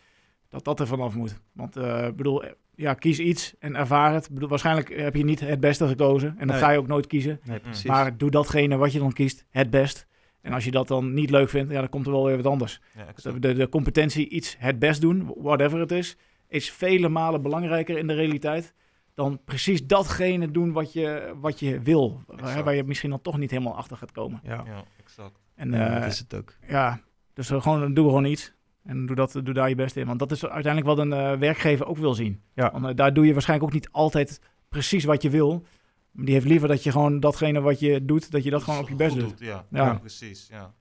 dat 0.49 0.63
dat 0.63 0.79
er 0.79 0.87
vanaf 0.87 1.15
moet. 1.15 1.39
Want 1.53 1.75
eh, 1.75 2.07
ik 2.07 2.15
bedoel, 2.15 2.43
eh, 2.43 2.51
ja, 2.75 2.93
kies 2.93 3.19
iets 3.19 3.53
en 3.59 3.75
ervaar 3.75 4.13
het. 4.13 4.25
Ik 4.25 4.33
bedoel, 4.33 4.49
waarschijnlijk 4.49 4.95
heb 4.99 5.15
je 5.15 5.23
niet 5.23 5.39
het 5.39 5.59
beste 5.59 5.87
gekozen 5.87 6.29
en 6.37 6.47
dat 6.47 6.55
Nee. 6.55 6.65
ga 6.65 6.71
je 6.71 6.77
ook 6.77 6.87
nooit 6.87 7.07
kiezen. 7.07 7.39
Nee, 7.43 7.59
precies. 7.59 7.83
Maar 7.85 8.17
doe 8.17 8.29
datgene 8.31 8.77
wat 8.77 8.93
je 8.93 8.99
dan 8.99 9.13
kiest, 9.13 9.45
het 9.49 9.69
best. 9.69 10.07
En 10.41 10.53
als 10.53 10.63
je 10.65 10.71
dat 10.71 10.87
dan 10.87 11.13
niet 11.13 11.29
leuk 11.29 11.49
vindt, 11.49 11.71
ja, 11.71 11.79
dan 11.79 11.89
komt 11.89 12.05
er 12.05 12.11
wel 12.11 12.25
weer 12.25 12.35
wat 12.37 12.45
anders. 12.45 12.81
Ja, 12.95 13.31
Dus 13.39 13.55
de 13.57 13.69
competentie 13.69 14.29
iets 14.29 14.55
het 14.59 14.79
best 14.79 15.01
doen, 15.01 15.33
whatever 15.37 15.79
het 15.79 15.91
is, 15.91 16.17
is 16.53 16.71
vele 16.71 17.09
malen 17.09 17.41
belangrijker 17.41 17.97
in 17.97 18.07
de 18.07 18.13
realiteit 18.13 18.73
dan 19.13 19.39
precies 19.45 19.85
datgene 19.87 20.51
doen 20.51 20.71
wat 20.71 20.93
je, 20.93 21.33
wat 21.39 21.59
je 21.59 21.79
wil. 21.79 22.21
Waar, 22.27 22.63
waar 22.63 22.75
je 22.75 22.83
misschien 22.83 23.09
dan 23.09 23.21
toch 23.21 23.37
niet 23.37 23.51
helemaal 23.51 23.75
achter 23.75 23.97
gaat 23.97 24.11
komen. 24.11 24.39
ja, 24.43 24.63
Ja, 24.65 24.83
exact. 24.99 25.39
En 25.55 25.71
ja, 25.71 25.87
eh, 25.87 26.01
dat 26.01 26.11
is 26.11 26.19
het 26.19 26.33
ook. 26.33 26.55
ja, 26.67 27.01
dus 27.33 27.49
eh, 27.49 27.61
gewoon, 27.61 27.93
doe 27.93 28.05
gewoon 28.05 28.25
iets. 28.25 28.53
En 28.83 29.05
doe, 29.05 29.15
dat, 29.15 29.39
doe 29.43 29.53
daar 29.53 29.69
je 29.69 29.75
best 29.75 29.95
in. 29.95 30.05
Want 30.05 30.19
dat 30.19 30.31
is 30.31 30.45
uiteindelijk 30.45 30.95
wat 30.95 31.05
een 31.05 31.13
eh, 31.13 31.37
werkgever 31.37 31.85
ook 31.85 31.97
wil 31.97 32.13
zien. 32.13 32.41
Ja. 32.53 32.79
Want, 32.79 32.97
daar 32.97 33.13
doe 33.13 33.25
je 33.25 33.33
waarschijnlijk 33.33 33.69
ook 33.69 33.75
niet 33.75 33.91
altijd 33.91 34.41
precies 34.69 35.03
wat 35.03 35.21
je 35.21 35.29
wil. 35.29 35.65
Maar 36.11 36.25
die 36.25 36.33
heeft 36.33 36.45
liever 36.45 36.67
dat 36.67 36.83
je 36.83 36.91
gewoon 36.91 37.19
datgene 37.19 37.61
wat 37.61 37.79
je 37.79 38.05
doet, 38.05 38.31
dat 38.31 38.43
je 38.43 38.49
dat 38.49 38.63
gewoon 38.63 38.79
op 38.79 38.89
je 38.89 38.95
best 38.95 39.19
doet. 39.19 39.39
Ja, 39.39 39.65
Ja. 39.69 39.85
ja. 39.85 39.93
precies. 39.93 40.47
Ja. 40.51 40.73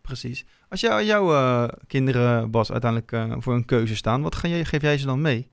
Precies. 0.00 0.46
Als 0.68 0.80
jou, 0.80 1.02
jouw 1.04 1.32
eh, 1.34 1.68
kinderen, 1.86 2.50
Bas, 2.50 2.72
uiteindelijk 2.72 3.12
eh, 3.12 3.34
voor 3.38 3.54
een 3.54 3.64
keuze 3.64 3.96
staan, 3.96 4.22
wat 4.22 4.34
ga 4.34 4.48
jij, 4.48 4.64
geef 4.64 4.82
jij 4.82 4.98
ze 4.98 5.06
dan 5.06 5.20
mee? 5.20 5.50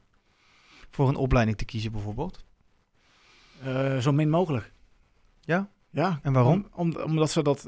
Voor 0.90 1.08
een 1.10 1.16
opleiding 1.16 1.58
te 1.58 1.66
kiezen 1.66 1.92
bijvoorbeeld? 1.92 2.46
Eh, 3.64 3.98
zo 3.98 4.12
min 4.12 4.30
mogelijk. 4.30 4.72
Ja? 5.42 5.70
Ja. 5.90 6.20
En 6.24 6.34
waarom? 6.34 6.68
Om, 6.74 6.94
om- 6.96 7.02
omdat 7.04 7.32
ze 7.32 7.42
dat... 7.44 7.66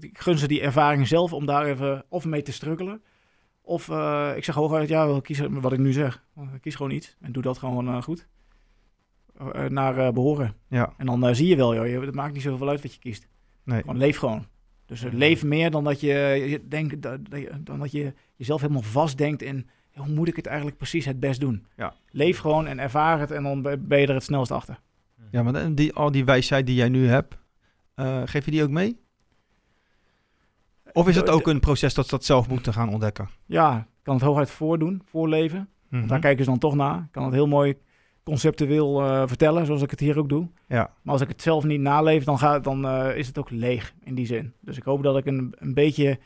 ik 0.00 0.18
gun 0.18 0.38
ze 0.38 0.48
die 0.48 0.60
ervaring 0.60 1.08
zelf 1.08 1.32
om 1.32 1.46
daar 1.46 1.64
even 1.66 2.04
of 2.08 2.24
mee 2.24 2.42
te 2.42 2.52
struggelen. 2.52 3.02
Of 3.62 3.88
ik 4.36 4.44
zeg 4.44 4.54
hooguit, 4.54 4.88
ja, 4.88 5.20
kiezen 5.20 5.60
wat 5.60 5.72
ik 5.72 5.78
nu 5.78 5.92
zeg. 5.92 6.24
Kies 6.60 6.74
gewoon 6.74 6.92
iets 6.92 7.16
en 7.20 7.32
doe 7.32 7.42
dat 7.42 7.58
gewoon 7.58 8.02
goed. 8.02 8.26
Naar 9.68 9.98
eh, 9.98 10.12
behoren. 10.12 10.54
Ja, 10.68 10.92
En 10.96 11.06
dan 11.06 11.34
zie 11.34 11.46
je 11.48 11.56
wel, 11.56 11.74
joh, 11.74 11.86
je- 11.86 12.00
het 12.00 12.14
maakt 12.14 12.32
niet 12.32 12.42
zoveel 12.42 12.68
uit 12.68 12.82
wat 12.82 12.92
je 12.94 12.98
kiest. 13.00 13.28
nee. 13.64 13.80
Gewoon 13.80 13.96
leef 13.96 14.18
gewoon. 14.18 14.46
Dus 14.92 15.04
Mhm. 15.04 15.16
leef 15.16 15.44
meer 15.44 15.70
dan 15.70 15.84
dat 15.84 16.00
je, 16.00 16.06
je 16.48 16.68
denkt, 16.68 17.02
dat, 17.02 17.18
dat 17.30 17.40
je, 17.40 17.50
dan 17.60 17.78
dat 17.78 17.92
je 17.92 18.12
jezelf 18.36 18.60
helemaal 18.60 18.82
vastdenkt 18.82 19.42
in 19.42 19.68
hoe 19.94 20.08
moet 20.08 20.28
ik 20.28 20.36
het 20.36 20.46
eigenlijk 20.46 20.76
precies 20.76 21.04
het 21.04 21.20
best 21.20 21.40
doen. 21.40 21.66
Ja. 21.76 21.94
Leef 22.10 22.38
gewoon 22.38 22.66
en 22.66 22.78
ervaar 22.78 23.20
het 23.20 23.30
en 23.30 23.42
dan 23.42 23.62
ben 23.62 24.00
je 24.00 24.06
er 24.06 24.14
het 24.14 24.22
snelst 24.22 24.50
achter. 24.50 24.80
Ja, 25.30 25.42
maar 25.42 25.74
die, 25.74 25.92
al 25.92 26.10
die 26.10 26.24
wijsheid 26.24 26.66
die 26.66 26.74
jij 26.74 26.88
nu 26.88 27.06
hebt, 27.06 27.36
eh, 27.94 28.22
geef 28.24 28.44
je 28.44 28.50
die 28.50 28.62
ook 28.62 28.70
mee? 28.70 29.00
Of 30.92 31.08
is 31.08 31.16
het 31.16 31.28
ook 31.30 31.46
een 31.46 31.60
proces 31.60 31.94
dat 31.94 32.04
ze 32.04 32.10
dat 32.10 32.24
zelf 32.24 32.48
moeten 32.48 32.72
gaan 32.72 32.88
ontdekken? 32.88 33.28
Ja, 33.46 33.78
ik 33.78 34.02
kan 34.02 34.14
het 34.14 34.24
hooguit 34.24 34.50
voordoen, 34.50 35.02
voorleven. 35.04 35.68
Mhm. 35.88 36.06
Daar 36.06 36.20
kijken 36.20 36.44
ze 36.44 36.50
dan 36.50 36.58
toch 36.58 36.74
naar. 36.74 36.98
Ik 36.98 37.08
kan 37.10 37.24
het 37.24 37.32
heel 37.34 37.48
mooi 37.48 37.74
conceptueel 38.24 39.02
eh, 39.02 39.22
vertellen, 39.26 39.66
zoals 39.66 39.82
ik 39.82 39.90
het 39.90 40.00
hier 40.00 40.18
ook 40.18 40.28
doe. 40.28 40.48
Ja, 40.68 40.90
Maar 41.02 41.12
als 41.12 41.22
ik 41.22 41.28
het 41.28 41.42
zelf 41.42 41.64
niet 41.64 41.80
naleef, 41.80 42.24
dan, 42.24 42.38
ga, 42.38 42.58
dan 42.58 42.86
eh, 42.86 43.16
is 43.16 43.26
het 43.26 43.38
ook 43.38 43.50
leeg 43.50 43.94
in 44.04 44.14
die 44.14 44.26
zin. 44.26 44.52
Dus 44.60 44.76
ik 44.76 44.82
hoop 44.82 45.02
dat 45.02 45.16
ik 45.16 45.26
een, 45.26 45.54
een 45.58 45.74
beetje 45.74 46.18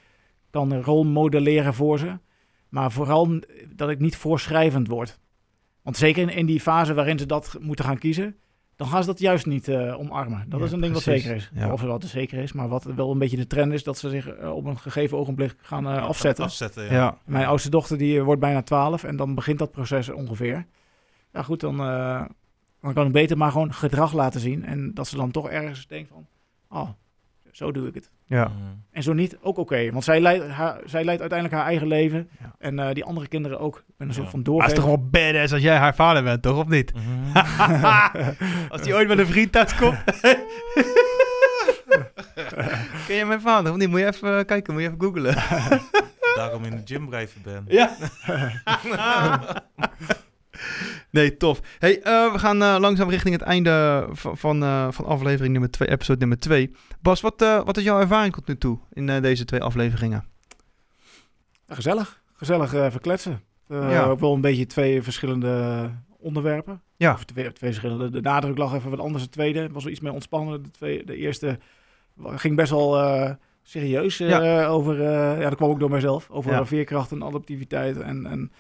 kan 0.51 0.81
rolmodelleren 0.83 1.75
voor 1.75 1.99
ze. 1.99 2.19
Maar 2.69 2.93
vooral 2.93 3.41
dat 3.75 3.91
ik 3.91 3.99
niet 3.99 4.17
voorschrijvend 4.17 4.89
word. 4.89 5.19
Want 5.83 5.97
zeker 5.97 6.23
in, 6.23 6.29
in 6.29 6.47
die 6.47 6.61
fase 6.61 6.95
waarin 6.95 7.19
ze 7.19 7.27
dat 7.27 7.57
moeten 7.61 7.85
gaan 7.85 7.99
kiezen, 7.99 8.37
dan 8.77 8.87
gaan 8.89 9.01
ze 9.01 9.07
dat 9.09 9.19
juist 9.19 9.47
niet 9.47 9.69
eh, 9.69 9.99
omarmen. 9.99 10.45
Dat 10.49 10.59
Ja, 10.61 10.65
is 10.67 10.73
een 10.73 10.81
ding 10.81 10.93
precies. 10.93 11.13
wat 11.13 11.21
zeker 11.23 11.37
is. 11.37 11.51
Ja. 11.55 11.73
Of 11.73 11.81
wat 11.81 12.03
er 12.03 12.09
zeker 12.09 12.39
is, 12.39 12.53
maar 12.53 12.69
wat 12.69 12.85
wel 12.85 13.11
een 13.11 13.19
beetje 13.19 13.37
de 13.37 13.47
trend 13.47 13.73
is, 13.73 13.85
dat 13.85 13.99
ze 13.99 14.09
zich 14.09 14.39
op 14.43 14.65
een 14.65 14.79
gegeven 14.79 15.19
ogenblik 15.19 15.55
gaan 15.59 15.87
eh, 15.89 16.03
afzetten. 16.03 16.45
afzetten 16.45 16.85
ja. 16.85 16.91
ja. 16.93 17.19
Mijn 17.25 17.47
oudste 17.47 17.71
dochter 17.71 17.99
die 17.99 18.23
wordt 18.23 18.41
bijna 18.41 18.63
12 18.63 19.05
en 19.05 19.17
dan 19.17 19.35
begint 19.35 19.59
dat 19.59 19.71
proces 19.71 20.09
ongeveer. 20.09 20.67
Ja 21.37 21.42
goed, 21.42 21.61
dan, 21.61 21.81
eh, 21.81 22.22
dan 22.81 22.92
kan 22.94 23.07
ik 23.07 23.12
beter 23.12 23.37
maar 23.37 23.51
gewoon 23.51 23.75
gedrag 23.75 24.12
laten 24.12 24.40
zien. 24.40 24.64
En 24.64 24.94
dat 24.94 25.07
ze 25.09 25.16
dan 25.16 25.31
toch 25.31 25.49
ergens 25.49 25.87
denkt 25.87 26.09
van, 26.12 26.27
oh, 26.68 26.88
zo 27.53 27.72
doe 27.72 27.88
ik 27.88 27.94
het. 27.94 28.11
ja. 28.27 28.51
En 28.90 29.03
zo 29.03 29.12
niet, 29.12 29.37
ook 29.40 29.59
oké. 29.59 29.90
want 29.92 30.05
zij 30.05 30.20
leidt, 30.20 30.49
haar, 30.49 30.81
zij 30.85 31.05
leidt 31.05 31.20
uiteindelijk 31.20 31.61
haar 31.61 31.68
eigen 31.68 31.87
leven. 31.87 32.29
Ja. 32.40 32.55
En 32.59 32.79
eh, 32.79 32.94
die 32.94 33.05
andere 33.05 33.29
kinderen 33.29 33.61
ook. 33.61 33.77
Ik 33.77 33.94
ben 33.96 34.09
een 34.09 34.14
soort 34.14 34.27
Ja. 34.33 34.33
van 34.42 34.55
Maar 34.55 34.62
het 34.62 34.77
is 34.77 34.79
toch 34.79 34.87
wel 34.87 35.09
badass 35.11 35.53
als 35.53 35.62
jij 35.62 35.77
haar 35.77 35.94
vader 35.94 36.22
bent, 36.22 36.42
toch? 36.42 36.59
Of 36.59 36.66
niet? 36.68 36.92
Mhm. 36.94 37.37
als 38.72 38.83
die 38.83 38.94
ooit 38.94 39.09
met 39.09 39.18
een 39.18 39.27
vriend 39.27 39.53
thuis 39.53 39.75
komt. 39.77 39.99
Ken 43.07 43.16
je 43.16 43.25
mijn 43.25 43.40
vader? 43.40 43.72
Of 43.72 43.79
niet? 43.79 43.88
Moet 43.88 44.01
je 44.01 44.07
even 44.07 44.38
eh, 44.38 44.44
kijken, 44.44 44.72
moet 44.72 44.83
je 44.83 44.88
even 44.88 45.01
googlen. 45.01 45.35
Daarom 46.35 46.64
in 46.64 46.77
de 46.77 46.83
gym 46.85 47.09
blijven 47.09 47.42
ben. 47.42 47.64
Ja. 47.68 47.96
nee, 51.16 51.37
tof. 51.37 51.61
Hey, 51.79 52.02
eh, 52.02 52.33
we 52.33 52.38
gaan 52.38 52.62
eh, 52.62 52.76
langzaam 52.79 53.09
richting 53.11 53.35
het 53.35 53.42
einde 53.44 54.07
van, 54.12 54.37
van, 54.37 54.62
eh, 54.62 54.90
van 54.90 55.05
aflevering 55.05 55.52
nummer 55.52 55.70
2, 55.70 55.88
episode 55.88 56.18
nummer 56.18 56.38
2. 56.38 56.70
Bas, 57.00 57.20
wat, 57.20 57.40
wat 57.64 57.76
is 57.76 57.85
jouw 57.85 58.00
ervaring 58.00 58.35
tot 58.35 58.46
nu 58.46 58.57
toe 58.59 58.79
in 58.92 59.07
deze 59.22 59.44
twee 59.44 59.62
afleveringen? 59.62 60.24
Gezellig. 61.68 62.22
Gezellig 62.33 62.70
verkletsen. 62.70 63.40
Ja. 63.68 64.05
Ook 64.05 64.20
wel 64.20 64.35
een 64.35 64.40
beetje 64.40 64.66
twee 64.66 65.02
verschillende 65.02 65.90
onderwerpen. 66.18 66.83
Ja. 66.96 67.12
Of 67.12 67.24
twee, 67.24 67.52
twee 67.52 67.70
verschillende. 67.70 68.11
De 68.11 68.20
nadruk 68.20 68.59
lag 68.59 68.74
even 68.74 68.90
wat 68.90 68.98
anders. 68.98 69.22
De 69.24 69.31
tweede 69.31 69.68
was 69.72 69.83
wel 69.83 69.92
iets 69.92 70.00
meer 70.00 70.12
ontspannen. 70.12 70.62
De, 70.62 70.70
twee, 70.70 71.05
de 71.05 71.16
eerste 71.16 71.59
ging 72.24 72.57
best 72.57 72.70
wel 72.70 73.37
serieus 73.62 74.16
Ja. 74.16 74.66
over... 74.66 75.02
ja, 75.40 75.48
dat 75.48 75.55
kwam 75.55 75.70
ook 75.70 75.81
door 75.81 75.90
mijzelf. 75.90 76.31
Over 76.31 76.50
Ja. 76.52 76.66
veerkracht 76.66 77.12
en 77.12 77.22
adaptiviteit. 77.22 78.00
En, 78.00 78.26
en, 78.26 78.52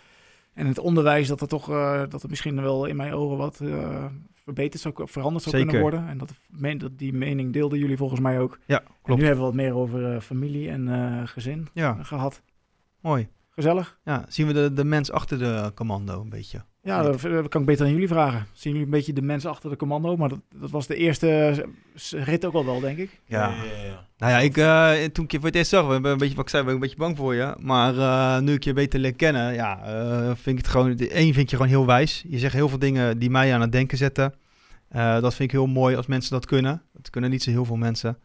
en 0.56 0.66
het 0.66 0.78
onderwijs 0.78 1.28
dat 1.28 1.40
er 1.40 1.48
toch... 1.48 1.70
eh, 1.70 2.02
dat 2.08 2.22
er 2.22 2.28
misschien 2.28 2.62
wel 2.62 2.84
in 2.86 2.96
mijn 2.96 3.12
ogen 3.12 3.36
wat 3.36 3.60
eh, 3.60 4.04
verbeterd 4.32 4.82
zou, 4.82 4.94
veranderd 5.08 5.44
zou 5.44 5.56
Zeker. 5.56 5.70
kunnen 5.72 5.80
worden. 5.90 6.08
En 6.08 6.18
dat, 6.18 6.32
me- 6.48 6.76
dat 6.76 6.98
die 6.98 7.12
mening 7.12 7.52
deelden 7.52 7.78
jullie 7.78 7.96
volgens 7.96 8.20
mij 8.20 8.40
ook. 8.40 8.58
Ja, 8.66 8.80
En 8.80 8.86
klopt. 9.02 9.20
nu 9.20 9.26
hebben 9.26 9.44
we 9.44 9.50
wat 9.50 9.60
meer 9.60 9.74
over 9.74 10.14
eh, 10.14 10.20
familie 10.20 10.70
en 10.70 11.28
gezin 11.28 11.68
Ja, 11.72 11.98
gehad. 12.02 12.42
mooi. 13.00 13.28
gezellig. 13.50 13.98
Ja, 14.04 14.24
zien 14.28 14.46
we 14.46 14.52
de, 14.52 14.72
de 14.72 14.84
mens 14.84 15.10
achter 15.10 15.38
de 15.38 15.72
commando 15.74 16.20
een 16.20 16.28
beetje. 16.28 16.64
Ja, 16.86 17.02
dat, 17.02 17.20
dat 17.20 17.48
kan 17.48 17.60
ik 17.60 17.66
beter 17.66 17.86
aan 17.86 17.92
jullie 17.92 18.08
vragen. 18.08 18.46
Zien 18.52 18.72
jullie 18.72 18.86
een 18.86 18.92
beetje 18.92 19.12
de 19.12 19.22
mensen 19.22 19.50
achter 19.50 19.70
de 19.70 19.76
commando? 19.76 20.16
Maar 20.16 20.28
dat, 20.28 20.38
dat 20.54 20.70
was 20.70 20.86
de 20.86 20.94
eerste 20.96 21.64
rit 22.10 22.44
ook 22.44 22.52
al 22.54 22.64
wel, 22.64 22.80
denk 22.80 22.98
ik. 22.98 23.20
ja, 23.26 23.48
ja, 23.48 23.84
ja. 23.86 24.04
Nou 24.18 24.32
ja, 24.32 24.38
ik, 24.38 24.56
eh, 24.56 25.04
toen 25.12 25.24
ik 25.24 25.30
je 25.32 25.36
voor 25.38 25.46
het 25.46 25.56
eerst 25.56 25.70
zag, 25.70 25.86
ben 26.00 26.04
een 26.12 26.18
beetje, 26.18 26.34
wat 26.36 26.44
ik 26.44 26.50
zei, 26.50 26.62
ben 26.62 26.74
ik 26.74 26.78
een 26.78 26.82
beetje 26.88 26.96
bang 27.04 27.16
voor 27.16 27.34
je. 27.34 27.54
Maar 27.60 27.98
eh, 27.98 28.38
nu 28.42 28.52
ik 28.52 28.64
je 28.64 28.72
beter 28.72 29.00
leer 29.00 29.14
kennen, 29.14 29.54
ja, 29.54 29.82
eh, 29.84 30.26
vind 30.26 30.46
ik 30.46 30.64
het 30.64 30.68
gewoon... 30.68 30.96
de- 30.96 31.18
Eén 31.18 31.34
vind 31.34 31.50
je 31.50 31.56
gewoon 31.56 31.70
heel 31.70 31.86
wijs. 31.86 32.24
Je 32.28 32.38
zegt 32.38 32.54
heel 32.54 32.68
veel 32.68 32.78
dingen 32.78 33.18
die 33.18 33.30
mij 33.30 33.54
aan 33.54 33.60
het 33.60 33.72
denken 33.72 33.98
zetten. 33.98 34.34
Eh, 34.88 35.20
dat 35.20 35.34
vind 35.34 35.48
ik 35.52 35.56
heel 35.56 35.66
mooi 35.66 35.96
als 35.96 36.06
mensen 36.06 36.32
dat 36.32 36.46
kunnen. 36.46 36.82
Dat 36.92 37.10
kunnen 37.10 37.30
niet 37.30 37.42
zo 37.42 37.50
heel 37.50 37.64
veel 37.64 37.76
mensen. 37.76 38.18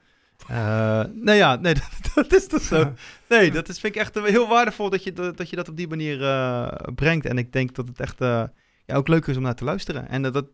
Eh, 0.48 1.04
nee, 1.14 1.38
ja, 1.38 1.56
nee, 1.56 1.74
dat, 1.82 2.12
dat 2.14 2.34
is 2.34 2.48
toch 2.48 2.62
zo. 2.62 2.94
Nee, 3.30 3.52
dat 3.52 3.70
is, 3.70 3.80
vind 3.80 3.96
ik 3.96 4.02
echt 4.02 4.16
eh, 4.18 4.24
heel 4.24 4.48
waardevol 4.48 4.90
dat 4.90 5.04
je 5.04 5.14
dat, 5.14 5.38
dat, 5.38 5.50
je 5.50 5.56
dat 5.56 5.70
op 5.70 5.78
die 5.78 5.88
manier 5.88 6.24
eh, 6.24 6.68
brengt. 6.96 7.26
En 7.26 7.38
ik 7.38 7.52
denk 7.54 7.76
dat 7.76 7.88
het 7.88 8.00
echt 8.00 8.20
ja, 8.20 8.96
ook 8.96 9.08
leuk 9.08 9.26
is 9.28 9.38
om 9.38 9.44
naar 9.44 9.56
te 9.56 9.64
luisteren. 9.64 10.10
En 10.10 10.22
dat, 10.22 10.34
dat, 10.34 10.46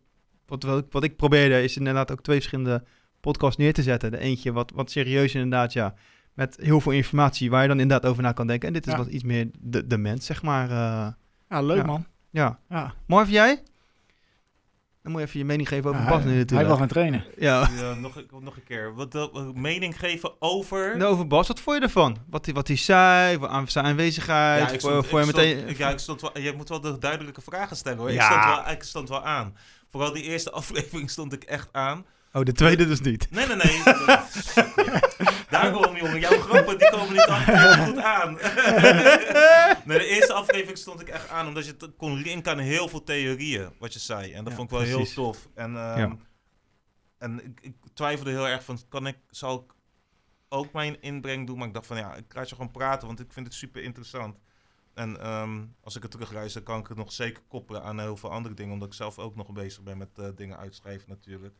wat, 0.46 0.62
wat, 0.62 0.78
ik- 0.84 0.92
wat 0.92 1.04
ik 1.04 1.16
probeerde 1.16 1.62
is 1.62 1.76
inderdaad 1.76 2.12
ook 2.12 2.22
twee 2.22 2.36
verschillende 2.36 2.84
podcasts 3.20 3.56
neer 3.56 3.72
te 3.72 3.82
zetten. 3.82 4.10
De 4.10 4.18
eentje 4.18 4.52
wat, 4.52 4.72
wat 4.74 4.90
serieus 4.90 5.34
inderdaad, 5.34 5.72
ja. 5.72 5.94
Met 6.34 6.56
heel 6.60 6.80
veel 6.80 6.92
informatie 6.92 7.50
waar 7.50 7.62
je 7.62 7.68
dan 7.68 7.80
inderdaad 7.80 8.10
over 8.10 8.22
na 8.22 8.32
kan 8.32 8.46
denken. 8.46 8.68
En 8.68 8.74
dit 8.74 8.86
is 8.86 8.92
Ja. 8.92 8.98
wat 8.98 9.06
iets 9.08 9.22
meer 9.24 9.48
de, 9.60 9.86
de 9.86 9.98
mens, 9.98 10.26
zeg 10.26 10.42
maar. 10.42 10.68
Ja, 11.48 11.60
leuk 11.62 11.76
Ja. 11.76 11.84
man. 11.84 12.06
ja. 12.30 12.58
Ja. 12.68 12.94
Marv, 13.06 13.30
jij? 13.30 13.62
Dan 15.08 15.16
moet 15.16 15.26
je 15.26 15.26
even 15.28 15.38
je 15.40 15.52
mening 15.52 15.68
geven 15.68 15.90
over 15.90 16.02
Ja, 16.02 16.08
Bas 16.08 16.16
hij, 16.18 16.24
nu 16.26 16.30
hij 16.30 16.38
natuurlijk. 16.40 16.68
wil 16.68 16.76
gaan 16.78 16.88
trainen. 16.88 17.24
Ja. 17.38 17.70
Ja, 17.76 17.94
nog, 17.94 18.16
een- 18.16 18.28
nog 18.40 18.56
een 18.56 18.64
keer. 18.64 18.94
Wat, 18.94 19.12
wat 19.12 19.54
mening 19.54 19.98
geven 19.98 20.32
over... 20.38 20.96
Nou, 20.96 21.12
over 21.12 21.26
Bas, 21.26 21.48
wat 21.48 21.60
vond 21.60 21.76
je 21.76 21.82
ervan? 21.82 22.16
Wat 22.30 22.44
hij, 22.44 22.54
wat 22.54 22.66
hij 22.68 22.76
zei, 22.76 23.38
aan 23.46 23.68
zijn 23.68 23.84
aanwezigheid. 23.84 24.72
ik 24.72 24.80
voor, 24.80 24.90
stond- 24.90 25.06
voor 25.06 25.20
ik 25.20 25.26
je 25.26 25.32
meteen... 25.36 25.68
ik- 25.68 25.78
ja, 25.78 25.90
ik 25.90 25.98
stond 25.98 26.20
wel, 26.20 26.38
je 26.38 26.52
moet 26.56 26.68
wel 26.68 26.80
de 26.80 26.98
duidelijke 26.98 27.40
vragen 27.40 27.76
stellen 27.76 27.98
hoor. 27.98 28.08
Ik, 28.08 28.14
Ja. 28.14 28.30
stond 28.30 28.44
wel, 28.64 28.74
ik 28.74 28.82
stond 28.82 29.08
wel 29.08 29.24
aan. 29.24 29.56
Vooral 29.90 30.12
die 30.12 30.22
eerste 30.22 30.50
aflevering 30.60 31.10
stond 31.10 31.32
ik 31.32 31.44
echt 31.44 31.68
aan. 31.72 32.04
Oh, 32.32 32.42
de 32.44 32.52
tweede 32.52 32.86
dus 32.86 33.00
niet. 33.00 33.26
Nee, 33.30 33.46
nee, 33.46 33.56
nee. 33.56 33.82
Daarom, 35.62 35.96
jongen. 35.96 36.20
Jouw 36.20 36.38
grappen 36.40 36.78
die 36.78 36.90
komen 36.90 37.12
niet 37.12 37.26
altijd 37.26 37.76
goed 37.88 37.96
aan. 37.98 38.32
nee, 39.86 39.98
de 39.98 40.06
eerste 40.06 40.32
aflevering 40.32 40.78
stond 40.78 41.00
ik 41.00 41.08
echt 41.08 41.28
aan. 41.28 41.46
Omdat 41.46 41.66
je 41.66 41.76
kon 41.96 42.14
linken 42.14 42.52
aan 42.52 42.58
heel 42.58 42.88
veel 42.88 43.02
theorieën. 43.04 43.72
Wat 43.78 43.92
je 43.92 43.98
zei. 43.98 44.32
En 44.32 44.44
dat 44.44 44.52
Ja, 44.52 44.58
vond 44.58 44.70
ik 44.72 44.78
wel 44.78 44.86
precies. 44.86 45.14
heel 45.14 45.24
tof. 45.24 45.48
En, 45.54 45.76
ehm, 45.76 45.98
Ja. 45.98 46.16
en 47.18 47.44
ik, 47.44 47.60
ik 47.60 47.74
twijfelde 47.94 48.30
heel 48.30 48.48
erg 48.48 48.64
van... 48.64 48.78
Kan 48.88 49.06
ik, 49.06 49.16
zal 49.30 49.54
ik 49.66 49.74
ook 50.48 50.72
mijn 50.72 51.00
inbreng 51.02 51.46
doen? 51.46 51.58
Maar 51.58 51.68
ik 51.68 51.74
dacht 51.74 51.86
van 51.86 51.96
ja, 51.96 52.14
ik 52.14 52.34
laat 52.34 52.48
je 52.48 52.54
gewoon 52.54 52.70
praten. 52.70 53.06
Want 53.06 53.20
ik 53.20 53.32
vind 53.32 53.46
het 53.46 53.54
super 53.54 53.82
interessant. 53.82 54.38
En 54.94 55.20
ehm, 55.20 55.64
als 55.82 55.96
ik 55.96 56.02
het 56.02 56.10
terugluister, 56.10 56.62
kan 56.62 56.80
ik 56.80 56.86
het 56.86 56.96
nog 56.96 57.12
zeker 57.12 57.42
koppelen 57.48 57.82
aan 57.82 58.00
heel 58.00 58.16
veel 58.16 58.30
andere 58.30 58.54
dingen. 58.54 58.72
Omdat 58.72 58.88
ik 58.88 58.94
zelf 58.94 59.18
ook 59.18 59.36
nog 59.36 59.52
bezig 59.52 59.82
ben 59.82 59.98
met 59.98 60.08
eh, 60.18 60.26
dingen 60.34 60.56
uitschrijven 60.58 61.08
natuurlijk. 61.08 61.54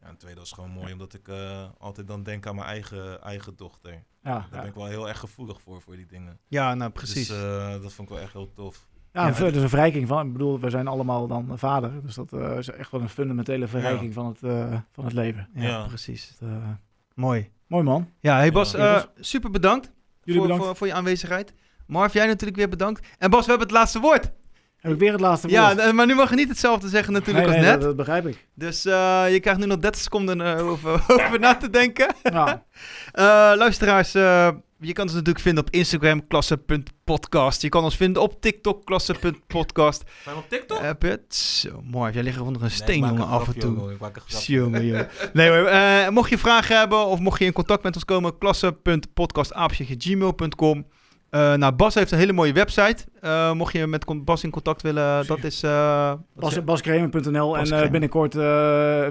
Ja, 0.00 0.06
en 0.08 0.16
tweede 0.16 0.40
was 0.40 0.52
gewoon 0.52 0.70
mooi, 0.70 0.92
omdat 0.92 1.14
ik 1.14 1.28
eh, 1.28 1.64
altijd 1.78 2.06
dan 2.06 2.22
denk 2.22 2.46
aan 2.46 2.54
mijn 2.54 2.66
eigen, 2.66 3.22
eigen 3.22 3.56
dochter. 3.56 3.92
Ja, 3.92 4.00
Daar 4.22 4.46
ja. 4.52 4.58
ben 4.58 4.66
ik 4.68 4.74
wel 4.74 4.86
heel 4.86 5.08
erg 5.08 5.18
gevoelig 5.18 5.60
voor, 5.60 5.82
voor 5.82 5.96
die 5.96 6.06
dingen. 6.06 6.38
Ja, 6.46 6.74
nou 6.74 6.90
precies. 6.90 7.28
Dus 7.28 7.36
eh, 7.42 7.70
dat 7.82 7.92
vond 7.92 8.08
ik 8.08 8.14
wel 8.14 8.24
echt 8.24 8.32
heel 8.32 8.52
tof. 8.52 8.86
ja, 9.12 9.26
Ja, 9.26 9.32
dat 9.38 9.54
is 9.54 9.62
een 9.62 9.68
verrijking 9.68 10.08
van. 10.08 10.26
Ik 10.26 10.32
bedoel, 10.32 10.60
we 10.60 10.70
zijn 10.70 10.86
allemaal 10.86 11.26
dan 11.26 11.58
vader. 11.58 12.02
Dus 12.02 12.14
dat 12.14 12.32
eh, 12.32 12.56
is 12.58 12.68
echt 12.70 12.90
wel 12.90 13.00
een 13.00 13.08
fundamentele 13.08 13.66
verrijking 13.68 14.14
van, 14.14 14.26
het, 14.26 14.42
eh, 14.42 14.78
van 14.92 15.04
het 15.04 15.12
leven. 15.12 15.48
ja, 15.54 15.62
ja. 15.62 15.86
precies. 15.86 16.36
Dat, 16.38 16.48
eh, 16.48 16.68
Mooi. 17.14 17.50
mooi 17.66 17.84
man. 17.84 18.10
Ja, 18.20 18.36
hey 18.36 18.52
Bas, 18.52 18.72
Ja. 18.72 18.96
eh, 18.96 19.04
super 19.20 19.50
bedankt, 19.50 19.86
Jullie 20.22 20.40
voor, 20.40 20.42
bedankt. 20.42 20.64
Voor, 20.64 20.76
voor 20.76 20.86
je 20.86 20.92
aanwezigheid. 20.92 21.54
Marv, 21.86 22.12
jij 22.12 22.26
natuurlijk 22.26 22.56
weer 22.58 22.68
bedankt. 22.68 23.06
En 23.18 23.30
Bas, 23.30 23.44
we 23.44 23.48
hebben 23.50 23.66
het 23.68 23.76
laatste 23.76 24.00
woord. 24.00 24.32
Heb 24.78 24.92
ik 24.92 24.98
weer 24.98 25.12
het 25.12 25.20
laatste 25.20 25.48
Ja, 25.48 25.74
woord? 25.74 25.88
d- 25.88 25.92
maar 25.92 26.06
nu 26.06 26.14
mag 26.14 26.30
je 26.30 26.36
niet 26.36 26.48
hetzelfde 26.48 26.88
zeggen 26.88 27.12
natuurlijk 27.12 27.46
Nee, 27.46 27.54
als 27.56 27.64
nee, 27.64 27.70
net. 27.72 27.80
Dat, 27.80 27.88
dat 27.88 27.96
begrijp 28.06 28.26
ik. 28.26 28.46
Dus 28.54 28.84
eh, 28.84 29.24
je 29.32 29.40
krijgt 29.40 29.60
nu 29.60 29.66
nog 29.66 29.78
30 29.78 30.00
seconden 30.00 30.40
eh, 30.40 30.68
over, 30.68 30.92
over 31.24 31.40
na 31.40 31.56
te 31.56 31.70
denken. 31.70 32.14
Ja. 32.32 32.64
Eh, 33.12 33.24
luisteraars, 33.56 34.14
eh, 34.14 34.48
je 34.80 34.92
kan 34.92 35.04
ons 35.04 35.12
natuurlijk 35.12 35.40
vinden 35.44 35.64
op 35.66 35.70
Instagram, 35.70 36.26
klasse.podcast. 36.26 37.62
Je 37.62 37.68
kan 37.68 37.84
ons 37.84 37.96
vinden 37.96 38.22
op 38.22 38.40
TikTok, 38.40 38.84
klasse.podcast. 38.84 40.02
Zijn 40.22 40.34
we 40.36 40.40
op 40.40 40.48
TikTok? 40.48 40.80
Heb 40.80 41.02
je 41.02 41.08
het? 41.08 41.34
Zo, 41.34 41.80
mooi. 41.84 42.12
Jij 42.12 42.22
ligt 42.22 42.36
er 42.36 42.44
onder 42.44 42.62
een 42.62 42.70
steen, 42.70 42.98
jongen, 42.98 43.26
af 43.26 43.46
en 43.46 43.58
toe. 43.58 43.74
jongen, 43.74 43.92
Ik 43.92 43.98
maak 44.00 44.16
een 44.16 44.22
grapje. 44.26 44.52
Jongen, 44.52 44.86
jongen. 44.86 45.08
Nee 45.32 45.50
eh, 45.50 46.08
mocht 46.08 46.30
je 46.30 46.38
vragen 46.38 46.78
hebben 46.78 47.06
of 47.06 47.18
mocht 47.18 47.38
je 47.38 47.44
in 47.44 47.52
contact 47.52 47.82
met 47.82 47.94
ons 47.94 48.04
komen, 48.04 48.38
klasse.podcast.gmail.com. 48.38 50.86
Eh 51.30 51.54
nou, 51.54 51.72
Bas 51.72 51.94
heeft 51.94 52.10
een 52.10 52.18
hele 52.18 52.32
mooie 52.32 52.52
website. 52.52 53.04
Eh, 53.20 53.52
mocht 53.52 53.72
je 53.72 53.86
met 53.86 54.24
Bas 54.24 54.44
in 54.44 54.50
contact 54.50 54.82
willen, 54.82 55.26
dat 55.26 55.44
is... 55.44 55.62
eh, 55.62 56.08
wat 56.10 56.20
Bas, 56.34 56.52
zeg- 56.52 56.64
Baskramer.nl 56.64 57.56
en 57.58 57.62
eh, 57.84 57.90
binnenkort 57.90 58.34
eh 58.36 59.06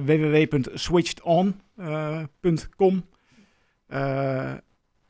www.switchedon.com. 1.88 3.06
Eh, 3.88 4.54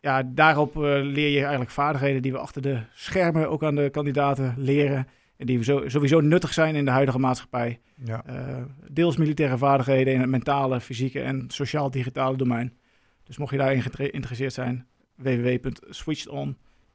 ja, 0.01 0.23
daarop 0.25 0.75
eh, 0.75 0.81
leer 1.01 1.29
je 1.29 1.39
eigenlijk 1.39 1.71
vaardigheden 1.71 2.21
die 2.21 2.31
we 2.31 2.37
achter 2.37 2.61
de 2.61 2.79
schermen 2.93 3.49
ook 3.49 3.63
aan 3.63 3.75
de 3.75 3.89
kandidaten 3.89 4.53
leren. 4.57 5.07
En 5.37 5.45
die 5.45 5.63
sowieso 5.89 6.19
nuttig 6.19 6.53
zijn 6.53 6.75
in 6.75 6.85
de 6.85 6.91
huidige 6.91 7.19
maatschappij. 7.19 7.79
ja. 8.03 8.23
Eh, 8.25 8.35
deels 8.91 9.17
militaire 9.17 9.57
vaardigheden 9.57 10.13
in 10.13 10.19
het 10.21 10.29
mentale, 10.29 10.81
fysieke 10.81 11.21
en 11.21 11.45
sociaal-digitale 11.47 12.37
domein. 12.37 12.77
Dus 13.23 13.37
mocht 13.37 13.51
je 13.51 13.57
daarin 13.57 13.81
geïnter- 13.81 14.05
geïnteresseerd 14.09 14.53
zijn, 14.53 14.87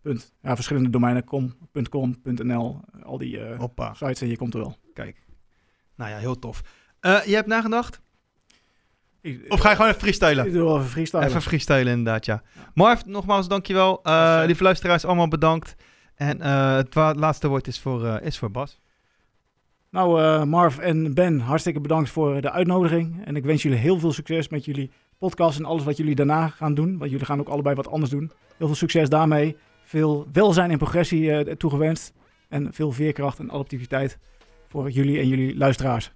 www.switchedon. 0.02 0.20
Ja, 0.42 0.54
verschillende 0.54 0.90
domeinen, 0.90 1.24
com, 1.24 1.52
.com, 1.90 2.16
.nl, 2.24 2.80
al 3.02 3.18
die 3.18 3.40
eh, 3.40 3.58
Hoppa, 3.58 3.94
sites 3.94 4.20
en 4.20 4.28
je 4.28 4.36
komt 4.36 4.54
er 4.54 4.60
wel. 4.60 4.76
kijk. 4.94 5.22
Nou 5.96 6.10
ja, 6.10 6.16
heel 6.16 6.38
tof. 6.38 6.62
Eh, 7.00 7.24
je 7.24 7.34
hebt 7.34 7.46
nagedacht? 7.46 8.00
Ik- 9.20 9.44
Of 9.48 9.60
ga 9.60 9.68
je 9.68 9.74
gewoon 9.76 9.90
even 9.90 10.02
freestylen? 10.02 10.46
Ik 10.46 10.52
doe 10.52 10.62
wel 10.64 10.76
even 10.78 10.90
freestylen. 10.90 11.26
Even 11.26 11.42
freestylen 11.42 11.86
inderdaad, 11.92 12.24
ja. 12.24 12.42
Marv, 12.74 13.02
nogmaals 13.04 13.48
dankjewel. 13.48 14.02
Eh 14.02 14.34
Yes, 14.38 14.46
lieve 14.46 14.62
luisteraars, 14.62 15.04
allemaal 15.04 15.28
bedankt. 15.28 15.74
En 16.14 16.40
eh, 16.40 16.74
het 16.76 16.94
laatste 16.94 17.48
woord 17.48 17.66
is 17.66 17.80
voor, 17.80 18.06
eh, 18.06 18.26
is 18.26 18.38
voor 18.38 18.50
Bas. 18.50 18.80
Nou, 19.90 20.22
eh, 20.22 20.42
Marv 20.44 20.78
en 20.78 21.14
Ben, 21.14 21.40
hartstikke 21.40 21.80
bedankt 21.80 22.10
voor 22.10 22.40
de 22.40 22.50
uitnodiging. 22.50 23.24
En 23.24 23.36
ik 23.36 23.44
wens 23.44 23.62
jullie 23.62 23.78
heel 23.78 23.98
veel 23.98 24.12
succes 24.12 24.48
met 24.48 24.64
jullie 24.64 24.90
podcast 25.18 25.58
en 25.58 25.64
alles 25.64 25.84
wat 25.84 25.96
jullie 25.96 26.14
daarna 26.14 26.48
gaan 26.48 26.74
doen. 26.74 26.98
Want 26.98 27.10
jullie 27.10 27.26
gaan 27.26 27.40
ook 27.40 27.48
allebei 27.48 27.74
wat 27.74 27.88
anders 27.88 28.10
doen. 28.10 28.30
Heel 28.56 28.66
veel 28.66 28.76
succes 28.76 29.08
daarmee. 29.08 29.56
Veel 29.92 30.26
welzijn 30.32 30.70
en 30.70 30.78
progressie 30.78 31.32
eh, 31.32 31.54
toegewenst. 31.54 32.12
En 32.48 32.72
veel 32.72 32.92
veerkracht 32.92 33.38
en 33.38 33.50
adaptiviteit 33.50 34.18
voor 34.68 34.90
jullie 34.90 35.18
en 35.18 35.28
jullie 35.28 35.56
luisteraars. 35.56 36.12